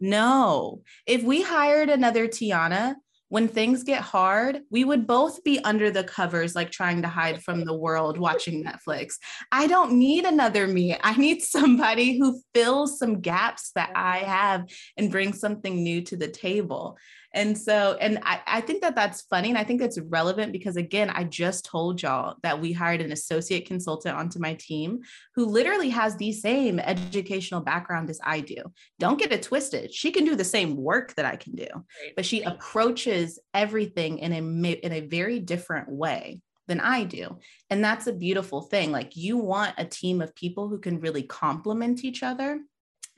No. 0.00 0.82
If 1.06 1.22
we 1.22 1.42
hired 1.42 1.90
another 1.90 2.26
Tianna, 2.26 2.94
when 3.30 3.46
things 3.46 3.84
get 3.84 4.02
hard, 4.02 4.62
we 4.70 4.82
would 4.82 5.06
both 5.06 5.44
be 5.44 5.60
under 5.60 5.88
the 5.88 6.02
covers, 6.02 6.56
like 6.56 6.72
trying 6.72 7.02
to 7.02 7.08
hide 7.08 7.42
from 7.44 7.64
the 7.64 7.76
world 7.76 8.18
watching 8.18 8.64
Netflix. 8.64 9.14
I 9.52 9.68
don't 9.68 9.92
need 9.92 10.24
another 10.24 10.66
me. 10.66 10.96
I 11.00 11.16
need 11.16 11.40
somebody 11.40 12.18
who 12.18 12.40
fills 12.54 12.98
some 12.98 13.20
gaps 13.20 13.70
that 13.76 13.92
I 13.94 14.18
have 14.18 14.64
and 14.96 15.12
brings 15.12 15.38
something 15.38 15.80
new 15.80 16.02
to 16.02 16.16
the 16.16 16.26
table. 16.26 16.98
And 17.32 17.56
so, 17.56 17.96
and 18.00 18.18
I, 18.22 18.40
I 18.46 18.60
think 18.60 18.82
that 18.82 18.96
that's 18.96 19.22
funny. 19.22 19.50
And 19.50 19.58
I 19.58 19.64
think 19.64 19.80
it's 19.80 19.98
relevant 19.98 20.52
because, 20.52 20.76
again, 20.76 21.10
I 21.10 21.24
just 21.24 21.64
told 21.64 22.02
y'all 22.02 22.36
that 22.42 22.60
we 22.60 22.72
hired 22.72 23.00
an 23.00 23.12
associate 23.12 23.66
consultant 23.66 24.16
onto 24.16 24.40
my 24.40 24.54
team 24.54 25.00
who 25.36 25.46
literally 25.46 25.90
has 25.90 26.16
the 26.16 26.32
same 26.32 26.80
educational 26.80 27.60
background 27.60 28.10
as 28.10 28.20
I 28.24 28.40
do. 28.40 28.56
Don't 28.98 29.18
get 29.18 29.32
it 29.32 29.42
twisted. 29.42 29.94
She 29.94 30.10
can 30.10 30.24
do 30.24 30.34
the 30.34 30.44
same 30.44 30.76
work 30.76 31.14
that 31.14 31.24
I 31.24 31.36
can 31.36 31.54
do, 31.54 31.68
but 32.16 32.26
she 32.26 32.42
approaches 32.42 33.38
everything 33.54 34.18
in 34.18 34.32
a, 34.32 34.72
in 34.72 34.92
a 34.92 35.06
very 35.06 35.38
different 35.38 35.88
way 35.88 36.40
than 36.66 36.80
I 36.80 37.04
do. 37.04 37.38
And 37.68 37.82
that's 37.84 38.06
a 38.06 38.12
beautiful 38.12 38.62
thing. 38.62 38.92
Like 38.92 39.16
you 39.16 39.36
want 39.36 39.74
a 39.76 39.84
team 39.84 40.20
of 40.20 40.34
people 40.34 40.68
who 40.68 40.78
can 40.78 41.00
really 41.00 41.24
complement 41.24 42.04
each 42.04 42.22
other 42.22 42.60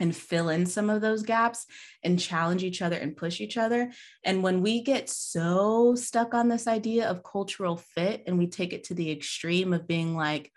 and 0.01 0.17
fill 0.17 0.49
in 0.49 0.67
some 0.67 0.91
of 0.91 1.01
those 1.01 1.23
gaps 1.23 1.67
and 2.03 2.19
challenge 2.19 2.65
each 2.65 2.83
other 2.83 2.97
and 2.97 3.17
push 3.17 3.41
each 3.41 3.57
other. 3.57 3.93
And 4.25 4.43
when 4.43 4.61
we 4.61 4.83
get 4.83 5.09
so 5.09 5.95
stuck 5.95 6.35
on 6.35 6.49
this 6.49 6.67
idea 6.67 7.09
of 7.09 7.23
cultural 7.23 7.77
fit 7.77 8.25
and 8.27 8.39
we 8.39 8.49
take 8.49 8.73
it 8.73 8.85
to 8.85 8.95
the 8.95 9.11
extreme 9.11 9.73
of 9.73 9.87
being 9.87 10.17
like, 10.17 10.51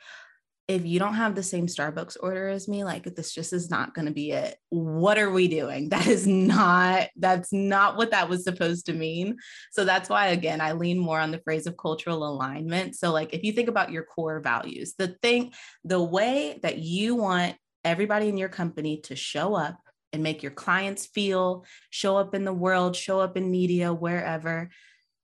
if 0.67 0.83
you 0.83 0.97
don't 0.97 1.13
have 1.13 1.35
the 1.35 1.43
same 1.43 1.67
Starbucks 1.67 2.17
order 2.19 2.47
as 2.47 2.67
me, 2.67 2.83
like 2.83 3.03
this 3.03 3.31
just 3.31 3.53
is 3.53 3.69
not 3.69 3.93
going 3.93 4.07
to 4.07 4.11
be 4.11 4.31
it. 4.31 4.57
What 4.69 5.19
are 5.19 5.29
we 5.29 5.47
doing? 5.47 5.89
That 5.95 6.07
is 6.07 6.27
not, 6.27 7.09
that's 7.15 7.53
not 7.53 7.95
what 7.95 8.11
that 8.11 8.27
was 8.27 8.43
supposed 8.43 8.87
to 8.87 8.93
mean. 8.93 9.37
So 9.71 9.85
that's 9.85 10.09
why, 10.09 10.27
again, 10.27 10.59
I 10.61 10.73
lean 10.73 10.97
more 10.99 11.19
on 11.19 11.31
the 11.31 11.39
phrase 11.39 11.67
of 11.67 11.77
cultural 11.77 12.27
alignment. 12.27 12.95
So, 12.95 13.11
like, 13.11 13.33
if 13.33 13.43
you 13.43 13.53
think 13.53 13.69
about 13.69 13.91
your 13.91 14.03
core 14.03 14.39
values, 14.41 14.95
the 14.97 15.09
thing, 15.21 15.53
the 15.83 16.03
way 16.03 16.59
that 16.63 16.79
you 16.79 17.15
want 17.15 17.55
everybody 17.85 18.27
in 18.27 18.37
your 18.37 18.49
company 18.49 18.99
to 19.01 19.15
show 19.15 19.55
up 19.55 19.79
and 20.11 20.23
make 20.23 20.43
your 20.43 20.51
clients 20.51 21.05
feel, 21.05 21.65
show 21.89 22.17
up 22.17 22.35
in 22.35 22.43
the 22.43 22.53
world, 22.53 22.95
show 22.95 23.19
up 23.21 23.37
in 23.37 23.51
media, 23.51 23.93
wherever. 23.93 24.69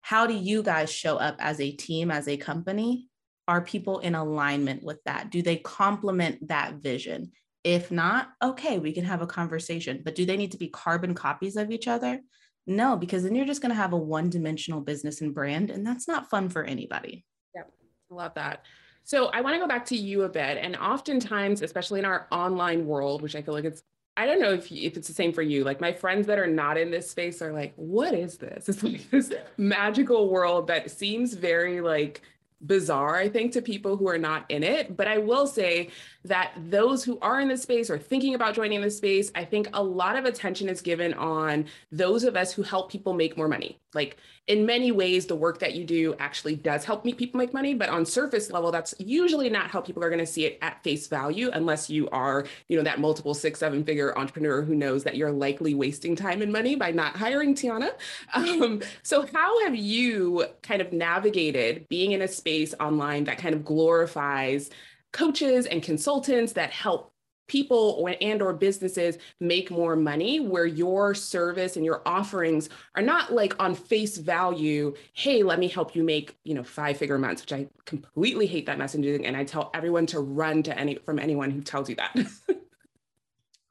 How 0.01 0.27
do 0.27 0.33
you 0.33 0.63
guys 0.63 0.91
show 0.91 1.17
up 1.17 1.35
as 1.39 1.59
a 1.59 1.71
team, 1.71 2.11
as 2.11 2.27
a 2.27 2.37
company? 2.37 3.07
Are 3.47 3.61
people 3.61 3.99
in 3.99 4.15
alignment 4.15 4.83
with 4.83 5.03
that? 5.05 5.31
Do 5.31 5.41
they 5.41 5.57
complement 5.57 6.47
that 6.47 6.75
vision? 6.75 7.31
If 7.63 7.91
not, 7.91 8.29
okay, 8.41 8.79
we 8.79 8.91
can 8.91 9.05
have 9.05 9.21
a 9.21 9.27
conversation. 9.27 10.01
But 10.03 10.15
do 10.15 10.25
they 10.25 10.37
need 10.37 10.51
to 10.51 10.57
be 10.57 10.67
carbon 10.67 11.13
copies 11.13 11.57
of 11.57 11.71
each 11.71 11.87
other? 11.87 12.21
No, 12.67 12.95
because 12.95 13.23
then 13.23 13.35
you're 13.35 13.45
just 13.45 13.61
going 13.61 13.71
to 13.71 13.75
have 13.75 13.93
a 13.93 13.97
one 13.97 14.29
dimensional 14.29 14.81
business 14.81 15.21
and 15.21 15.33
brand, 15.33 15.71
and 15.71 15.85
that's 15.85 16.07
not 16.07 16.29
fun 16.29 16.49
for 16.49 16.63
anybody. 16.63 17.25
Yep. 17.55 17.71
Love 18.09 18.33
that. 18.35 18.65
So 19.03 19.27
I 19.27 19.41
want 19.41 19.55
to 19.55 19.59
go 19.59 19.67
back 19.67 19.85
to 19.87 19.95
you 19.95 20.23
a 20.23 20.29
bit. 20.29 20.57
And 20.57 20.75
oftentimes, 20.75 21.61
especially 21.61 21.99
in 21.99 22.05
our 22.05 22.27
online 22.31 22.85
world, 22.85 23.21
which 23.21 23.35
I 23.35 23.41
feel 23.41 23.53
like 23.53 23.65
it's, 23.65 23.83
I 24.17 24.25
don't 24.25 24.41
know 24.41 24.53
if, 24.53 24.71
if 24.71 24.97
it's 24.97 25.07
the 25.07 25.13
same 25.13 25.33
for 25.33 25.41
you. 25.41 25.63
Like 25.63 25.81
my 25.81 25.91
friends 25.91 26.27
that 26.27 26.37
are 26.37 26.47
not 26.47 26.77
in 26.77 26.91
this 26.91 27.09
space 27.09 27.41
are 27.41 27.53
like, 27.53 27.73
what 27.75 28.13
is 28.13 28.37
this? 28.37 28.69
It's 28.69 28.83
like 28.83 29.09
this 29.09 29.31
magical 29.57 30.29
world 30.29 30.67
that 30.67 30.91
seems 30.91 31.33
very 31.33 31.81
like 31.81 32.21
bizarre, 32.65 33.17
I 33.17 33.29
think, 33.29 33.51
to 33.53 33.61
people 33.61 33.97
who 33.97 34.07
are 34.07 34.17
not 34.17 34.45
in 34.49 34.63
it. 34.63 34.95
But 34.95 35.07
I 35.07 35.17
will 35.17 35.47
say 35.47 35.89
that 36.25 36.53
those 36.69 37.03
who 37.03 37.19
are 37.19 37.39
in 37.39 37.47
the 37.47 37.57
space 37.57 37.89
or 37.89 37.97
thinking 37.97 38.35
about 38.35 38.53
joining 38.53 38.81
the 38.81 38.91
space, 38.91 39.31
I 39.35 39.45
think 39.45 39.69
a 39.73 39.83
lot 39.83 40.15
of 40.15 40.25
attention 40.25 40.69
is 40.69 40.81
given 40.81 41.13
on 41.15 41.65
those 41.91 42.23
of 42.23 42.35
us 42.35 42.53
who 42.53 42.61
help 42.61 42.91
people 42.91 43.13
make 43.13 43.37
more 43.37 43.47
money. 43.47 43.79
Like 43.93 44.17
in 44.47 44.65
many 44.65 44.91
ways, 44.91 45.27
the 45.27 45.35
work 45.35 45.59
that 45.59 45.75
you 45.75 45.83
do 45.83 46.15
actually 46.19 46.55
does 46.55 46.83
help 46.83 47.05
make 47.05 47.17
people 47.17 47.37
make 47.37 47.53
money, 47.53 47.73
but 47.73 47.89
on 47.89 48.05
surface 48.05 48.49
level, 48.49 48.71
that's 48.71 48.93
usually 48.97 49.49
not 49.49 49.69
how 49.69 49.79
people 49.79 50.03
are 50.03 50.09
going 50.09 50.19
to 50.19 50.25
see 50.25 50.45
it 50.45 50.57
at 50.61 50.83
face 50.83 51.07
value, 51.07 51.51
unless 51.53 51.89
you 51.89 52.09
are, 52.09 52.45
you 52.67 52.75
know, 52.75 52.83
that 52.83 52.99
multiple 52.99 53.33
six, 53.33 53.59
seven 53.59 53.83
figure 53.83 54.17
entrepreneur 54.17 54.63
who 54.63 54.73
knows 54.73 55.03
that 55.03 55.15
you're 55.15 55.31
likely 55.31 55.75
wasting 55.75 56.15
time 56.15 56.41
and 56.41 56.51
money 56.51 56.75
by 56.75 56.91
not 56.91 57.15
hiring 57.15 57.55
Tianna. 57.55 57.91
Um, 58.33 58.81
so 59.03 59.25
how 59.33 59.63
have 59.63 59.75
you 59.75 60.45
kind 60.63 60.81
of 60.81 60.91
navigated 60.93 61.87
being 61.89 62.11
in 62.11 62.21
a 62.21 62.27
space 62.27 62.73
online 62.79 63.25
that 63.25 63.37
kind 63.37 63.53
of 63.53 63.63
glorifies 63.63 64.69
coaches 65.11 65.65
and 65.65 65.83
consultants 65.83 66.53
that 66.53 66.71
help 66.71 67.13
people 67.51 67.97
or, 67.99 68.15
and 68.21 68.41
or 68.41 68.53
businesses 68.53 69.17
make 69.41 69.69
more 69.69 69.97
money 69.97 70.39
where 70.39 70.65
your 70.65 71.13
service 71.13 71.75
and 71.75 71.83
your 71.83 72.01
offerings 72.05 72.69
are 72.95 73.01
not 73.01 73.33
like 73.33 73.61
on 73.61 73.75
face 73.75 74.15
value 74.15 74.93
hey 75.11 75.43
let 75.43 75.59
me 75.59 75.67
help 75.67 75.93
you 75.93 76.01
make 76.01 76.37
you 76.45 76.53
know 76.53 76.63
five 76.63 76.95
figure 76.95 77.17
months 77.17 77.41
which 77.41 77.51
i 77.51 77.67
completely 77.83 78.45
hate 78.45 78.65
that 78.65 78.77
messaging 78.77 79.27
and 79.27 79.35
i 79.35 79.43
tell 79.43 79.69
everyone 79.73 80.05
to 80.05 80.21
run 80.21 80.63
to 80.63 80.77
any 80.79 80.95
from 81.05 81.19
anyone 81.19 81.51
who 81.51 81.61
tells 81.61 81.89
you 81.89 81.95
that 81.95 82.15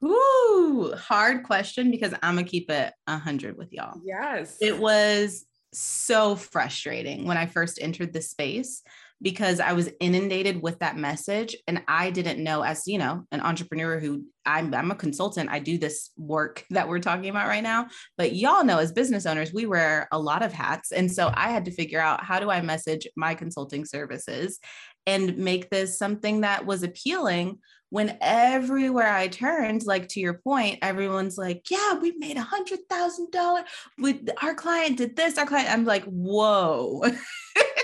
Ooh, 0.03 0.95
hard 0.97 1.43
question 1.43 1.91
because 1.91 2.11
I'm 2.23 2.33
gonna 2.33 2.43
keep 2.43 2.71
it 2.71 2.91
a 3.05 3.17
hundred 3.19 3.55
with 3.55 3.71
y'all. 3.71 4.01
Yes. 4.03 4.57
It 4.59 4.79
was 4.79 5.45
so 5.73 6.35
frustrating 6.35 7.25
when 7.25 7.37
I 7.37 7.45
first 7.45 7.77
entered 7.79 8.11
the 8.11 8.21
space 8.21 8.81
because 9.21 9.59
I 9.59 9.73
was 9.73 9.89
inundated 9.99 10.61
with 10.61 10.79
that 10.79 10.97
message. 10.97 11.55
And 11.67 11.83
I 11.87 12.09
didn't 12.09 12.43
know, 12.43 12.63
as 12.63 12.87
you 12.87 12.97
know, 12.97 13.25
an 13.31 13.41
entrepreneur 13.41 13.99
who 13.99 14.25
I'm, 14.45 14.73
I'm 14.73 14.91
a 14.91 14.95
consultant, 14.95 15.49
I 15.51 15.59
do 15.59 15.77
this 15.77 16.09
work 16.17 16.65
that 16.71 16.87
we're 16.87 16.99
talking 16.99 17.29
about 17.29 17.47
right 17.47 17.63
now. 17.63 17.87
But 18.17 18.35
y'all 18.35 18.63
know, 18.63 18.79
as 18.79 18.91
business 18.91 19.25
owners, 19.25 19.53
we 19.53 19.65
wear 19.65 20.07
a 20.11 20.19
lot 20.19 20.43
of 20.43 20.53
hats. 20.53 20.91
And 20.91 21.11
so 21.11 21.31
I 21.33 21.49
had 21.49 21.65
to 21.65 21.71
figure 21.71 22.01
out 22.01 22.23
how 22.23 22.39
do 22.39 22.49
I 22.49 22.61
message 22.61 23.07
my 23.15 23.35
consulting 23.35 23.85
services 23.85 24.59
and 25.05 25.37
make 25.37 25.69
this 25.69 25.97
something 25.97 26.41
that 26.41 26.65
was 26.65 26.83
appealing 26.83 27.59
when 27.91 28.17
everywhere 28.21 29.13
I 29.13 29.27
turned, 29.27 29.83
like 29.85 30.07
to 30.09 30.21
your 30.21 30.35
point, 30.35 30.79
everyone's 30.81 31.37
like, 31.37 31.69
yeah, 31.69 31.95
we 31.95 32.13
made 32.17 32.37
a 32.37 32.41
hundred 32.41 32.79
thousand 32.89 33.31
dollars. 33.31 33.65
With 33.97 34.29
our 34.41 34.55
client 34.55 34.97
did 34.97 35.17
this, 35.17 35.37
our 35.37 35.45
client. 35.45 35.69
I'm 35.69 35.83
like, 35.83 36.05
whoa. 36.05 37.03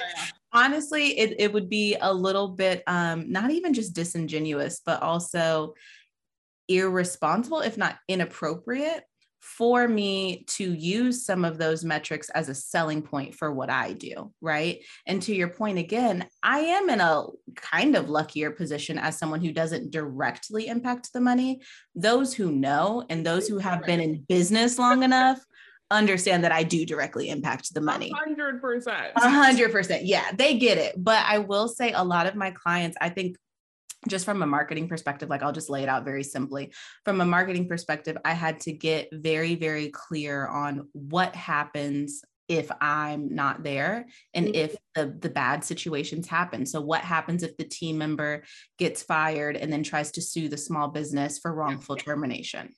honestly 0.58 1.17
it, 1.20 1.36
it 1.39 1.54
would 1.54 1.70
be 1.70 1.96
a 2.02 2.13
little 2.13 2.50
bit 2.50 2.84
um 2.88 3.32
not 3.32 3.52
even 3.52 3.74
just 3.74 3.93
disingenuous 3.93 4.82
but 4.86 5.02
also 5.02 5.74
irresponsible 6.67 7.62
if 7.62 7.78
not 7.78 7.98
inappropriate 8.08 9.04
for 9.39 9.88
me 9.88 10.43
to 10.48 10.74
use 10.74 11.26
some 11.26 11.46
of 11.46 11.58
those 11.58 11.86
metrics 11.86 12.30
as 12.32 12.50
a 12.50 12.56
selling 12.56 13.02
point 13.02 13.34
for 13.34 13.52
what 13.52 13.70
I 13.70 13.93
do, 13.93 14.34
right? 14.41 14.80
And 15.06 15.22
to 15.22 15.34
your 15.34 15.48
point 15.48 15.78
again, 15.78 16.28
I 16.43 16.60
am 16.60 16.89
in 16.89 17.00
a 17.00 17.24
kind 17.56 17.96
of 17.96 18.10
luckier 18.10 18.52
position 18.52 18.98
as 18.98 19.17
someone 19.17 19.39
who 19.39 19.54
doesn't 19.54 19.91
directly 19.91 20.67
impact 20.67 21.13
the 21.13 21.22
money. 21.22 21.62
Those 21.96 22.34
who 22.34 22.52
know 22.52 23.06
and 23.10 23.26
those 23.26 23.48
who 23.48 23.58
have 23.60 23.84
been 23.84 24.02
in 24.02 24.26
business 24.28 24.78
long 24.78 25.04
enough 25.04 25.39
understand 25.91 26.43
that 26.43 26.52
I 26.52 26.63
do 26.63 26.86
directly 26.86 27.30
impact 27.30 27.73
the 27.73 27.82
money. 27.82 28.12
100%. 28.12 29.13
100%. 29.13 30.02
Yeah, 30.04 30.32
they 30.34 30.58
get 30.58 30.78
it. 30.78 30.95
But 30.97 31.23
I 31.26 31.39
will 31.39 31.67
say 31.67 31.91
a 31.93 32.04
lot 32.04 32.28
of 32.28 32.36
my 32.36 32.52
clients, 32.52 32.97
I 33.00 33.10
think 33.10 33.38
just 34.08 34.26
from 34.26 34.41
a 34.41 34.47
marketing 34.47 34.88
perspective, 34.88 35.30
like 35.30 35.43
I'll 35.43 35.52
just 35.52 35.69
lay 35.69 35.84
it 35.84 35.89
out 35.89 36.06
very 36.06 36.23
simply. 36.23 36.73
From 37.04 37.21
a 37.21 37.26
marketing 37.26 37.67
perspective, 37.67 38.17
I 38.23 38.34
had 38.34 38.60
to 38.62 38.71
get 38.71 39.10
very, 39.12 39.56
very 39.56 39.89
clear 39.89 40.47
on 40.47 40.88
what 40.93 41.36
happens 41.36 42.21
if 42.47 42.71
I'm 42.80 43.34
not 43.36 43.63
there 43.63 44.06
and 44.34 44.47
mm-hmm. 44.47 44.56
if 44.56 44.76
the, 44.95 45.17
the 45.19 45.30
bad 45.30 45.63
situations 45.63 46.28
happen. 46.28 46.65
So, 46.65 46.80
what 46.80 47.02
happens 47.02 47.43
if 47.43 47.58
the 47.58 47.65
team 47.65 47.97
member 47.97 48.43
gets 48.78 49.04
fired 49.04 49.58
and 49.58 49.71
then 49.71 49.84
tries 49.84 50.12
to 50.12 50.21
sue 50.21 50.47
the 50.47 50.58
small 50.58 50.88
business 50.88 51.39
for 51.39 51.54
wrongful 51.54 51.97
termination? 51.97 52.73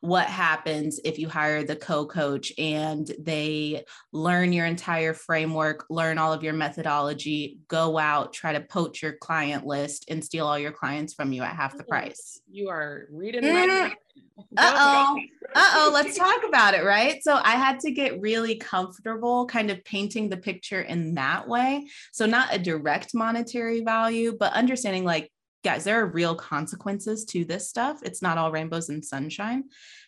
What 0.00 0.26
happens 0.26 1.00
if 1.04 1.18
you 1.18 1.28
hire 1.28 1.62
the 1.62 1.76
co-coach 1.76 2.52
and 2.58 3.10
they 3.18 3.84
learn 4.12 4.52
your 4.52 4.66
entire 4.66 5.14
framework 5.14 5.84
learn 5.90 6.18
all 6.18 6.32
of 6.32 6.42
your 6.42 6.52
methodology 6.52 7.58
go 7.68 7.98
out 7.98 8.32
try 8.32 8.52
to 8.52 8.60
poach 8.60 9.02
your 9.02 9.12
client 9.12 9.66
list 9.66 10.04
and 10.08 10.24
steal 10.24 10.46
all 10.46 10.58
your 10.58 10.72
clients 10.72 11.14
from 11.14 11.32
you 11.32 11.42
at 11.42 11.54
half 11.54 11.76
the 11.76 11.84
price? 11.84 12.40
You 12.50 12.68
are 12.68 13.06
reading 13.10 13.42
mm. 13.42 13.92
uh-oh. 14.56 15.18
uh-oh 15.54 15.90
let's 15.92 16.16
talk 16.16 16.42
about 16.48 16.74
it 16.74 16.84
right? 16.84 17.22
So 17.22 17.38
i 17.42 17.52
had 17.52 17.80
to 17.80 17.90
get 17.90 18.20
really 18.20 18.56
comfortable 18.56 19.46
kind 19.46 19.70
of 19.70 19.84
painting 19.84 20.28
the 20.28 20.36
picture 20.36 20.80
in 20.80 21.14
that 21.14 21.46
way. 21.46 21.86
So 22.12 22.26
not 22.26 22.54
a 22.54 22.58
direct 22.58 23.14
monetary 23.14 23.82
value 23.82 24.36
but 24.38 24.52
understanding 24.52 25.04
like 25.04 25.30
guys, 25.62 25.84
there 25.84 26.00
are 26.00 26.06
real 26.06 26.34
consequences 26.34 27.24
to 27.26 27.44
this 27.44 27.68
stuff. 27.68 28.00
It's 28.02 28.22
not 28.22 28.38
all 28.38 28.52
rainbows 28.52 28.88
and 28.88 29.04
sunshine. 29.04 29.64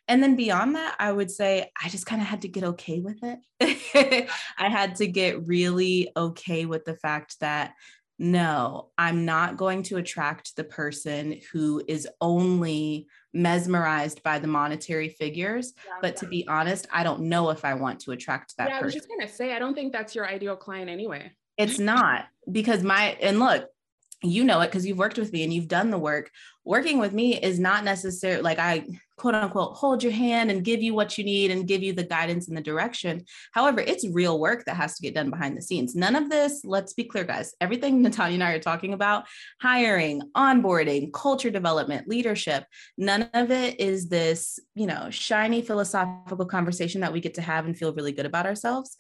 And 0.09 0.23
then 0.23 0.37
beyond 0.37 0.75
that, 0.77 0.97
I 0.99 1.13
would 1.13 1.31
say 1.31 1.71
I 1.83 1.89
just 1.89 2.07
kind 2.07 2.21
of 2.21 2.29
had 2.29 2.43
to 2.43 2.49
get 2.49 2.65
okay 2.65 3.01
with 3.01 3.19
it. 3.23 4.29
I 4.59 4.69
had 4.69 4.97
to 4.97 5.07
get 5.07 5.47
really 5.47 6.11
okay 6.17 6.65
with 6.65 6.85
the 6.85 6.97
fact 6.97 7.39
that 7.41 7.75
no, 8.19 8.91
I'm 8.97 9.25
not 9.25 9.57
going 9.57 9.83
to 9.85 9.97
attract 9.97 10.55
the 10.55 10.65
person 10.65 11.41
who 11.53 11.83
is 11.89 12.07
only 12.21 13.09
mesmerized 13.33 14.23
by 14.23 14.39
the 14.39 14.47
monetary 14.47 15.09
figures. 15.09 15.73
Yeah, 15.85 15.95
but 16.01 16.17
to 16.17 16.27
be 16.27 16.47
honest, 16.47 16.87
I 16.93 17.03
don't 17.03 17.23
know 17.23 17.51
if 17.51 17.65
I 17.65 17.75
want 17.75 18.01
to 18.01 18.13
attract 18.13 18.57
that 18.59 18.69
yeah, 18.69 18.75
person. 18.75 18.85
I 18.85 18.87
was 18.87 18.95
just 18.95 19.09
gonna 19.09 19.29
say, 19.29 19.55
I 19.55 19.59
don't 19.59 19.75
think 19.75 19.93
that's 19.93 20.15
your 20.15 20.27
ideal 20.27 20.57
client 20.57 20.89
anyway. 20.89 21.33
It's 21.59 21.79
not 21.79 22.27
because 22.51 22.83
my 22.83 23.17
and 23.21 23.39
look, 23.39 23.69
you 24.23 24.45
know 24.45 24.61
it 24.61 24.67
because 24.67 24.87
you've 24.87 24.99
worked 24.99 25.19
with 25.19 25.33
me 25.33 25.43
and 25.43 25.53
you've 25.53 25.69
done 25.69 25.91
the 25.91 25.99
work. 25.99 26.31
Working 26.65 26.99
with 26.99 27.13
me 27.13 27.41
is 27.41 27.59
not 27.59 27.83
necessarily 27.83 28.43
like 28.43 28.59
I 28.61 28.87
quote 29.17 29.35
unquote 29.35 29.75
hold 29.75 30.03
your 30.03 30.13
hand 30.13 30.51
and 30.51 30.65
give 30.65 30.81
you 30.81 30.95
what 30.95 31.19
you 31.19 31.25
need 31.25 31.51
and 31.51 31.67
give 31.67 31.83
you 31.83 31.93
the 31.93 32.05
guidance 32.05 32.47
and 32.49 32.57
the 32.57 32.61
direction. 32.61 33.25
However, 33.53 33.81
it's 33.81 34.07
real 34.09 34.39
work 34.39 34.65
that 34.65 34.77
has 34.77 34.97
to 34.97 35.03
get 35.03 35.15
done 35.15 35.31
behind 35.31 35.57
the 35.57 35.63
scenes. 35.63 35.97
None 35.97 36.15
of 36.15 36.31
this, 36.31 36.65
let's 36.65 36.93
be 36.93 37.05
clear, 37.05 37.25
guys, 37.25 37.55
everything 37.61 38.03
Natanya 38.05 38.35
and 38.35 38.45
I 38.45 38.53
are 38.53 38.61
talking 38.61 38.93
about 38.95 39.25
hiring, 39.61 40.23
onboarding, 40.37 41.13
culture 41.13 41.51
development, 41.51 42.09
leadership 42.09 42.65
none 42.97 43.29
of 43.35 43.51
it 43.51 43.81
is 43.81 44.09
this, 44.09 44.59
you 44.75 44.87
know, 44.87 45.09
shiny 45.11 45.63
philosophical 45.63 46.47
conversation 46.47 47.01
that 47.01 47.13
we 47.13 47.21
get 47.21 47.35
to 47.35 47.43
have 47.43 47.67
and 47.67 47.77
feel 47.77 47.93
really 47.93 48.13
good 48.13 48.27
about 48.27 48.47
ourselves 48.47 48.97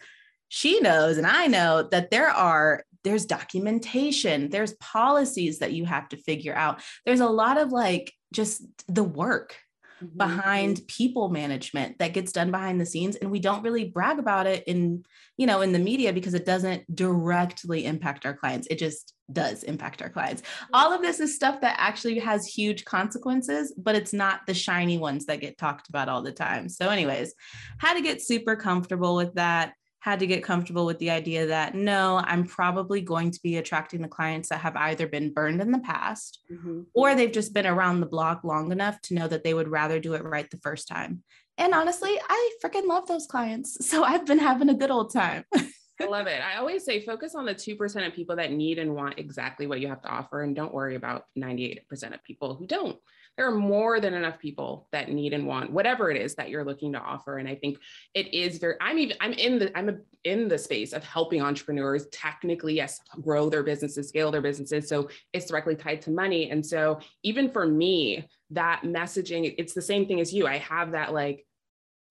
she 0.55 0.81
knows 0.81 1.17
and 1.17 1.27
I 1.27 1.47
know 1.47 1.89
that 1.93 2.11
there 2.11 2.29
are 2.29 2.85
there's 3.05 3.27
documentation, 3.27 4.51
there's 4.51 4.75
policies 4.75 5.59
that 5.59 5.73
you 5.73 5.85
have 5.85 6.09
to 6.11 6.17
figure 6.17 6.55
out. 6.55 6.83
There's 7.05 7.21
a 7.21 7.27
lot 7.27 7.59
of 7.59 7.73
like 7.73 8.13
just 8.33 8.63
the 8.89 9.05
work 9.05 9.57
mm-hmm. 10.03 10.17
behind 10.17 10.81
people 10.89 11.29
management 11.29 11.99
that 11.99 12.13
gets 12.13 12.33
done 12.33 12.51
behind 12.51 12.81
the 12.81 12.87
scenes 12.87 13.17
and 13.17 13.31
we 13.31 13.39
don't 13.39 13.63
really 13.63 13.85
brag 13.85 14.19
about 14.19 14.47
it 14.47 14.65
in 14.67 15.05
you 15.37 15.47
know 15.47 15.61
in 15.61 15.73
the 15.73 15.79
media 15.79 16.13
because 16.13 16.35
it 16.35 16.47
doesn't 16.47 16.83
directly 16.95 17.85
impact 17.85 18.25
our 18.25 18.35
clients 18.35 18.67
it 18.69 18.79
just 18.79 19.15
does 19.33 19.63
impact 19.65 20.03
our 20.03 20.09
clients 20.09 20.43
all 20.73 20.93
of 20.93 21.03
this 21.03 21.21
is 21.21 21.35
stuff 21.35 21.61
that 21.61 21.77
actually 21.79 22.19
has 22.19 22.47
huge 22.47 22.85
consequences 22.85 23.75
but 23.77 23.95
it's 23.95 24.13
not 24.13 24.41
the 24.47 24.55
shiny 24.55 24.99
ones 24.99 25.27
that 25.27 25.41
get 25.41 25.59
talked 25.59 25.89
about 25.89 26.09
all 26.09 26.23
the 26.23 26.33
time 26.33 26.69
so 26.69 26.89
anyways 26.89 27.35
how 27.79 27.95
to 27.95 28.01
get 28.01 28.23
super 28.23 28.57
comfortable 28.57 29.15
with 29.17 29.35
that 29.35 29.75
had 30.03 30.19
to 30.19 30.27
get 30.27 30.43
comfortable 30.43 30.85
with 30.85 30.99
the 30.99 31.11
idea 31.11 31.47
that 31.47 31.77
no, 31.77 32.21
I'm 32.25 32.45
probably 32.45 33.01
going 33.01 33.31
to 33.31 33.41
be 33.41 33.57
attracting 33.57 34.03
the 34.03 34.09
clients 34.09 34.49
that 34.49 34.59
have 34.59 34.75
either 34.75 35.07
been 35.07 35.33
burned 35.33 35.61
in 35.61 35.71
the 35.71 35.79
past 35.79 36.41
mm-hmm. 36.51 36.83
or 36.93 37.15
they've 37.15 37.31
just 37.31 37.55
been 37.55 37.69
around 37.69 38.01
the 38.01 38.07
block 38.07 38.43
long 38.43 38.73
enough 38.73 39.01
to 39.03 39.15
know 39.15 39.29
that 39.29 39.45
they 39.45 39.55
would 39.55 39.69
rather 39.69 40.01
do 40.01 40.15
it 40.15 40.25
right 40.25 40.51
the 40.51 40.59
first 40.59 40.89
time. 40.89 41.23
And 41.57 41.73
honestly, 41.73 42.19
I 42.29 42.51
freaking 42.65 42.89
love 42.89 43.07
those 43.07 43.27
clients. 43.27 43.79
So 43.93 44.03
I've 44.03 44.27
been 44.27 44.41
having 44.41 44.71
a 44.71 44.75
good 44.75 44.91
old 44.91 45.13
time. 45.13 45.45
I 46.03 46.07
love 46.07 46.27
it. 46.27 46.41
I 46.41 46.57
always 46.57 46.85
say 46.85 47.01
focus 47.01 47.35
on 47.35 47.45
the 47.45 47.55
2% 47.55 48.07
of 48.07 48.13
people 48.13 48.37
that 48.37 48.53
need 48.53 48.79
and 48.79 48.95
want 48.95 49.19
exactly 49.19 49.67
what 49.67 49.81
you 49.81 49.89
have 49.89 50.03
to 50.03 50.09
offer 50.09 50.43
and 50.43 50.55
don't 50.55 50.75
worry 50.75 50.97
about 50.97 51.27
98% 51.39 51.81
of 52.15 52.23
people 52.25 52.55
who 52.55 52.67
don't 52.67 52.99
there 53.37 53.47
are 53.47 53.55
more 53.55 53.99
than 53.99 54.15
enough 54.15 54.39
people 54.39 54.89
that 54.93 55.09
need 55.09 55.33
and 55.33 55.47
want 55.47 55.73
whatever 55.73 56.11
it 56.11 56.21
is 56.21 56.35
that 56.35 56.51
you're 56.51 56.65
looking 56.65 56.93
to 56.93 56.99
offer 56.99 57.39
and 57.39 57.49
i 57.49 57.55
think 57.55 57.79
it 58.15 58.33
is 58.35 58.59
very 58.59 58.75
i'm 58.81 58.99
even 58.99 59.17
i'm 59.21 59.33
in 59.33 59.59
the 59.59 59.77
i'm 59.77 59.89
a, 59.89 59.97
in 60.25 60.49
the 60.49 60.59
space 60.59 60.93
of 60.93 61.03
helping 61.05 61.41
entrepreneurs 61.41 62.07
technically 62.13 62.75
yes 62.75 63.01
grow 63.21 63.49
their 63.49 63.63
businesses 63.63 64.09
scale 64.09 64.31
their 64.31 64.43
businesses 64.43 64.89
so 64.89 65.09
it's 65.33 65.47
directly 65.47 65.75
tied 65.75 66.01
to 66.01 66.11
money 66.11 66.51
and 66.51 66.65
so 66.65 66.99
even 67.23 67.51
for 67.51 67.67
me 67.67 68.27
that 68.51 68.83
messaging 68.85 69.55
it's 69.59 69.75
the 69.75 69.83
same 69.83 70.07
thing 70.07 70.21
as 70.21 70.33
you 70.33 70.47
i 70.47 70.59
have 70.59 70.93
that 70.93 71.13
like 71.13 71.45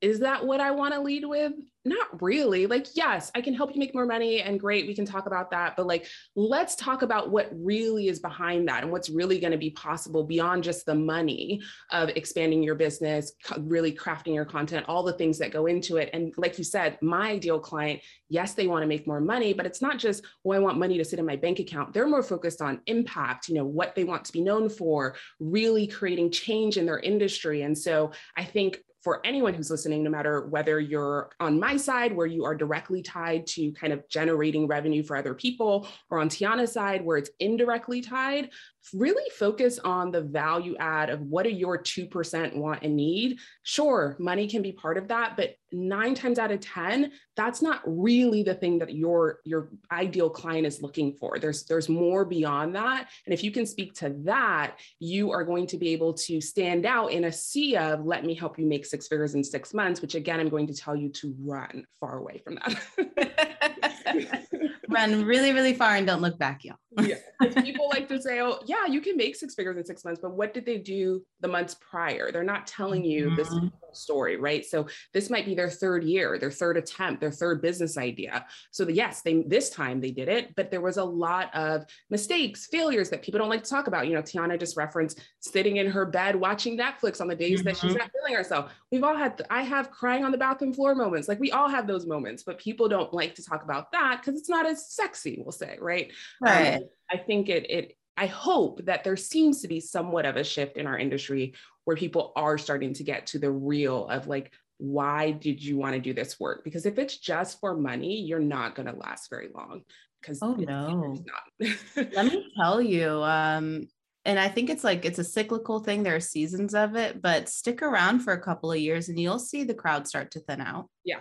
is 0.01 0.19
that 0.19 0.45
what 0.45 0.59
I 0.59 0.71
want 0.71 0.93
to 0.93 1.01
lead 1.01 1.25
with? 1.25 1.53
Not 1.83 2.21
really. 2.21 2.67
Like, 2.67 2.87
yes, 2.95 3.31
I 3.33 3.41
can 3.41 3.55
help 3.55 3.73
you 3.73 3.79
make 3.79 3.95
more 3.95 4.05
money 4.05 4.41
and 4.41 4.59
great, 4.59 4.85
we 4.85 4.93
can 4.93 5.05
talk 5.05 5.25
about 5.25 5.49
that. 5.49 5.75
But 5.75 5.87
like, 5.87 6.05
let's 6.35 6.75
talk 6.75 7.01
about 7.01 7.31
what 7.31 7.49
really 7.53 8.07
is 8.07 8.19
behind 8.19 8.67
that 8.67 8.83
and 8.83 8.91
what's 8.91 9.09
really 9.09 9.39
going 9.39 9.51
to 9.51 9.57
be 9.57 9.71
possible 9.71 10.23
beyond 10.23 10.63
just 10.63 10.85
the 10.85 10.93
money 10.93 11.61
of 11.91 12.09
expanding 12.09 12.61
your 12.61 12.75
business, 12.75 13.33
really 13.57 13.91
crafting 13.91 14.35
your 14.35 14.45
content, 14.45 14.85
all 14.87 15.01
the 15.01 15.13
things 15.13 15.39
that 15.39 15.51
go 15.51 15.65
into 15.65 15.97
it. 15.97 16.11
And 16.13 16.33
like 16.37 16.59
you 16.59 16.63
said, 16.63 16.99
my 17.01 17.31
ideal 17.31 17.59
client, 17.59 18.01
yes, 18.29 18.53
they 18.53 18.67
want 18.67 18.83
to 18.83 18.87
make 18.87 19.07
more 19.07 19.21
money, 19.21 19.53
but 19.53 19.65
it's 19.65 19.81
not 19.81 19.97
just, 19.97 20.23
oh, 20.45 20.51
I 20.51 20.59
want 20.59 20.77
money 20.77 20.99
to 20.99 21.05
sit 21.05 21.17
in 21.17 21.25
my 21.25 21.35
bank 21.35 21.57
account. 21.57 21.93
They're 21.93 22.07
more 22.07 22.23
focused 22.23 22.61
on 22.61 22.81
impact, 22.85 23.49
you 23.49 23.55
know, 23.55 23.65
what 23.65 23.95
they 23.95 24.03
want 24.03 24.25
to 24.25 24.33
be 24.33 24.41
known 24.41 24.69
for, 24.69 25.15
really 25.39 25.87
creating 25.87 26.31
change 26.31 26.77
in 26.77 26.85
their 26.85 26.99
industry. 26.99 27.63
And 27.63 27.75
so 27.75 28.11
I 28.37 28.43
think 28.43 28.79
for 29.01 29.25
anyone 29.25 29.53
who's 29.53 29.71
listening, 29.71 30.03
no 30.03 30.09
matter 30.09 30.47
whether 30.47 30.79
you're 30.79 31.31
on 31.39 31.59
my 31.59 31.75
side, 31.75 32.15
where 32.15 32.27
you 32.27 32.45
are 32.45 32.55
directly 32.55 33.01
tied 33.01 33.47
to 33.47 33.71
kind 33.73 33.91
of 33.91 34.07
generating 34.09 34.67
revenue 34.67 35.03
for 35.03 35.15
other 35.15 35.33
people, 35.33 35.87
or 36.09 36.19
on 36.19 36.29
Tianna's 36.29 36.71
side, 36.71 37.03
where 37.03 37.17
it's 37.17 37.31
indirectly 37.39 38.01
tied, 38.01 38.49
really 38.93 39.29
focus 39.37 39.79
on 39.79 40.11
the 40.11 40.21
value 40.21 40.75
add 40.79 41.09
of 41.09 41.21
what 41.21 41.43
do 41.43 41.49
your 41.49 41.77
2% 41.77 42.55
want 42.55 42.83
and 42.83 42.95
need. 42.95 43.39
Sure, 43.63 44.15
money 44.19 44.47
can 44.47 44.61
be 44.61 44.71
part 44.71 44.97
of 44.97 45.07
that, 45.07 45.37
but 45.37 45.55
nine 45.71 46.13
times 46.13 46.37
out 46.37 46.51
of 46.51 46.59
10, 46.59 47.11
that's 47.35 47.61
not 47.61 47.81
really 47.85 48.43
the 48.43 48.53
thing 48.53 48.79
that 48.79 48.93
your, 48.93 49.39
your 49.45 49.69
ideal 49.91 50.29
client 50.29 50.67
is 50.67 50.81
looking 50.81 51.13
for. 51.13 51.39
There's, 51.39 51.63
there's 51.65 51.89
more 51.89 52.25
beyond 52.25 52.75
that. 52.75 53.09
And 53.25 53.33
if 53.33 53.43
you 53.43 53.51
can 53.51 53.65
speak 53.65 53.93
to 53.95 54.09
that, 54.23 54.77
you 54.99 55.31
are 55.31 55.43
going 55.43 55.67
to 55.67 55.77
be 55.77 55.89
able 55.89 56.13
to 56.13 56.41
stand 56.41 56.85
out 56.85 57.11
in 57.11 57.25
a 57.25 57.31
sea 57.31 57.77
of 57.77 58.05
let 58.05 58.25
me 58.25 58.33
help 58.33 58.59
you 58.59 58.65
make 58.65 58.85
six 58.85 59.07
figures 59.07 59.35
in 59.35 59.43
six 59.43 59.73
months, 59.73 60.01
which 60.01 60.15
again, 60.15 60.39
I'm 60.39 60.49
going 60.49 60.67
to 60.67 60.75
tell 60.75 60.95
you 60.95 61.09
to 61.09 61.35
run 61.39 61.85
far 61.99 62.17
away 62.17 62.41
from 62.43 62.55
that. 62.55 64.47
run 64.89 65.23
really, 65.23 65.53
really 65.53 65.73
far 65.73 65.95
and 65.95 66.05
don't 66.05 66.21
look 66.21 66.37
back, 66.37 66.63
y'all. 66.63 66.75
Yeah. 66.99 67.15
People 67.61 67.89
like 67.89 68.07
to 68.09 68.21
say, 68.21 68.41
oh, 68.41 68.59
yeah, 68.65 68.85
you 68.85 69.01
can 69.01 69.17
make 69.17 69.35
six 69.35 69.55
figures 69.55 69.77
in 69.77 69.85
six 69.85 70.03
months, 70.03 70.19
but 70.21 70.33
what 70.33 70.53
did 70.53 70.65
they 70.65 70.77
do 70.77 71.23
the 71.39 71.47
months 71.47 71.75
prior? 71.75 72.31
They're 72.31 72.43
not 72.43 72.67
telling 72.67 73.03
you 73.03 73.27
mm-hmm. 73.27 73.35
this 73.35 73.49
story, 73.93 74.37
right? 74.37 74.65
So 74.65 74.87
this 75.13 75.29
might 75.29 75.45
be 75.45 75.55
their 75.55 75.69
third 75.69 76.03
year, 76.03 76.37
their 76.37 76.51
third 76.51 76.77
attempt, 76.77 77.21
their 77.21 77.31
third 77.31 77.61
business 77.61 77.97
idea. 77.97 78.45
So 78.71 78.85
the, 78.85 78.93
yes, 78.93 79.21
they 79.21 79.43
this 79.47 79.69
time 79.69 79.99
they 79.99 80.11
did 80.11 80.27
it, 80.27 80.55
but 80.55 80.71
there 80.71 80.81
was 80.81 80.97
a 80.97 81.03
lot 81.03 81.53
of 81.55 81.85
mistakes, 82.09 82.67
failures 82.67 83.09
that 83.09 83.21
people 83.21 83.39
don't 83.39 83.49
like 83.49 83.63
to 83.63 83.69
talk 83.69 83.87
about. 83.87 84.07
You 84.07 84.13
know, 84.13 84.21
Tianna 84.21 84.59
just 84.59 84.77
referenced 84.77 85.21
sitting 85.39 85.77
in 85.77 85.87
her 85.87 86.05
bed 86.05 86.35
watching 86.35 86.77
Netflix 86.77 87.21
on 87.21 87.27
the 87.27 87.35
days 87.35 87.59
mm-hmm. 87.59 87.67
that 87.67 87.77
she's 87.77 87.91
mm-hmm. 87.91 87.99
not 87.99 88.11
feeling 88.11 88.35
herself. 88.35 88.71
We've 88.91 89.03
all 89.03 89.15
had, 89.15 89.41
I 89.49 89.63
have 89.63 89.91
crying 89.91 90.23
on 90.23 90.31
the 90.31 90.37
bathroom 90.37 90.73
floor 90.73 90.95
moments. 90.95 91.27
Like 91.27 91.39
we 91.39 91.51
all 91.51 91.69
have 91.69 91.87
those 91.87 92.05
moments, 92.05 92.43
but 92.43 92.57
people 92.57 92.87
don't 92.87 93.13
like 93.13 93.35
to 93.35 93.43
talk 93.43 93.63
about 93.63 93.91
that 93.91 94.21
because 94.21 94.39
it's 94.39 94.49
not 94.49 94.65
as 94.65 94.91
sexy, 94.91 95.41
we'll 95.43 95.51
say, 95.51 95.77
right? 95.79 96.11
Right. 96.41 96.75
Um, 96.75 96.80
I 97.09 97.17
think 97.17 97.49
it 97.49 97.69
it 97.69 97.97
I 98.17 98.27
hope 98.27 98.85
that 98.85 99.03
there 99.03 99.17
seems 99.17 99.61
to 99.61 99.67
be 99.67 99.79
somewhat 99.79 100.25
of 100.25 100.35
a 100.35 100.43
shift 100.43 100.77
in 100.77 100.85
our 100.85 100.97
industry 100.97 101.53
where 101.85 101.97
people 101.97 102.33
are 102.35 102.57
starting 102.57 102.93
to 102.93 103.03
get 103.03 103.25
to 103.27 103.39
the 103.39 103.51
real 103.51 104.07
of 104.07 104.27
like, 104.27 104.53
why 104.77 105.31
did 105.31 105.63
you 105.63 105.77
want 105.77 105.95
to 105.95 105.99
do 105.99 106.13
this 106.13 106.39
work? 106.39 106.63
Because 106.63 106.85
if 106.85 106.97
it's 106.97 107.17
just 107.17 107.59
for 107.59 107.75
money, 107.75 108.21
you're 108.21 108.39
not 108.39 108.75
going 108.75 108.87
to 108.87 108.95
last 108.95 109.29
very 109.29 109.49
long. 109.53 109.81
Because 110.21 110.39
oh 110.41 110.53
no, 110.53 111.15
let 111.95 112.25
me 112.25 112.45
tell 112.55 112.81
you. 112.81 113.23
Um, 113.23 113.87
and 114.23 114.39
I 114.39 114.49
think 114.49 114.69
it's 114.69 114.83
like 114.83 115.03
it's 115.03 115.19
a 115.19 115.23
cyclical 115.23 115.79
thing. 115.79 116.03
There 116.03 116.15
are 116.15 116.19
seasons 116.19 116.75
of 116.75 116.95
it, 116.95 117.21
but 117.21 117.49
stick 117.49 117.81
around 117.81 118.19
for 118.19 118.33
a 118.33 118.41
couple 118.41 118.71
of 118.71 118.77
years 118.77 119.09
and 119.09 119.19
you'll 119.19 119.39
see 119.39 119.63
the 119.63 119.73
crowd 119.73 120.07
start 120.07 120.31
to 120.31 120.39
thin 120.41 120.61
out. 120.61 120.89
Yeah. 121.03 121.19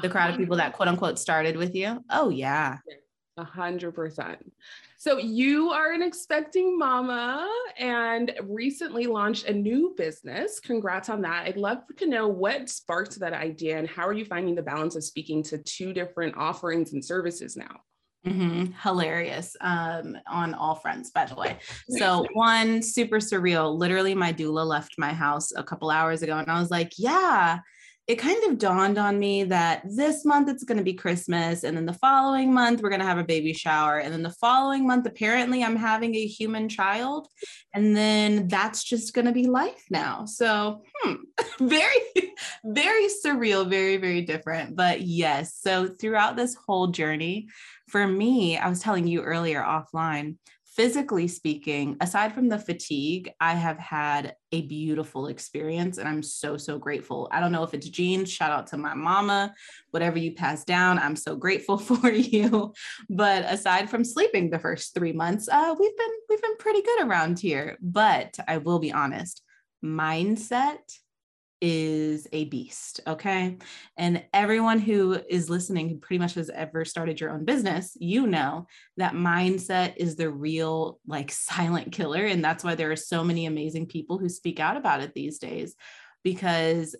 The 0.00 0.08
crowd 0.08 0.30
of 0.30 0.36
people 0.38 0.56
that 0.56 0.74
quote 0.74 0.88
unquote 0.88 1.18
started 1.18 1.56
with 1.56 1.74
you. 1.74 2.02
Oh 2.08 2.30
yeah. 2.30 2.78
A 3.38 3.44
hundred 3.44 3.94
percent. 3.94 4.52
So 4.96 5.18
you 5.18 5.70
are 5.70 5.92
an 5.92 6.02
expecting 6.02 6.76
mama 6.76 7.48
and 7.78 8.32
recently 8.42 9.06
launched 9.06 9.46
a 9.46 9.52
new 9.52 9.94
business. 9.96 10.58
Congrats 10.58 11.08
on 11.08 11.22
that. 11.22 11.46
I'd 11.46 11.56
love 11.56 11.84
to 11.98 12.06
know 12.06 12.26
what 12.26 12.68
sparked 12.68 13.16
that 13.20 13.32
idea 13.32 13.78
and 13.78 13.88
how 13.88 14.08
are 14.08 14.12
you 14.12 14.24
finding 14.24 14.56
the 14.56 14.62
balance 14.62 14.96
of 14.96 15.04
speaking 15.04 15.44
to 15.44 15.58
two 15.58 15.92
different 15.92 16.36
offerings 16.36 16.94
and 16.94 17.04
services 17.04 17.56
now? 17.56 17.76
Mm-hmm. 18.26 18.72
Hilarious 18.82 19.56
um, 19.60 20.16
on 20.28 20.52
all 20.54 20.74
fronts, 20.74 21.10
by 21.10 21.24
the 21.26 21.36
way. 21.36 21.58
So, 21.90 22.26
one 22.32 22.82
super 22.82 23.18
surreal. 23.18 23.78
Literally, 23.78 24.16
my 24.16 24.32
doula 24.32 24.66
left 24.66 24.96
my 24.98 25.12
house 25.12 25.52
a 25.54 25.62
couple 25.62 25.90
hours 25.90 26.22
ago, 26.22 26.36
and 26.36 26.50
I 26.50 26.58
was 26.58 26.72
like, 26.72 26.92
Yeah, 26.98 27.60
it 28.08 28.18
kind 28.18 28.42
of 28.44 28.56
dawned 28.56 28.96
on 28.96 29.18
me 29.18 29.44
that 29.44 29.82
this 29.84 30.24
month 30.24 30.48
it's 30.48 30.64
going 30.64 30.78
to 30.78 30.84
be 30.84 30.94
Christmas. 30.94 31.62
And 31.62 31.76
then 31.76 31.84
the 31.84 31.92
following 31.92 32.54
month, 32.54 32.80
we're 32.80 32.88
going 32.88 33.02
to 33.02 33.06
have 33.06 33.18
a 33.18 33.24
baby 33.24 33.52
shower. 33.52 33.98
And 33.98 34.10
then 34.14 34.22
the 34.22 34.34
following 34.40 34.86
month, 34.86 35.06
apparently, 35.06 35.62
I'm 35.62 35.76
having 35.76 36.14
a 36.14 36.26
human 36.26 36.70
child. 36.70 37.28
And 37.74 37.94
then 37.94 38.48
that's 38.48 38.82
just 38.82 39.12
going 39.12 39.26
to 39.26 39.32
be 39.32 39.46
life 39.46 39.84
now. 39.90 40.24
So, 40.24 40.80
hmm, 40.96 41.16
very, 41.60 42.00
very 42.64 43.08
surreal, 43.08 43.68
very, 43.68 43.98
very 43.98 44.22
different. 44.22 44.74
But 44.74 45.02
yes. 45.02 45.58
So, 45.60 45.88
throughout 45.88 46.34
this 46.34 46.54
whole 46.54 46.86
journey, 46.86 47.48
for 47.88 48.08
me, 48.08 48.56
I 48.56 48.70
was 48.70 48.80
telling 48.80 49.06
you 49.06 49.20
earlier 49.20 49.62
offline, 49.62 50.36
physically 50.78 51.26
speaking, 51.26 51.96
aside 52.00 52.32
from 52.32 52.48
the 52.48 52.56
fatigue, 52.56 53.32
I 53.40 53.54
have 53.54 53.80
had 53.80 54.36
a 54.52 54.62
beautiful 54.62 55.26
experience 55.26 55.98
and 55.98 56.08
I'm 56.08 56.22
so, 56.22 56.56
so 56.56 56.78
grateful. 56.78 57.28
I 57.32 57.40
don't 57.40 57.50
know 57.50 57.64
if 57.64 57.74
it's 57.74 57.88
genes, 57.88 58.30
shout 58.30 58.52
out 58.52 58.68
to 58.68 58.76
my 58.76 58.94
mama, 58.94 59.52
whatever 59.90 60.18
you 60.18 60.34
pass 60.34 60.62
down, 60.62 61.00
I'm 61.00 61.16
so 61.16 61.34
grateful 61.34 61.78
for 61.88 62.12
you. 62.12 62.72
But 63.10 63.44
aside 63.46 63.90
from 63.90 64.04
sleeping 64.04 64.50
the 64.50 64.60
first 64.60 64.94
three 64.94 65.12
months, 65.12 65.48
uh, 65.48 65.74
we've 65.76 65.96
been 65.96 66.14
we've 66.28 66.42
been 66.42 66.56
pretty 66.58 66.82
good 66.82 67.08
around 67.08 67.40
here. 67.40 67.76
But 67.82 68.38
I 68.46 68.58
will 68.58 68.78
be 68.78 68.92
honest, 68.92 69.42
mindset 69.84 70.78
is 71.60 72.26
a 72.32 72.44
beast. 72.44 73.00
Okay. 73.06 73.58
And 73.96 74.24
everyone 74.32 74.78
who 74.78 75.20
is 75.28 75.50
listening, 75.50 75.88
who 75.88 75.96
pretty 75.96 76.18
much 76.18 76.34
has 76.34 76.50
ever 76.50 76.84
started 76.84 77.20
your 77.20 77.30
own 77.30 77.44
business, 77.44 77.96
you 77.98 78.26
know 78.26 78.66
that 78.96 79.14
mindset 79.14 79.94
is 79.96 80.16
the 80.16 80.30
real, 80.30 81.00
like, 81.06 81.30
silent 81.32 81.92
killer. 81.92 82.24
And 82.24 82.44
that's 82.44 82.64
why 82.64 82.74
there 82.74 82.92
are 82.92 82.96
so 82.96 83.24
many 83.24 83.46
amazing 83.46 83.86
people 83.86 84.18
who 84.18 84.28
speak 84.28 84.60
out 84.60 84.76
about 84.76 85.00
it 85.00 85.14
these 85.14 85.38
days. 85.38 85.74
Because 86.22 86.94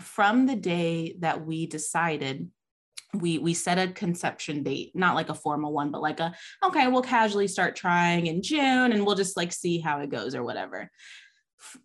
from 0.00 0.46
the 0.46 0.56
day 0.56 1.16
that 1.20 1.44
we 1.44 1.66
decided, 1.66 2.50
we 3.14 3.38
we 3.38 3.54
set 3.54 3.78
a 3.78 3.92
conception 3.92 4.62
date 4.62 4.90
not 4.94 5.14
like 5.14 5.28
a 5.28 5.34
formal 5.34 5.72
one 5.72 5.90
but 5.90 6.02
like 6.02 6.20
a 6.20 6.34
okay 6.62 6.86
we'll 6.88 7.00
casually 7.00 7.48
start 7.48 7.76
trying 7.76 8.26
in 8.26 8.42
june 8.42 8.92
and 8.92 9.06
we'll 9.06 9.14
just 9.14 9.36
like 9.36 9.52
see 9.52 9.78
how 9.78 10.00
it 10.00 10.10
goes 10.10 10.34
or 10.34 10.42
whatever 10.42 10.90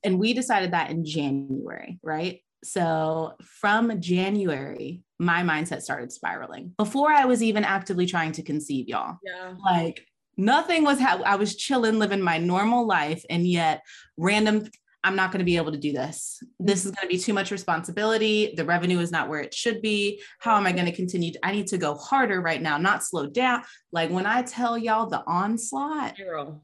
and 0.03 0.19
we 0.19 0.33
decided 0.33 0.71
that 0.71 0.89
in 0.89 1.05
January, 1.05 1.99
right? 2.03 2.41
So 2.63 3.33
from 3.41 3.99
January, 4.01 5.01
my 5.19 5.41
mindset 5.43 5.81
started 5.81 6.11
spiraling 6.11 6.73
before 6.77 7.11
I 7.11 7.25
was 7.25 7.41
even 7.41 7.63
actively 7.63 8.05
trying 8.05 8.33
to 8.33 8.43
conceive, 8.43 8.87
y'all. 8.87 9.17
Yeah. 9.23 9.55
Like 9.63 10.05
nothing 10.37 10.83
was, 10.83 10.99
ha- 10.99 11.21
I 11.25 11.35
was 11.35 11.55
chilling, 11.55 11.99
living 11.99 12.21
my 12.21 12.37
normal 12.37 12.85
life. 12.85 13.23
And 13.29 13.47
yet, 13.47 13.81
random, 14.17 14.67
I'm 15.03 15.15
not 15.15 15.31
going 15.31 15.39
to 15.39 15.45
be 15.45 15.57
able 15.57 15.71
to 15.71 15.79
do 15.79 15.91
this. 15.91 16.43
This 16.59 16.85
is 16.85 16.91
going 16.91 17.07
to 17.07 17.13
be 17.13 17.17
too 17.17 17.33
much 17.33 17.49
responsibility. 17.49 18.53
The 18.55 18.65
revenue 18.65 18.99
is 18.99 19.11
not 19.11 19.29
where 19.29 19.39
it 19.39 19.53
should 19.53 19.81
be. 19.81 20.21
How 20.39 20.57
am 20.57 20.67
I 20.67 20.71
going 20.71 20.85
to 20.85 20.91
continue? 20.91 21.31
I 21.41 21.51
need 21.51 21.67
to 21.67 21.79
go 21.79 21.95
harder 21.95 22.41
right 22.41 22.61
now, 22.61 22.77
not 22.77 23.03
slow 23.03 23.25
down. 23.25 23.63
Like 23.91 24.11
when 24.11 24.27
I 24.27 24.43
tell 24.43 24.77
y'all 24.77 25.07
the 25.07 25.23
onslaught, 25.25 26.17
Girl 26.17 26.61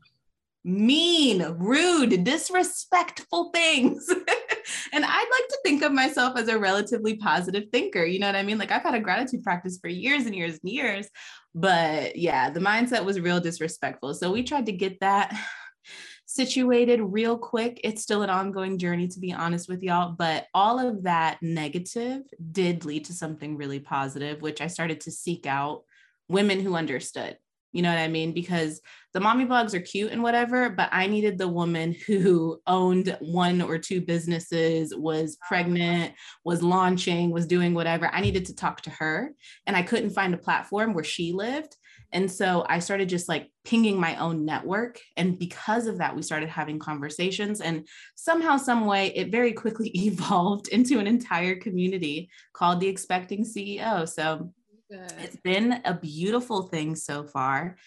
mean, 0.64 1.44
rude, 1.58 2.24
disrespectful 2.24 3.52
things. 3.54 4.08
and 4.94 5.06
I'd 5.06 5.30
like 5.32 5.48
to 5.50 5.60
think 5.64 5.82
of 5.84 5.92
myself 5.92 6.38
as 6.38 6.48
a 6.48 6.60
relatively 6.60 7.16
positive 7.18 7.66
thinker. 7.72 8.04
You 8.04 8.20
know 8.20 8.28
what 8.28 8.36
I 8.36 8.44
mean? 8.44 8.58
Like 8.58 8.72
I've 8.72 8.84
had 8.84 8.96
a 8.96 9.00
gratitude 9.00 9.44
practice 9.44 9.78
for 9.82 9.88
years 9.88 10.26
and 10.26 10.36
years 10.36 10.60
and 10.62 10.72
years. 10.72 11.08
But 11.56 12.16
yeah, 12.16 12.50
the 12.50 12.60
mindset 12.60 13.06
was 13.06 13.20
real 13.20 13.40
disrespectful. 13.40 14.14
So 14.14 14.32
we 14.32 14.44
tried 14.44 14.66
to 14.68 14.72
get 14.72 15.00
that 15.00 15.36
situated 16.26 17.00
real 17.02 17.38
quick. 17.38 17.80
It's 17.84 18.04
still 18.04 18.22
an 18.22 18.30
ongoing 18.30 18.78
journey, 18.78 19.08
to 19.08 19.20
be 19.20 19.34
honest 19.34 19.70
with 19.70 19.82
y'all. 19.82 20.16
But 20.18 20.48
all 20.54 20.80
of 20.80 21.04
that 21.04 21.38
negative 21.42 22.24
did 22.52 22.86
lead 22.86 23.06
to 23.06 23.14
something 23.14 23.58
really 23.58 23.80
positive, 23.80 24.42
which 24.42 24.62
I 24.62 24.68
started 24.68 25.02
to 25.02 25.12
seek 25.12 25.46
out 25.46 25.84
women 26.30 26.60
who 26.60 26.76
understood 26.76 27.38
you 27.74 27.82
know 27.82 27.90
what 27.90 28.00
I 28.00 28.08
mean? 28.08 28.34
Because 28.34 28.82
the 29.14 29.20
mommy 29.20 29.46
blogs 29.46 29.74
are 29.74 29.80
cute 29.80 30.12
and 30.12 30.24
whatever, 30.24 30.70
but 30.70 30.90
I 30.92 31.08
needed 31.08 31.38
the 31.38 31.48
woman 31.48 31.96
who 32.08 32.62
owned 32.68 33.18
one 33.20 33.62
or 33.62 33.78
two 33.78 34.02
businesses, 34.02 34.96
was 34.96 35.38
pregnant, 35.48 36.14
was 36.44 36.64
launching, 36.64 37.32
was 37.32 37.46
doing 37.46 37.74
whatever. 37.74 38.10
I 38.14 38.22
needed 38.22 38.46
to 38.46 38.56
talk 38.56 38.82
to 38.82 38.90
her. 38.92 39.32
And 39.66 39.76
I 39.76 39.84
couldn't 39.84 40.12
find 40.12 40.34
a 40.34 40.38
platform 40.38 40.94
where 40.94 41.04
she 41.04 41.34
lived. 41.34 41.76
And 42.14 42.32
so 42.32 42.66
I 42.70 42.80
started 42.80 43.10
just 43.10 43.28
like 43.28 43.52
pinging 43.66 44.00
my 44.00 44.16
own 44.16 44.46
network. 44.46 45.02
And 45.18 45.38
because 45.38 45.88
of 45.88 45.98
that, 45.98 46.16
we 46.16 46.22
started 46.22 46.48
having 46.48 46.80
conversations. 46.80 47.60
And 47.60 47.86
somehow, 48.16 48.58
some 48.58 48.86
way, 48.86 49.08
it 49.14 49.30
very 49.30 49.52
quickly 49.52 49.90
evolved 49.94 50.70
into 50.70 51.00
an 51.00 51.08
entire 51.08 51.56
community 51.56 52.30
called 52.54 52.80
the 52.80 52.88
Expecting 52.88 53.44
CEO. 53.44 54.08
So 54.08 54.54
Good. 54.90 55.14
It's 55.20 55.36
been 55.38 55.82
a 55.84 55.94
beautiful 55.94 56.64
thing 56.64 56.96
so 56.96 57.24
far. 57.24 57.78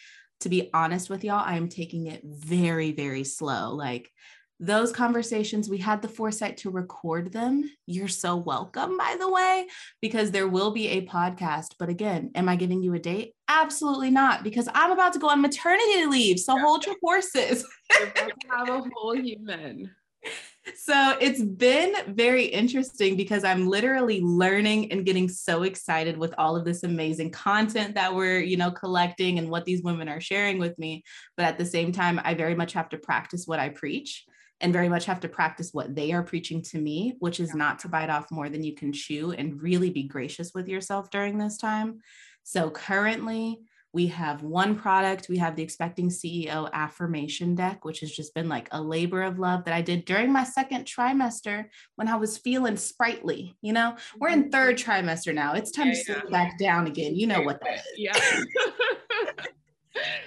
To 0.41 0.49
be 0.49 0.71
honest 0.75 1.09
with 1.09 1.25
y'all, 1.25 1.43
I 1.45 1.57
am 1.57 1.69
taking 1.69 2.07
it 2.07 2.23
very, 2.25 2.93
very 2.93 3.25
slow. 3.25 3.75
Like 3.75 4.11
those 4.59 4.93
conversations, 4.93 5.71
we 5.71 5.79
had 5.79 6.03
the 6.03 6.09
foresight 6.09 6.59
to 6.59 6.71
record 6.71 7.33
them. 7.33 7.65
You're 7.87 8.09
so 8.09 8.37
welcome, 8.37 8.99
by 8.99 9.17
the 9.19 9.31
way, 9.31 9.67
because 10.03 10.31
there 10.31 10.49
will 10.49 10.73
be 10.73 10.89
a 10.89 11.07
podcast. 11.07 11.77
But 11.79 11.89
again, 11.89 12.31
am 12.35 12.49
I 12.49 12.57
giving 12.57 12.83
you 12.83 12.93
a 12.93 12.99
date? 12.99 13.35
Absolutely 13.49 14.11
not, 14.11 14.45
because 14.45 14.69
I'm 14.75 14.93
about 14.93 15.15
to 15.15 15.19
go 15.19 15.29
on 15.29 15.41
maternity 15.41 16.05
leave. 16.05 16.39
So 16.39 16.59
hold 16.59 16.85
your 16.85 16.97
horses. 17.03 17.67
You're 17.99 18.09
about 18.09 18.29
to 18.29 18.47
have 18.51 18.69
a 18.69 18.91
whole 18.95 19.17
human 19.17 19.91
so 20.77 21.17
it's 21.21 21.43
been 21.43 21.95
very 22.09 22.45
interesting 22.45 23.17
because 23.17 23.45
I'm 23.45 23.69
literally 23.69 24.21
learning 24.21 24.93
and 24.93 25.05
getting 25.05 25.29
so 25.29 25.63
excited 25.63 26.17
with 26.17 26.35
all 26.39 26.57
of 26.57 26.65
this 26.65 26.83
amazing 26.83 27.31
content 27.31 27.95
that 27.95 28.15
we're, 28.15 28.41
you 28.41 28.57
know, 28.57 28.71
collecting 28.71 29.39
and 29.39 29.51
what 29.51 29.65
these 29.65 29.83
women 29.83 30.09
are 30.09 30.21
sharing 30.21 30.59
with 30.59 30.79
me. 30.79 31.03
But 31.37 31.47
at 31.47 31.59
the 31.59 31.67
same 31.67 31.93
time, 31.93 32.21
I 32.25 32.35
very 32.35 32.55
much 32.55 32.73
have 32.73 32.89
to 32.91 32.99
practice 32.99 33.47
what 33.47 33.59
I 33.59 33.69
preach 33.69 34.25
and 34.61 34.73
very 34.73 34.89
much 34.89 35.07
have 35.07 35.21
to 35.21 35.29
practice 35.29 35.71
what 35.73 35.95
they 35.95 36.13
are 36.13 36.23
preaching 36.23 36.63
to 36.63 36.79
me, 36.79 37.15
which 37.19 37.41
is 37.41 37.55
not 37.55 37.79
to 37.81 37.89
bite 37.89 38.11
off 38.11 38.31
more 38.31 38.49
than 38.49 38.63
you 38.63 38.75
can 38.75 38.93
chew 38.93 39.33
and 39.33 39.63
really 39.63 39.91
be 39.91 40.03
gracious 40.03 40.53
with 40.55 40.69
yourself 40.69 41.11
during 41.11 41.39
this 41.39 41.57
time. 41.57 42.01
So 42.43 42.71
currently, 42.71 43.61
we 43.93 44.07
have 44.09 44.43
one 44.43 44.77
product. 44.77 45.29
We 45.29 45.39
have 45.39 45.57
the 45.57 45.63
Expecting 45.63 46.09
CEO 46.09 46.71
affirmation 46.73 47.55
deck, 47.55 47.85
which 47.85 48.01
has 48.01 48.11
just 48.11 48.35
been 48.35 48.49
like 48.49 48.69
a 48.71 48.81
labor 48.81 49.23
of 49.23 49.39
love 49.39 49.65
that 49.65 49.75
I 49.75 49.83
did 49.83 50.05
during 50.05 50.33
my 50.33 50.45
second 50.45 50.85
trimester 50.85 51.67
when 51.97 52.09
I 52.09 52.17
was 52.17 52.39
feeling 52.39 52.77
sprightly. 52.77 53.57
You 53.63 53.73
know, 53.73 53.97
we're 54.19 54.29
in 54.29 54.43
mm-hmm. 54.43 54.51
third 54.51 54.77
trimester 54.77 55.35
now. 55.35 55.55
It's 55.55 55.73
time 55.73 55.89
yeah, 55.89 55.95
to 55.95 56.01
slow 56.01 56.21
yeah. 56.25 56.31
back 56.31 56.59
down 56.59 56.87
again. 56.87 57.17
You 57.17 57.27
know 57.27 57.43
what 57.43 57.61
that 57.63 57.79
is. 57.79 57.85
Yeah. 57.97 58.19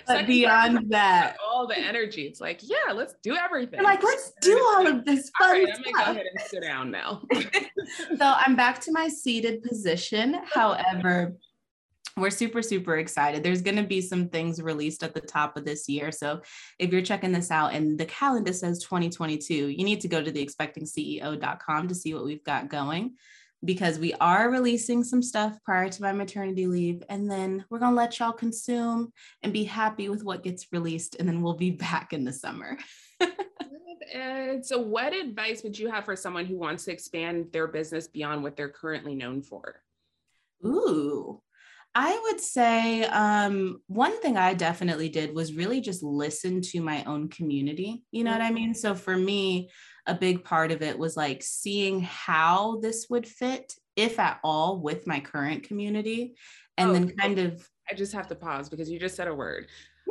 but 0.07 0.27
beyond 0.27 0.91
that, 0.91 1.37
all 1.43 1.67
the 1.67 1.77
energy, 1.77 2.23
it's 2.23 2.41
like, 2.41 2.59
yeah, 2.63 2.93
let's 2.93 3.15
do 3.23 3.35
everything. 3.35 3.79
You're 3.79 3.83
like, 3.83 4.03
let's 4.03 4.33
do 4.41 4.57
all 4.75 4.87
of 4.87 5.05
this 5.05 5.31
fun 5.37 5.49
all 5.49 5.53
right, 5.53 5.67
I'm 5.73 5.83
gonna 5.83 6.05
go 6.05 6.11
ahead 6.11 6.25
and 6.25 6.47
sit 6.47 6.61
down 6.61 6.91
now. 6.91 7.21
so 8.17 8.21
I'm 8.21 8.55
back 8.55 8.79
to 8.81 8.91
my 8.91 9.07
seated 9.07 9.63
position. 9.63 10.39
However, 10.53 11.35
we're 12.17 12.29
super 12.29 12.61
super 12.61 12.97
excited. 12.97 13.43
There's 13.43 13.61
going 13.61 13.77
to 13.77 13.83
be 13.83 14.01
some 14.01 14.29
things 14.29 14.61
released 14.61 15.03
at 15.03 15.13
the 15.13 15.21
top 15.21 15.57
of 15.57 15.65
this 15.65 15.89
year. 15.89 16.11
So 16.11 16.41
if 16.79 16.91
you're 16.91 17.01
checking 17.01 17.31
this 17.31 17.51
out 17.51 17.73
and 17.73 17.97
the 17.97 18.05
calendar 18.05 18.53
says 18.53 18.79
2022 18.83 19.53
you 19.53 19.83
need 19.83 20.01
to 20.01 20.07
go 20.07 20.21
to 20.21 20.31
the 20.31 20.45
expectingceo.com 20.45 21.87
to 21.87 21.95
see 21.95 22.13
what 22.13 22.25
we've 22.25 22.43
got 22.43 22.69
going 22.69 23.15
because 23.65 23.97
we 23.97 24.13
are 24.15 24.49
releasing 24.49 25.03
some 25.03 25.21
stuff 25.21 25.57
prior 25.63 25.87
to 25.87 26.01
my 26.01 26.11
maternity 26.11 26.67
leave 26.67 27.01
and 27.09 27.31
then 27.31 27.63
we're 27.69 27.79
going 27.79 27.91
to 27.91 27.95
let 27.95 28.19
y'all 28.19 28.33
consume 28.33 29.11
and 29.41 29.53
be 29.53 29.63
happy 29.63 30.09
with 30.09 30.23
what 30.23 30.43
gets 30.43 30.67
released 30.71 31.15
and 31.17 31.27
then 31.27 31.41
we'll 31.41 31.53
be 31.53 31.71
back 31.87 32.13
in 32.13 32.25
the 32.25 32.33
summer. 32.33 32.77
So 34.61 34.79
what 34.79 35.13
advice 35.13 35.63
would 35.63 35.77
you 35.77 35.89
have 35.89 36.05
for 36.05 36.15
someone 36.15 36.45
who 36.45 36.57
wants 36.57 36.85
to 36.85 36.91
expand 36.91 37.47
their 37.51 37.67
business 37.67 38.07
beyond 38.07 38.43
what 38.43 38.55
they're 38.55 38.69
currently 38.69 39.15
known 39.15 39.41
for? 39.41 39.81
Ooh, 40.65 41.41
I 41.95 42.19
would 42.23 42.41
say 42.41 43.03
um, 43.03 43.81
one 43.87 44.19
thing 44.19 44.35
I 44.35 44.55
definitely 44.55 45.09
did 45.09 45.35
was 45.35 45.53
really 45.53 45.79
just 45.79 46.01
listen 46.01 46.61
to 46.61 46.81
my 46.81 47.03
own 47.03 47.29
community. 47.29 48.03
You 48.11 48.23
know 48.23 48.31
what 48.31 48.41
I 48.41 48.45
mm-hmm. 48.45 48.55
mean? 48.55 48.73
So 48.73 48.95
for 48.95 49.15
me, 49.15 49.69
a 50.07 50.15
big 50.15 50.43
part 50.43 50.71
of 50.71 50.81
it 50.81 50.97
was 50.97 51.15
like 51.15 51.43
seeing 51.43 52.01
how 52.01 52.79
this 52.81 53.07
would 53.09 53.27
fit, 53.27 53.73
if 53.95 54.17
at 54.17 54.39
all, 54.43 54.79
with 54.81 55.05
my 55.05 55.19
current 55.19 55.63
community. 55.63 56.35
And 56.77 56.89
oh, 56.89 56.93
then 56.93 57.15
kind 57.15 57.39
of. 57.39 57.67
I 57.89 57.93
just 57.93 58.13
have 58.13 58.27
to 58.27 58.35
pause 58.35 58.69
because 58.69 58.89
you 58.89 58.99
just 58.99 59.15
said 59.15 59.27
a 59.27 59.35
word. 59.35 59.67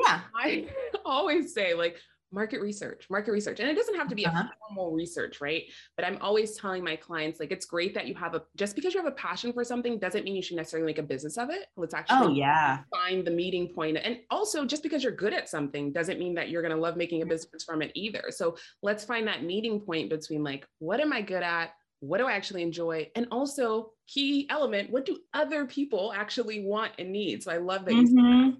Yeah. 0.06 0.20
I 0.36 0.68
always 1.04 1.52
say, 1.52 1.74
like, 1.74 1.98
market 2.32 2.60
research, 2.60 3.06
market 3.10 3.32
research. 3.32 3.60
And 3.60 3.68
it 3.68 3.74
doesn't 3.74 3.94
have 3.94 4.08
to 4.08 4.14
be 4.14 4.26
uh-huh. 4.26 4.44
a 4.44 4.50
formal 4.74 4.92
research, 4.92 5.40
right? 5.40 5.64
But 5.96 6.06
I'm 6.06 6.18
always 6.20 6.56
telling 6.56 6.82
my 6.82 6.96
clients, 6.96 7.38
like, 7.38 7.52
it's 7.52 7.66
great 7.66 7.94
that 7.94 8.06
you 8.06 8.14
have 8.14 8.34
a, 8.34 8.42
just 8.56 8.74
because 8.74 8.94
you 8.94 9.02
have 9.02 9.12
a 9.12 9.16
passion 9.16 9.52
for 9.52 9.64
something 9.64 9.98
doesn't 9.98 10.24
mean 10.24 10.34
you 10.34 10.42
should 10.42 10.56
necessarily 10.56 10.86
make 10.86 10.98
a 10.98 11.02
business 11.02 11.36
of 11.36 11.50
it. 11.50 11.66
Let's 11.76 11.94
actually 11.94 12.32
oh, 12.32 12.34
yeah. 12.34 12.80
find 12.90 13.24
the 13.24 13.30
meeting 13.30 13.68
point. 13.68 13.98
And 14.02 14.18
also, 14.30 14.64
just 14.64 14.82
because 14.82 15.02
you're 15.02 15.12
good 15.12 15.34
at 15.34 15.48
something 15.48 15.92
doesn't 15.92 16.18
mean 16.18 16.34
that 16.34 16.48
you're 16.48 16.62
going 16.62 16.74
to 16.74 16.80
love 16.80 16.96
making 16.96 17.22
a 17.22 17.26
business 17.26 17.64
from 17.64 17.82
it 17.82 17.92
either. 17.94 18.24
So 18.30 18.56
let's 18.82 19.04
find 19.04 19.26
that 19.28 19.44
meeting 19.44 19.80
point 19.80 20.10
between, 20.10 20.42
like, 20.42 20.66
what 20.78 21.00
am 21.00 21.12
I 21.12 21.20
good 21.20 21.42
at? 21.42 21.72
What 22.02 22.18
do 22.18 22.26
I 22.26 22.32
actually 22.32 22.62
enjoy? 22.62 23.08
And 23.14 23.28
also, 23.30 23.92
key 24.08 24.46
element, 24.50 24.90
what 24.90 25.06
do 25.06 25.16
other 25.32 25.66
people 25.66 26.12
actually 26.14 26.64
want 26.64 26.90
and 26.98 27.12
need? 27.12 27.44
So 27.44 27.52
I 27.52 27.58
love 27.58 27.84
that. 27.84 27.94
Mm-hmm. 27.94 28.50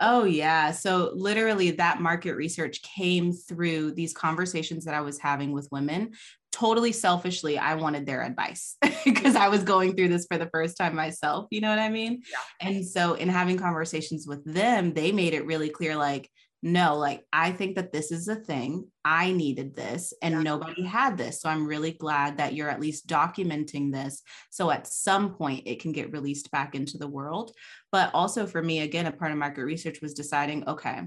oh, 0.00 0.24
yeah. 0.24 0.72
So 0.72 1.12
literally, 1.14 1.70
that 1.70 2.00
market 2.00 2.34
research 2.34 2.82
came 2.82 3.32
through 3.32 3.92
these 3.92 4.12
conversations 4.12 4.84
that 4.84 4.94
I 4.94 5.00
was 5.00 5.20
having 5.20 5.52
with 5.52 5.68
women. 5.70 6.10
Totally 6.50 6.90
selfishly, 6.90 7.56
I 7.56 7.76
wanted 7.76 8.04
their 8.04 8.22
advice 8.22 8.76
because 9.04 9.36
I 9.36 9.48
was 9.48 9.62
going 9.62 9.94
through 9.94 10.08
this 10.08 10.26
for 10.26 10.36
the 10.36 10.50
first 10.52 10.76
time 10.76 10.96
myself. 10.96 11.46
You 11.52 11.60
know 11.60 11.70
what 11.70 11.78
I 11.78 11.88
mean? 11.88 12.22
Yeah. 12.30 12.68
And 12.68 12.84
so, 12.84 13.14
in 13.14 13.28
having 13.28 13.58
conversations 13.58 14.26
with 14.26 14.44
them, 14.44 14.92
they 14.92 15.12
made 15.12 15.34
it 15.34 15.46
really 15.46 15.70
clear 15.70 15.94
like, 15.94 16.28
no, 16.62 16.96
like 16.96 17.26
I 17.32 17.50
think 17.50 17.74
that 17.74 17.92
this 17.92 18.12
is 18.12 18.28
a 18.28 18.36
thing. 18.36 18.86
I 19.04 19.32
needed 19.32 19.74
this 19.74 20.14
and 20.22 20.34
yeah. 20.34 20.42
nobody 20.42 20.84
had 20.84 21.18
this. 21.18 21.40
So 21.40 21.48
I'm 21.48 21.66
really 21.66 21.90
glad 21.90 22.38
that 22.38 22.54
you're 22.54 22.70
at 22.70 22.80
least 22.80 23.08
documenting 23.08 23.92
this. 23.92 24.22
So 24.50 24.70
at 24.70 24.86
some 24.86 25.34
point 25.34 25.66
it 25.66 25.82
can 25.82 25.90
get 25.90 26.12
released 26.12 26.52
back 26.52 26.76
into 26.76 26.98
the 26.98 27.08
world. 27.08 27.52
But 27.90 28.14
also 28.14 28.46
for 28.46 28.62
me, 28.62 28.80
again, 28.80 29.06
a 29.06 29.12
part 29.12 29.32
of 29.32 29.38
market 29.38 29.64
research 29.64 30.00
was 30.00 30.14
deciding, 30.14 30.68
okay, 30.68 31.02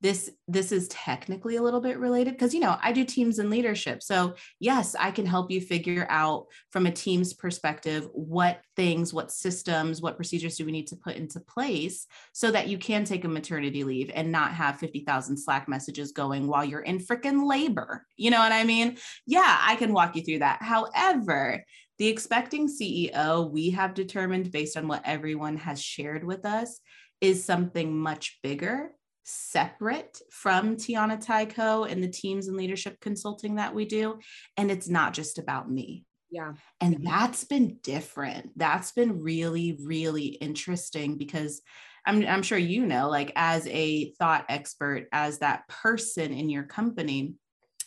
this 0.00 0.30
this 0.46 0.72
is 0.72 0.88
technically 0.88 1.56
a 1.56 1.62
little 1.62 1.80
bit 1.80 1.98
related 1.98 2.32
because 2.32 2.52
you 2.52 2.60
know 2.60 2.76
i 2.82 2.92
do 2.92 3.04
teams 3.04 3.38
and 3.38 3.50
leadership. 3.50 4.02
So 4.02 4.34
yes 4.60 4.94
i 4.98 5.10
can 5.10 5.26
help 5.26 5.50
you 5.50 5.60
figure 5.60 6.06
out 6.10 6.46
from 6.70 6.86
a 6.86 6.92
team's 6.92 7.32
perspective 7.32 8.08
what 8.12 8.60
things 8.76 9.12
what 9.12 9.30
systems 9.30 10.02
what 10.02 10.16
procedures 10.16 10.56
do 10.56 10.64
we 10.64 10.72
need 10.72 10.88
to 10.88 10.96
put 10.96 11.16
into 11.16 11.40
place 11.40 12.06
so 12.32 12.50
that 12.50 12.68
you 12.68 12.78
can 12.78 13.04
take 13.04 13.24
a 13.24 13.28
maternity 13.28 13.84
leave 13.84 14.10
and 14.14 14.30
not 14.30 14.52
have 14.52 14.78
50,000 14.78 15.36
slack 15.36 15.68
messages 15.68 16.12
going 16.12 16.46
while 16.46 16.64
you're 16.64 16.80
in 16.80 16.98
freaking 16.98 17.48
labor. 17.48 18.04
You 18.16 18.30
know 18.30 18.38
what 18.38 18.52
i 18.52 18.64
mean? 18.64 18.98
Yeah 19.26 19.58
i 19.60 19.76
can 19.76 19.92
walk 19.92 20.16
you 20.16 20.22
through 20.22 20.40
that. 20.40 20.62
However 20.62 21.64
the 21.98 22.08
expecting 22.08 22.68
ceo 22.68 23.50
we 23.50 23.70
have 23.70 23.94
determined 23.94 24.52
based 24.52 24.76
on 24.76 24.86
what 24.86 25.02
everyone 25.04 25.56
has 25.56 25.82
shared 25.82 26.24
with 26.24 26.44
us 26.44 26.80
is 27.20 27.42
something 27.44 27.96
much 27.96 28.38
bigger 28.42 28.90
separate 29.26 30.20
from 30.30 30.76
Tianna 30.76 31.20
Tye 31.20 31.46
Co 31.46 31.84
and 31.84 32.02
the 32.02 32.08
teams 32.08 32.46
and 32.48 32.56
leadership 32.56 33.00
consulting 33.00 33.56
that 33.56 33.74
we 33.74 33.84
do. 33.84 34.20
And 34.56 34.70
it's 34.70 34.88
not 34.88 35.12
just 35.12 35.38
about 35.38 35.70
me. 35.70 36.04
Yeah. 36.30 36.52
And 36.80 36.98
that's 37.02 37.44
been 37.44 37.78
different. 37.82 38.50
That's 38.56 38.92
been 38.92 39.20
really, 39.20 39.78
really 39.82 40.26
interesting 40.26 41.18
because 41.18 41.60
I'm, 42.06 42.24
I'm 42.24 42.42
sure 42.42 42.58
you 42.58 42.86
know, 42.86 43.08
like 43.08 43.32
as 43.34 43.66
a 43.66 44.12
thought 44.12 44.46
expert, 44.48 45.08
as 45.12 45.40
that 45.40 45.68
person 45.68 46.32
in 46.32 46.48
your 46.48 46.62
company, 46.62 47.34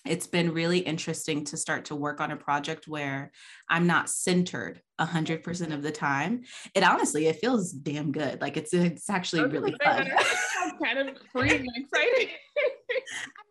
it's 0.06 0.28
been 0.28 0.54
really 0.54 0.80
interesting 0.80 1.43
to 1.45 1.58
start 1.58 1.86
to 1.86 1.95
work 1.95 2.22
on 2.22 2.32
a 2.32 2.38
project 2.38 2.88
where 2.88 3.32
I'm 3.70 3.86
not 3.86 4.10
centered 4.10 4.82
100% 5.00 5.74
of 5.74 5.84
the 5.84 5.91
time. 5.91 6.43
It 6.74 6.84
honestly, 6.84 7.28
it 7.28 7.38
feels 7.38 7.72
damn 7.72 8.12
good. 8.12 8.41
Like 8.41 8.58
it's 8.58 8.74
it's 8.74 9.10
actually 9.10 9.45
really 9.45 9.76
fun. 9.84 10.10
kind 10.84 11.10
of 11.10 11.18
free 11.32 11.56
and 11.56 11.68
exciting. 11.76 12.30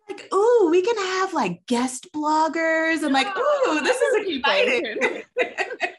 I'm 0.09 0.16
like, 0.16 0.32
ooh, 0.32 0.68
we 0.70 0.82
can 0.82 0.96
have 0.96 1.34
like 1.34 1.66
guest 1.66 2.09
bloggers. 2.14 3.03
I'm 3.03 3.12
like, 3.12 3.28
ooh, 3.36 3.80
this 3.82 3.96
is 3.96 4.36
exciting. 4.36 5.22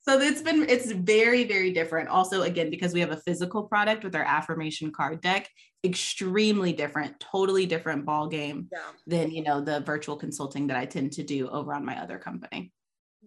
so 0.00 0.18
it's 0.20 0.42
been 0.42 0.68
it's 0.68 0.90
very 0.90 1.44
very 1.44 1.72
different 1.72 2.08
also 2.08 2.42
again 2.42 2.68
because 2.68 2.92
we 2.92 3.00
have 3.00 3.12
a 3.12 3.16
physical 3.18 3.62
product 3.62 4.04
with 4.04 4.14
our 4.14 4.24
affirmation 4.24 4.90
card 4.90 5.20
deck 5.20 5.48
extremely 5.84 6.72
different 6.72 7.18
totally 7.20 7.66
different 7.66 8.04
ball 8.04 8.26
game 8.26 8.68
yeah. 8.72 8.78
than 9.06 9.30
you 9.30 9.42
know 9.42 9.60
the 9.60 9.80
virtual 9.80 10.16
consulting 10.16 10.66
that 10.66 10.76
i 10.76 10.84
tend 10.86 11.12
to 11.12 11.22
do 11.22 11.48
over 11.48 11.74
on 11.74 11.84
my 11.84 12.00
other 12.00 12.18
company 12.18 12.72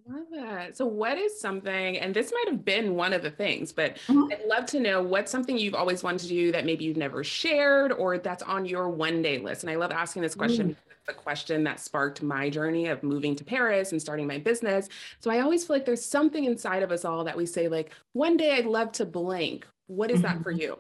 Love 0.10 0.26
that. 0.32 0.78
So, 0.78 0.86
what 0.86 1.18
is 1.18 1.40
something, 1.40 1.98
and 1.98 2.14
this 2.14 2.32
might 2.32 2.46
have 2.48 2.64
been 2.64 2.96
one 2.96 3.12
of 3.12 3.22
the 3.22 3.32
things, 3.32 3.74
but 3.74 3.98
mm-hmm. 4.08 4.32
I'd 4.32 4.48
love 4.48 4.66
to 4.68 4.80
know 4.80 5.02
what's 5.02 5.32
something 5.32 5.58
you've 5.58 5.76
always 5.76 6.02
wanted 6.02 6.20
to 6.22 6.28
do 6.30 6.52
that 6.54 6.66
maybe 6.66 6.86
you've 6.86 6.98
never 6.98 7.24
shared 7.26 7.92
or 7.92 8.18
that's 8.18 8.44
on 8.44 8.66
your 8.66 8.90
one 8.90 9.22
day 9.22 9.38
list. 9.38 9.64
And 9.64 9.70
I 9.70 9.76
love 9.76 9.92
asking 9.92 10.22
this 10.22 10.36
question. 10.36 10.70
Mm. 10.70 10.76
The 11.08 11.14
question 11.14 11.64
that 11.64 11.80
sparked 11.80 12.22
my 12.22 12.50
journey 12.50 12.88
of 12.88 13.02
moving 13.02 13.34
to 13.38 13.44
Paris 13.46 13.94
and 13.94 14.02
starting 14.02 14.28
my 14.28 14.38
business. 14.38 14.90
So, 15.20 15.30
I 15.30 15.40
always 15.40 15.66
feel 15.66 15.76
like 15.76 15.86
there's 15.86 16.06
something 16.06 16.46
inside 16.46 16.84
of 16.84 16.92
us 16.92 17.04
all 17.04 17.26
that 17.26 17.36
we 17.36 17.46
say, 17.46 17.68
like, 17.68 17.92
one 18.14 18.38
day 18.38 18.54
I'd 18.54 18.66
love 18.66 18.94
to 18.94 19.06
blank. 19.06 19.68
What 19.88 20.12
is 20.12 20.22
that 20.22 20.42
for 20.44 20.52
mm-hmm. 20.52 20.62
you? 20.62 20.78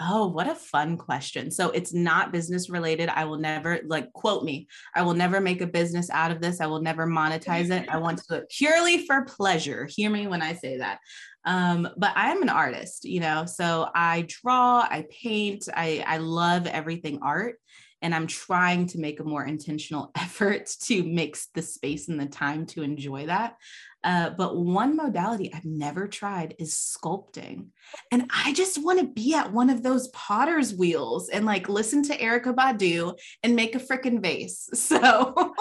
Oh, 0.00 0.26
what 0.26 0.48
a 0.48 0.54
fun 0.54 0.96
question. 0.96 1.50
So 1.50 1.70
it's 1.70 1.92
not 1.92 2.32
business 2.32 2.70
related. 2.70 3.10
I 3.10 3.24
will 3.24 3.36
never 3.36 3.80
like 3.84 4.12
quote 4.12 4.42
me. 4.42 4.66
I 4.94 5.02
will 5.02 5.14
never 5.14 5.40
make 5.40 5.60
a 5.60 5.66
business 5.66 6.08
out 6.10 6.30
of 6.30 6.40
this. 6.40 6.60
I 6.60 6.66
will 6.66 6.80
never 6.80 7.06
monetize 7.06 7.70
it. 7.70 7.88
I 7.90 7.98
want 7.98 8.18
to 8.18 8.24
do 8.28 8.34
it 8.36 8.48
purely 8.48 9.06
for 9.06 9.24
pleasure. 9.24 9.86
Hear 9.90 10.10
me 10.10 10.26
when 10.26 10.40
I 10.40 10.54
say 10.54 10.78
that. 10.78 10.98
Um, 11.44 11.88
but 11.96 12.12
I'm 12.14 12.42
an 12.42 12.48
artist, 12.48 13.04
you 13.04 13.20
know, 13.20 13.44
so 13.46 13.90
I 13.94 14.26
draw, 14.28 14.86
I 14.88 15.06
paint, 15.10 15.68
I, 15.74 16.04
I 16.06 16.18
love 16.18 16.66
everything 16.66 17.18
art. 17.22 17.56
And 18.00 18.14
I'm 18.14 18.26
trying 18.26 18.88
to 18.88 18.98
make 18.98 19.20
a 19.20 19.24
more 19.24 19.44
intentional 19.44 20.10
effort 20.16 20.66
to 20.84 21.04
mix 21.04 21.48
the 21.54 21.62
space 21.62 22.08
and 22.08 22.18
the 22.18 22.26
time 22.26 22.66
to 22.66 22.82
enjoy 22.82 23.26
that. 23.26 23.56
Uh, 24.04 24.30
but 24.30 24.56
one 24.56 24.96
modality 24.96 25.52
I've 25.54 25.64
never 25.64 26.08
tried 26.08 26.54
is 26.58 26.74
sculpting. 26.74 27.68
And 28.10 28.30
I 28.34 28.52
just 28.52 28.82
want 28.82 28.98
to 29.00 29.06
be 29.06 29.34
at 29.34 29.52
one 29.52 29.70
of 29.70 29.82
those 29.82 30.08
potter's 30.08 30.74
wheels 30.74 31.28
and 31.28 31.46
like 31.46 31.68
listen 31.68 32.02
to 32.04 32.18
Erykah 32.18 32.54
Badu 32.54 33.16
and 33.42 33.54
make 33.54 33.74
a 33.74 33.78
freaking 33.78 34.20
vase. 34.20 34.68
So 34.92 35.54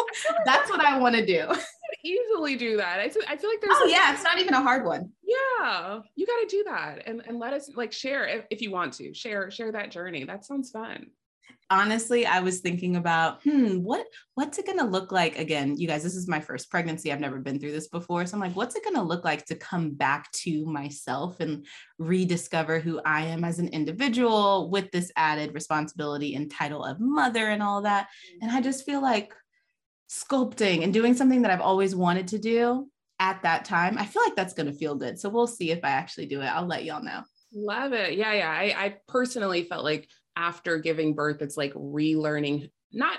that's 0.46 0.70
what 0.70 0.82
I 0.82 0.98
want 0.98 1.16
to 1.16 1.26
do. 1.26 1.48
easily 2.04 2.56
do 2.56 2.78
that. 2.78 3.00
I, 3.00 3.04
I 3.04 3.38
feel 3.38 3.50
like 3.50 3.62
there's. 3.62 3.76
Oh, 3.76 3.88
yeah. 3.88 4.14
It's 4.14 4.24
not 4.24 4.40
even 4.40 4.54
a 4.54 4.62
hard 4.62 4.86
one. 4.86 5.12
Yeah. 5.24 6.00
You 6.16 6.26
got 6.26 6.42
to 6.42 6.48
do 6.50 6.64
that 6.66 7.04
and, 7.06 7.22
and 7.26 7.40
let 7.40 7.54
us 7.54 7.70
like 7.76 7.94
share 7.94 8.28
if, 8.28 8.46
if 8.50 8.62
you 8.62 8.72
want 8.72 8.94
to 8.94 9.14
share, 9.14 9.50
share 9.52 9.72
that 9.72 9.92
journey. 9.92 10.26
That 10.26 10.44
sounds 10.44 10.72
fun 10.72 11.08
honestly 11.70 12.26
i 12.26 12.40
was 12.40 12.60
thinking 12.60 12.96
about 12.96 13.42
hmm 13.44 13.78
what 13.78 14.06
what's 14.36 14.58
it 14.58 14.66
going 14.66 14.78
to 14.78 14.86
look 14.86 15.12
like 15.12 15.38
again 15.38 15.78
you 15.78 15.88
guys 15.88 16.04
this 16.04 16.16
is 16.16 16.28
my 16.28 16.40
first 16.40 16.70
pregnancy 16.70 17.12
i've 17.12 17.20
never 17.20 17.40
been 17.40 17.60
through 17.60 17.72
this 17.72 17.88
before 17.88 18.26
so 18.26 18.36
i'm 18.36 18.42
like 18.42 18.56
what's 18.56 18.76
it 18.76 18.84
going 18.84 18.96
to 18.96 19.02
look 19.02 19.24
like 19.24 19.46
to 19.46 19.56
come 19.56 19.92
back 19.92 20.32
to 20.32 20.66
myself 20.66 21.40
and 21.40 21.66
rediscover 21.98 22.80
who 22.80 23.00
i 23.06 23.22
am 23.22 23.44
as 23.44 23.60
an 23.60 23.68
individual 23.70 24.70
with 24.70 24.92
this 24.92 25.12
added 25.16 25.54
responsibility 25.54 26.36
and 26.36 26.52
title 26.52 26.84
of 26.84 27.00
mother 27.00 27.48
and 27.48 27.64
all 27.64 27.82
that? 27.82 28.08
And 28.42 28.52
i 28.52 28.62
just 28.62 28.86
feel 28.86 29.02
like 29.02 29.34
sculpting 30.10 30.84
and 30.84 30.94
doing 30.94 31.14
something 31.14 31.42
that 31.42 31.52
i've 31.52 31.62
always 31.62 31.96
wanted 31.96 32.28
to 32.28 32.38
do 32.38 32.88
at 33.20 33.42
that 33.44 33.64
time 33.64 33.98
i 33.98 34.06
feel 34.06 34.22
like 34.24 34.36
that's 34.36 34.54
going 34.54 34.66
to 34.66 34.74
feel 34.74 34.96
good 34.96 35.18
so 35.18 35.30
we'll 35.30 35.48
see 35.48 35.72
if 35.72 35.80
i 35.84 35.90
actually 35.90 36.26
do 36.26 36.42
it 36.42 36.46
i'll 36.48 36.66
let 36.66 36.84
y'all 36.84 37.04
know. 37.04 37.22
Love 37.54 37.94
it 37.94 38.14
yeah 38.18 38.34
yeah 38.34 38.50
I, 38.50 38.86
I 38.86 38.96
personally 39.08 39.64
felt 39.64 39.84
like 39.84 40.10
after 40.36 40.78
giving 40.78 41.14
birth, 41.14 41.42
it's 41.42 41.58
like 41.58 41.74
relearning, 41.74 42.70
not 42.92 43.18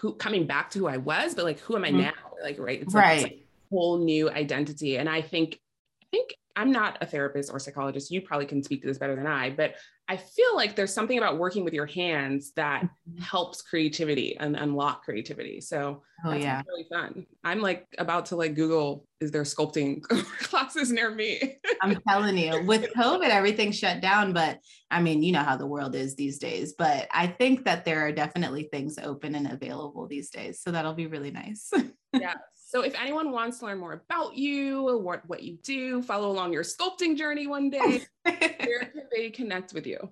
who 0.00 0.14
coming 0.14 0.46
back 0.46 0.70
to 0.70 0.78
who 0.80 0.86
I 0.86 0.96
was, 0.96 1.34
but 1.34 1.44
like 1.44 1.60
who 1.60 1.76
am 1.76 1.84
I 1.84 1.88
mm-hmm. 1.88 2.00
now? 2.00 2.12
Like, 2.42 2.58
right. 2.58 2.82
It's 2.82 2.94
right. 2.94 3.22
Like, 3.22 3.32
it's 3.32 3.42
whole 3.70 4.04
new 4.04 4.30
identity. 4.30 4.98
And 4.98 5.08
I 5.08 5.22
think, 5.22 5.58
I 6.02 6.06
think 6.10 6.34
I'm 6.56 6.70
not 6.70 6.98
a 7.00 7.06
therapist 7.06 7.50
or 7.52 7.58
psychologist. 7.58 8.10
You 8.10 8.20
probably 8.20 8.46
can 8.46 8.62
speak 8.62 8.82
to 8.82 8.88
this 8.88 8.98
better 8.98 9.16
than 9.16 9.26
I, 9.26 9.50
but 9.50 9.74
I 10.06 10.18
feel 10.18 10.54
like 10.54 10.76
there's 10.76 10.92
something 10.92 11.16
about 11.16 11.38
working 11.38 11.64
with 11.64 11.72
your 11.72 11.86
hands 11.86 12.52
that 12.56 12.82
mm-hmm. 12.82 13.22
helps 13.22 13.62
creativity 13.62 14.36
and 14.36 14.54
unlock 14.54 15.02
creativity. 15.02 15.62
So 15.62 16.02
oh, 16.26 16.32
yeah, 16.34 16.62
really 16.68 16.86
fun. 16.92 17.26
I'm 17.42 17.60
like 17.60 17.86
about 17.96 18.26
to 18.26 18.36
like 18.36 18.54
Google, 18.54 19.06
is 19.20 19.30
there 19.30 19.44
sculpting 19.44 20.02
classes 20.40 20.92
near 20.92 21.10
me? 21.10 21.58
I'm 21.80 21.98
telling 22.06 22.36
you, 22.36 22.62
with 22.64 22.92
COVID, 22.94 23.30
everything 23.30 23.72
shut 23.72 24.02
down. 24.02 24.34
But 24.34 24.58
I 24.90 25.00
mean, 25.00 25.22
you 25.22 25.32
know 25.32 25.42
how 25.42 25.56
the 25.56 25.66
world 25.66 25.94
is 25.94 26.14
these 26.14 26.38
days. 26.38 26.74
But 26.76 27.08
I 27.10 27.26
think 27.26 27.64
that 27.64 27.86
there 27.86 28.06
are 28.06 28.12
definitely 28.12 28.64
things 28.64 28.98
open 28.98 29.34
and 29.34 29.50
available 29.50 30.06
these 30.06 30.28
days. 30.28 30.60
So 30.60 30.70
that'll 30.70 30.94
be 30.94 31.06
really 31.06 31.30
nice. 31.30 31.70
yeah. 32.12 32.34
So 32.74 32.80
if 32.80 33.00
anyone 33.00 33.30
wants 33.30 33.60
to 33.60 33.66
learn 33.66 33.78
more 33.78 33.92
about 33.92 34.34
you, 34.34 34.98
what, 34.98 35.24
what 35.28 35.44
you 35.44 35.58
do, 35.62 36.02
follow 36.02 36.28
along 36.28 36.52
your 36.52 36.64
sculpting 36.64 37.16
journey 37.16 37.46
one 37.46 37.70
day, 37.70 38.02
where 38.24 38.90
can 38.92 39.04
they 39.14 39.30
connect 39.30 39.72
with 39.72 39.86
you? 39.86 40.10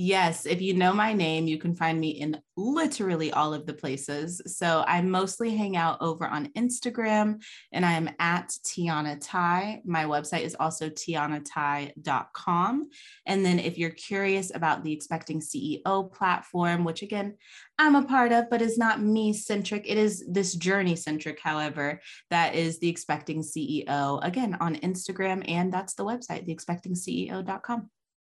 Yes, 0.00 0.46
if 0.46 0.62
you 0.62 0.74
know 0.74 0.92
my 0.92 1.12
name, 1.12 1.48
you 1.48 1.58
can 1.58 1.74
find 1.74 1.98
me 1.98 2.10
in 2.10 2.40
literally 2.56 3.32
all 3.32 3.52
of 3.52 3.66
the 3.66 3.74
places. 3.74 4.40
So 4.46 4.84
I 4.86 5.00
mostly 5.00 5.56
hang 5.56 5.76
out 5.76 6.00
over 6.00 6.24
on 6.24 6.52
Instagram 6.56 7.42
and 7.72 7.84
I 7.84 7.94
am 7.94 8.08
at 8.20 8.50
Tianna 8.64 9.18
Tye. 9.20 9.82
My 9.84 10.04
website 10.04 10.42
is 10.42 10.54
also 10.60 10.88
tiannatye.com. 10.88 12.90
And 13.26 13.44
then 13.44 13.58
if 13.58 13.76
you're 13.76 13.90
curious 13.90 14.54
about 14.54 14.84
the 14.84 14.92
Expecting 14.92 15.40
CEO 15.40 16.12
platform, 16.12 16.84
which 16.84 17.02
again, 17.02 17.36
I'm 17.76 17.96
a 17.96 18.04
part 18.04 18.30
of, 18.30 18.48
but 18.50 18.62
is 18.62 18.78
not 18.78 19.02
me 19.02 19.32
centric, 19.32 19.90
it 19.90 19.98
is 19.98 20.24
this 20.28 20.54
journey 20.54 20.94
centric, 20.94 21.40
however, 21.40 22.00
that 22.30 22.54
is 22.54 22.78
the 22.78 22.88
Expecting 22.88 23.42
CEO, 23.42 24.24
again, 24.24 24.56
on 24.60 24.76
Instagram. 24.76 25.42
And 25.50 25.72
that's 25.72 25.94
the 25.94 26.04
website, 26.04 26.46
theexpectingceo.com. 26.46 27.90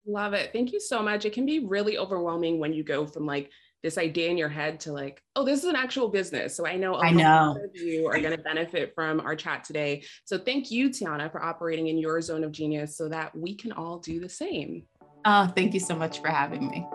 Love 0.08 0.32
it. 0.32 0.50
Thank 0.54 0.72
you 0.72 0.80
so 0.80 1.02
much. 1.02 1.26
It 1.26 1.34
can 1.34 1.44
be 1.44 1.66
really 1.66 1.98
overwhelming 1.98 2.58
when 2.58 2.72
you 2.72 2.82
go 2.82 3.06
from 3.06 3.26
like 3.26 3.50
this 3.82 3.98
idea 3.98 4.30
in 4.30 4.38
your 4.38 4.48
head 4.48 4.80
to 4.80 4.92
like, 4.92 5.22
oh, 5.36 5.44
this 5.44 5.60
is 5.60 5.66
an 5.66 5.76
actual 5.76 6.08
business. 6.08 6.56
So 6.56 6.66
I 6.66 6.76
know 6.76 6.96
I 6.96 7.10
know 7.10 7.58
you 7.74 8.06
are 8.06 8.18
going 8.18 8.34
to 8.34 8.42
benefit 8.42 8.92
from 8.94 9.20
our 9.20 9.36
chat 9.36 9.64
today. 9.64 10.02
So 10.24 10.38
thank 10.38 10.70
you, 10.70 10.88
Tianna, 10.88 11.30
for 11.30 11.42
operating 11.42 11.88
in 11.88 11.98
your 11.98 12.22
zone 12.22 12.42
of 12.42 12.52
genius 12.52 12.96
so 12.96 13.10
that 13.10 13.36
we 13.36 13.54
can 13.54 13.70
all 13.72 13.98
do 13.98 14.18
the 14.18 14.30
same. 14.30 14.84
Oh, 15.26 15.46
thank 15.54 15.74
you 15.74 15.80
so 15.80 15.94
much 15.94 16.22
for 16.22 16.28
having 16.28 16.68
me. 16.68 16.86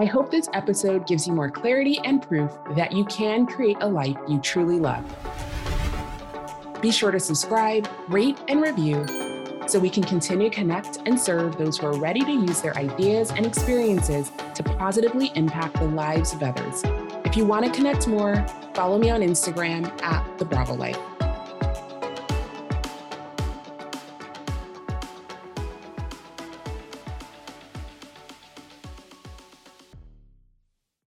I 0.00 0.04
hope 0.04 0.30
this 0.30 0.48
episode 0.54 1.08
gives 1.08 1.26
you 1.26 1.32
more 1.32 1.50
clarity 1.50 1.98
and 2.04 2.22
proof 2.22 2.52
that 2.76 2.92
you 2.92 3.04
can 3.06 3.44
create 3.44 3.78
a 3.80 3.88
life 3.88 4.16
you 4.28 4.38
truly 4.40 4.78
love. 4.78 5.04
Be 6.80 6.92
sure 6.92 7.10
to 7.10 7.18
subscribe, 7.18 7.88
rate, 8.08 8.38
and 8.46 8.62
review 8.62 9.27
so 9.68 9.78
we 9.78 9.90
can 9.90 10.02
continue 10.02 10.48
to 10.48 10.54
connect 10.54 10.98
and 11.06 11.18
serve 11.18 11.58
those 11.58 11.78
who 11.78 11.86
are 11.86 11.98
ready 11.98 12.20
to 12.20 12.32
use 12.32 12.60
their 12.60 12.76
ideas 12.76 13.30
and 13.30 13.44
experiences 13.44 14.32
to 14.54 14.62
positively 14.62 15.30
impact 15.34 15.74
the 15.74 15.84
lives 15.84 16.32
of 16.32 16.42
others. 16.42 16.82
If 17.24 17.36
you 17.36 17.44
want 17.44 17.66
to 17.66 17.70
connect 17.70 18.08
more, 18.08 18.46
follow 18.74 18.98
me 18.98 19.10
on 19.10 19.20
Instagram 19.20 19.90
at 20.02 20.38
The 20.38 20.44
Bravo 20.44 20.74
Life. 20.74 20.98